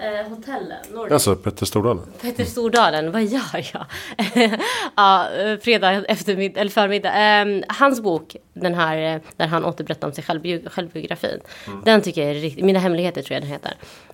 Eh, 0.00 0.28
hotellen. 0.28 0.78
Nordic. 0.92 1.12
Alltså 1.12 1.36
Petter 1.36 1.66
Stordalen. 1.66 2.04
Petter 2.20 2.44
Stordalen, 2.44 3.12
vad 3.12 3.24
gör 3.24 3.66
jag? 3.72 3.86
ja, 4.96 5.28
fredag 5.60 6.04
eftermiddag, 6.04 6.60
eller 6.60 6.70
förmiddag. 6.70 7.40
Eh, 7.40 7.62
hans 7.68 8.00
bok, 8.00 8.36
den 8.52 8.74
här 8.74 9.14
eh, 9.14 9.20
där 9.36 9.46
han 9.46 9.64
återberättar 9.64 10.08
om 10.08 10.14
sig 10.14 10.24
själv, 10.24 10.68
självbiografin. 10.68 11.40
Mm. 11.66 11.80
Den 11.84 12.02
tycker 12.02 12.20
jag 12.20 12.30
är 12.30 12.34
riktigt, 12.34 12.64
Mina 12.64 12.78
hemligheter 12.78 13.22
tror 13.22 13.34
jag 13.34 13.42
den 13.42 13.50
heter. 13.50 13.72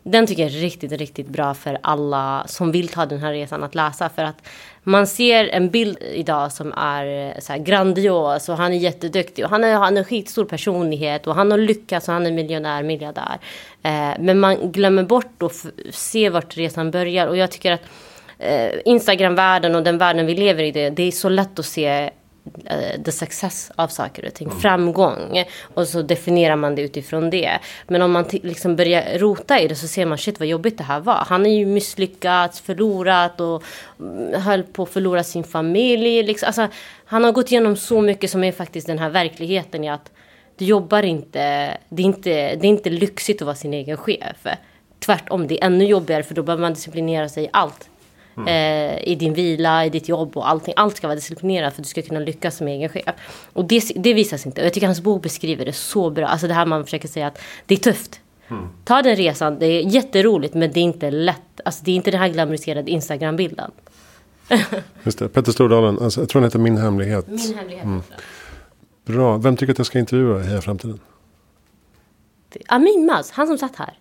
Den 0.09 0.27
tycker 0.27 0.42
jag 0.42 0.53
är 0.53 0.57
riktigt, 0.57 0.92
riktigt 0.92 1.29
bra 1.29 1.55
för 1.55 1.79
alla 1.83 2.45
som 2.49 2.73
vill 2.73 2.88
ta 2.88 3.07
den 3.07 3.19
här 3.19 3.33
resan 3.33 3.64
att 3.64 3.75
läsa. 3.75 4.09
För 4.09 4.23
att 4.23 4.49
man 4.83 5.07
ser 5.07 5.49
en 5.49 5.71
bild 5.71 5.99
idag 6.03 6.53
som 6.53 6.73
är 6.73 7.07
eh, 7.07 7.40
så 7.40 7.53
här 7.53 7.61
grandios 7.61 8.49
och 8.49 8.57
han 8.57 8.73
är 8.73 8.77
jätteduktig 8.77 9.45
och 9.45 9.51
han 9.51 9.62
har 9.62 9.71
han 9.71 9.97
en 9.97 10.05
skitstor 10.05 10.45
personlighet 10.45 11.27
och 11.27 11.35
han 11.35 11.51
har 11.51 11.59
lyckats 11.59 12.09
och 12.09 12.14
han 12.14 12.27
är 12.27 12.33
miljonär, 12.33 12.83
miljardär. 12.83 13.38
Eh, 13.83 14.11
men 14.19 14.40
man 14.40 14.73
glömmer 14.73 15.03
bort 15.03 15.42
att 15.42 15.66
se 15.90 16.29
vart 16.29 16.57
resan 16.57 16.90
börjar 16.90 17.27
och 17.27 17.37
jag 17.37 17.51
tycker 17.51 17.73
att 17.73 17.83
eh, 18.38 18.71
Instagram-världen 18.85 19.75
och 19.75 19.83
den 19.83 19.99
världen 19.99 20.27
vi 20.27 20.35
lever 20.35 20.62
i, 20.62 20.71
det, 20.71 20.90
det 20.90 21.03
är 21.03 21.12
så 21.12 21.29
lätt 21.29 21.59
att 21.59 21.66
se 21.66 22.11
the 23.04 23.12
success 23.12 23.70
av 23.76 23.88
saker 23.88 24.26
och 24.26 24.35
ting, 24.35 24.48
mm. 24.48 24.61
framgång. 24.61 25.44
Och 25.74 25.88
så 25.88 26.02
definierar 26.02 26.56
man 26.56 26.74
det 26.74 26.82
utifrån 26.82 27.30
det. 27.30 27.59
Men 27.87 28.02
om 28.02 28.12
man 28.12 28.24
liksom 28.30 28.76
börjar 28.76 29.18
rota 29.18 29.61
i 29.61 29.68
det 29.68 29.74
så 29.74 29.88
ser 29.88 30.06
man 30.06 30.18
shit 30.18 30.38
vad 30.38 30.48
jobbigt 30.48 30.78
det 30.78 30.85
här 30.85 31.00
var. 31.00 31.24
Han 31.26 31.46
är 31.46 31.50
ju 31.50 31.66
misslyckats, 31.66 32.61
förlorat 32.61 33.40
och 33.40 33.62
mm, 34.00 34.42
höll 34.42 34.62
på 34.62 34.82
att 34.82 34.90
förlora 34.90 35.24
sin 35.24 35.44
familj. 35.44 36.22
Liksom. 36.22 36.46
Alltså, 36.46 36.68
han 37.04 37.24
har 37.24 37.32
gått 37.32 37.50
igenom 37.50 37.76
så 37.76 38.00
mycket 38.00 38.30
som 38.30 38.44
är 38.44 38.52
faktiskt 38.52 38.87
den 38.87 38.98
här 38.98 39.11
verkligheten 39.11 39.85
i 39.85 39.88
att 39.88 40.11
du 40.56 40.64
jobbar 40.64 41.02
inte, 41.02 41.38
det 41.88 42.02
är 42.02 42.06
inte, 42.06 42.30
det 42.30 42.66
är 42.66 42.70
inte 42.70 42.90
lyxigt 42.90 43.42
att 43.42 43.46
vara 43.46 43.56
sin 43.56 43.74
egen 43.74 43.96
chef. 43.96 44.46
Tvärtom, 44.98 45.46
det 45.46 45.62
är 45.62 45.66
ännu 45.66 45.85
jobbigare 45.85 46.22
för 46.22 46.35
då 46.35 46.42
behöver 46.42 46.62
man 46.62 46.74
disciplinera 46.74 47.28
sig 47.28 47.44
i 47.44 47.48
allt. 47.52 47.88
Mm. 48.37 48.49
Eh, 48.49 49.09
I 49.09 49.14
din 49.14 49.35
vila, 49.35 49.87
i 49.87 49.90
ditt 49.90 50.09
jobb 50.09 50.37
och 50.37 50.49
allting. 50.49 50.75
Allt 50.77 50.96
ska 50.96 51.07
vara 51.07 51.14
disciplinerat 51.14 51.75
för 51.75 51.83
att 51.83 51.85
du 51.85 51.88
ska 51.88 52.03
kunna 52.03 52.20
lyckas 52.20 52.57
som 52.57 52.68
egen 52.68 52.88
chef. 52.88 53.14
Och 53.53 53.64
det, 53.64 53.92
det 53.96 54.14
visas 54.14 54.46
inte. 54.46 54.61
Och 54.61 54.66
jag 54.66 54.72
tycker 54.72 54.87
hans 54.87 55.01
bok 55.01 55.22
beskriver 55.22 55.64
det 55.64 55.72
så 55.72 56.11
bra. 56.11 56.27
Alltså 56.27 56.46
det 56.46 56.55
här 56.55 56.66
man 56.66 56.85
försöker 56.85 57.09
säga 57.09 57.27
att 57.27 57.38
det 57.66 57.75
är 57.75 57.79
tufft. 57.79 58.20
Mm. 58.49 58.68
Ta 58.85 59.03
den 59.03 59.16
resan, 59.16 59.59
det 59.59 59.66
är 59.66 59.83
jätteroligt 59.83 60.55
men 60.55 60.72
det 60.72 60.81
är 60.81 60.85
inte 60.85 61.11
lätt. 61.11 61.61
Alltså 61.64 61.85
det 61.85 61.90
är 61.90 61.94
inte 61.96 62.11
den 62.11 62.20
här 62.20 62.29
glamoriserade 62.29 62.90
Instagram-bilden. 62.90 63.70
Just 65.03 65.18
det, 65.18 65.29
Petter 65.29 65.53
Stordalen, 65.53 65.99
alltså, 65.99 66.20
jag 66.20 66.29
tror 66.29 66.40
han 66.40 66.46
heter 66.46 66.59
Min 66.59 66.77
Hemlighet. 66.77 67.27
Min 67.29 67.55
Hemlighet. 67.55 67.85
Mm. 67.85 68.03
Bra, 69.05 69.37
vem 69.37 69.57
tycker 69.57 69.72
att 69.72 69.79
jag 69.79 69.87
ska 69.87 69.99
intervjua 69.99 70.59
i 70.59 70.61
framtiden? 70.61 71.01
Amin 72.68 73.07
Maz, 73.07 73.31
han 73.31 73.46
som 73.46 73.59
satt 73.59 73.77
här. 73.77 73.99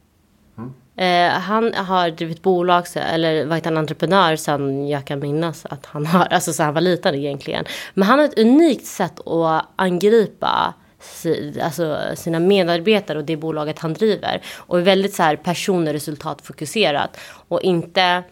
Eh, 0.98 1.30
han 1.30 1.74
har 1.74 2.10
drivit 2.10 2.42
bolag, 2.42 2.86
eller 2.96 3.46
varit 3.46 3.66
en 3.66 3.78
entreprenör 3.78 4.36
sen 4.36 4.88
jag 4.88 5.06
kan 5.06 5.20
minnas 5.20 5.66
att 5.66 5.86
han 5.86 6.06
har, 6.06 6.26
alltså 6.26 6.54
sen 6.54 6.66
han 6.66 6.74
var 6.74 6.82
liten 6.82 7.16
egentligen. 7.16 7.66
Men 7.94 8.08
han 8.08 8.20
har 8.20 8.26
ett 8.26 8.40
unikt 8.40 8.86
sätt 8.86 9.28
att 9.28 9.66
angripa 9.76 10.74
alltså, 11.64 12.00
sina 12.16 12.40
medarbetare 12.40 13.18
och 13.18 13.26
det 13.26 13.38
bolaget 13.38 13.80
han 13.80 13.94
driver. 13.94 14.42
Och 14.58 14.78
är 14.80 14.84
väldigt 14.84 15.14
så 15.14 15.24
här 15.24 15.36
person 15.36 15.88
och 15.88 15.94
resultatfokuserat. 15.94 17.18
Och 17.48 17.62
inte 17.62 18.24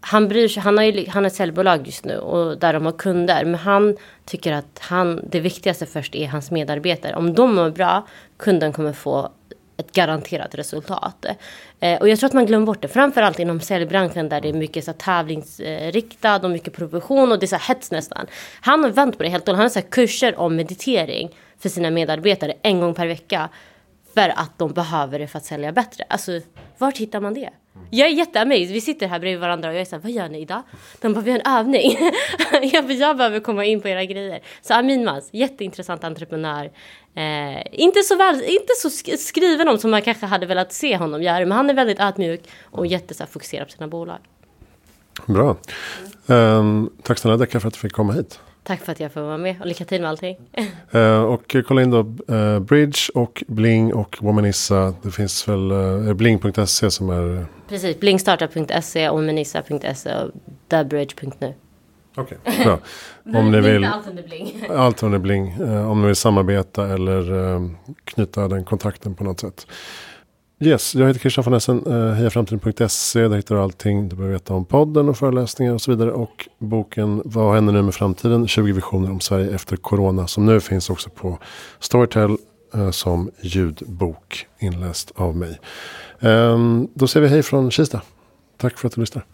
han 0.00 0.28
bryr 0.28 0.48
sig, 0.48 0.62
han 0.62 0.76
har 0.76 0.84
ju, 0.84 1.08
han 1.08 1.24
har 1.24 1.26
ett 1.26 1.34
säljbolag 1.34 1.86
just 1.86 2.04
nu 2.04 2.18
och 2.18 2.58
där 2.58 2.72
de 2.72 2.84
har 2.84 2.92
kunder. 2.92 3.44
Men 3.44 3.54
han 3.54 3.96
tycker 4.24 4.52
att 4.52 4.78
han, 4.80 5.20
det 5.30 5.40
viktigaste 5.40 5.86
först 5.86 6.14
är 6.14 6.26
hans 6.28 6.50
medarbetare. 6.50 7.14
Om 7.14 7.34
de 7.34 7.54
mår 7.54 7.70
bra, 7.70 8.06
kunden 8.36 8.72
kommer 8.72 8.92
få 8.92 9.30
ett 9.78 9.92
garanterat 9.92 10.54
resultat. 10.54 11.26
Eh, 11.80 12.00
och 12.00 12.08
jag 12.08 12.18
tror 12.18 12.28
att 12.28 12.34
man 12.34 12.46
glömmer 12.46 12.66
bort 12.66 12.82
det, 12.82 12.88
framförallt 12.88 13.38
inom 13.38 13.60
säljbranschen 13.60 14.28
där 14.28 14.40
det 14.40 14.48
är 14.48 14.52
mycket 14.52 14.84
så 14.84 14.92
tävlingsriktad 14.92 16.36
och 16.36 16.50
mycket 16.50 16.72
provision 16.72 17.32
och 17.32 17.38
det 17.38 17.44
är 17.44 17.48
så 17.48 17.56
här 17.56 17.74
hets 17.74 17.90
nästan. 17.90 18.26
Han 18.60 18.84
har 18.84 18.90
vänt 18.90 19.16
på 19.16 19.22
det 19.22 19.28
helt 19.28 19.48
och 19.48 19.54
Han 19.54 19.62
har 19.62 19.68
så 19.68 19.82
kurser 19.82 20.38
om 20.38 20.56
meditering 20.56 21.30
för 21.58 21.68
sina 21.68 21.90
medarbetare 21.90 22.54
en 22.62 22.80
gång 22.80 22.94
per 22.94 23.06
vecka. 23.06 23.48
För 24.14 24.28
att 24.28 24.58
de 24.58 24.72
behöver 24.72 25.18
det 25.18 25.26
för 25.26 25.38
att 25.38 25.44
sälja 25.44 25.72
bättre. 25.72 26.04
Alltså, 26.08 26.40
vart 26.78 26.98
hittar 26.98 27.20
man 27.20 27.34
det? 27.34 27.50
Jag 27.90 28.08
är 28.08 28.12
jätteamazed. 28.12 28.68
Vi 28.68 28.80
sitter 28.80 29.06
här 29.06 29.18
bredvid 29.18 29.40
varandra 29.40 29.68
och 29.68 29.74
jag 29.74 29.80
är 29.80 29.84
såhär, 29.84 30.02
vad 30.02 30.12
gör 30.12 30.28
ni 30.28 30.40
idag? 30.40 30.62
De 31.00 31.14
bara, 31.14 31.20
vi 31.20 31.30
har 31.30 31.38
en 31.38 31.58
övning. 31.58 31.98
jag, 32.72 32.92
jag 32.92 33.16
behöver 33.16 33.40
komma 33.40 33.64
in 33.64 33.80
på 33.80 33.88
era 33.88 34.04
grejer. 34.04 34.40
Så 34.62 34.74
Amin 34.74 35.04
Maz, 35.04 35.28
jätteintressant 35.32 36.04
entreprenör. 36.04 36.70
Eh, 37.18 37.62
inte, 37.72 38.02
så 38.02 38.16
väl, 38.16 38.42
inte 38.42 38.72
så 38.76 38.90
skriven 39.18 39.68
om 39.68 39.78
som 39.78 39.90
man 39.90 40.02
kanske 40.02 40.26
hade 40.26 40.46
velat 40.46 40.72
se 40.72 40.96
honom 40.96 41.22
göra. 41.22 41.38
Men 41.38 41.52
han 41.52 41.70
är 41.70 41.74
väldigt 41.74 42.00
ödmjuk 42.00 42.40
och 42.62 42.86
jättefokuserad 42.86 43.66
på 43.66 43.72
sina 43.72 43.88
bolag. 43.88 44.18
Bra. 45.26 45.56
Um, 46.26 46.90
tack 47.02 47.18
snälla 47.18 47.36
Decca 47.36 47.60
för 47.60 47.68
att 47.68 47.74
du 47.74 47.80
fick 47.80 47.92
komma 47.92 48.12
hit. 48.12 48.40
Tack 48.62 48.84
för 48.84 48.92
att 48.92 49.00
jag 49.00 49.12
får 49.12 49.20
vara 49.20 49.38
med 49.38 49.60
och 49.60 49.66
lycka 49.66 49.84
till 49.84 50.00
med 50.00 50.10
allting. 50.10 50.36
uh, 50.94 51.22
och 51.22 51.56
kolla 51.66 51.82
in 51.82 51.90
då 51.90 52.34
uh, 52.34 52.60
Bridge 52.60 52.98
och 53.14 53.44
Bling 53.46 53.94
och 53.94 54.16
Womanissa. 54.20 54.94
Det 55.02 55.10
finns 55.10 55.48
väl 55.48 55.72
uh, 55.72 56.14
bling.se 56.14 56.90
som 56.90 57.10
är... 57.10 57.46
Precis, 57.68 58.00
blingstartup.se, 58.00 59.10
womanissa.se 59.10 60.14
och 60.14 60.30
thebridge.nu. 60.68 61.54
Okej, 62.18 62.38
okay, 62.42 62.64
bra. 62.64 62.78
om 63.40 63.50
ni 63.50 63.60
vill, 63.60 63.84
allt 63.84 64.08
under 64.08 64.22
bling. 64.22 64.64
allt 64.76 65.02
under 65.02 65.18
bling. 65.18 65.60
Uh, 65.60 65.90
om 65.90 66.00
ni 66.00 66.06
vill 66.06 66.16
samarbeta 66.16 66.86
eller 66.86 67.32
uh, 67.32 67.70
knyta 68.04 68.48
den 68.48 68.64
kontakten 68.64 69.14
på 69.14 69.24
något 69.24 69.40
sätt. 69.40 69.66
Yes, 70.60 70.94
jag 70.94 71.06
heter 71.06 71.20
Christian 71.20 71.44
von 71.44 71.54
Essen, 71.54 71.86
uh, 71.86 72.12
hejaframtiden.se. 72.12 73.28
Där 73.28 73.36
hittar 73.36 73.54
du 73.54 73.60
allting 73.60 74.08
du 74.08 74.16
behöver 74.16 74.32
veta 74.32 74.54
om 74.54 74.64
podden 74.64 75.08
och 75.08 75.18
föreläsningar 75.18 75.74
och 75.74 75.80
så 75.80 75.90
vidare. 75.90 76.12
Och 76.12 76.48
boken 76.58 77.22
Vad 77.24 77.54
händer 77.54 77.72
nu 77.72 77.82
med 77.82 77.94
framtiden? 77.94 78.48
20 78.48 78.72
visioner 78.72 79.10
om 79.10 79.20
Sverige 79.20 79.54
efter 79.54 79.76
corona. 79.76 80.26
Som 80.26 80.46
nu 80.46 80.60
finns 80.60 80.90
också 80.90 81.10
på 81.10 81.38
Storytel 81.78 82.36
som 82.90 83.30
ljudbok 83.40 84.46
inläst 84.58 85.12
av 85.14 85.36
mig. 85.36 85.58
Um, 86.20 86.88
då 86.94 87.06
säger 87.06 87.26
vi 87.26 87.32
hej 87.32 87.42
från 87.42 87.70
Kista. 87.70 88.02
Tack 88.56 88.78
för 88.78 88.86
att 88.86 88.94
du 88.94 89.00
lyssnar. 89.00 89.24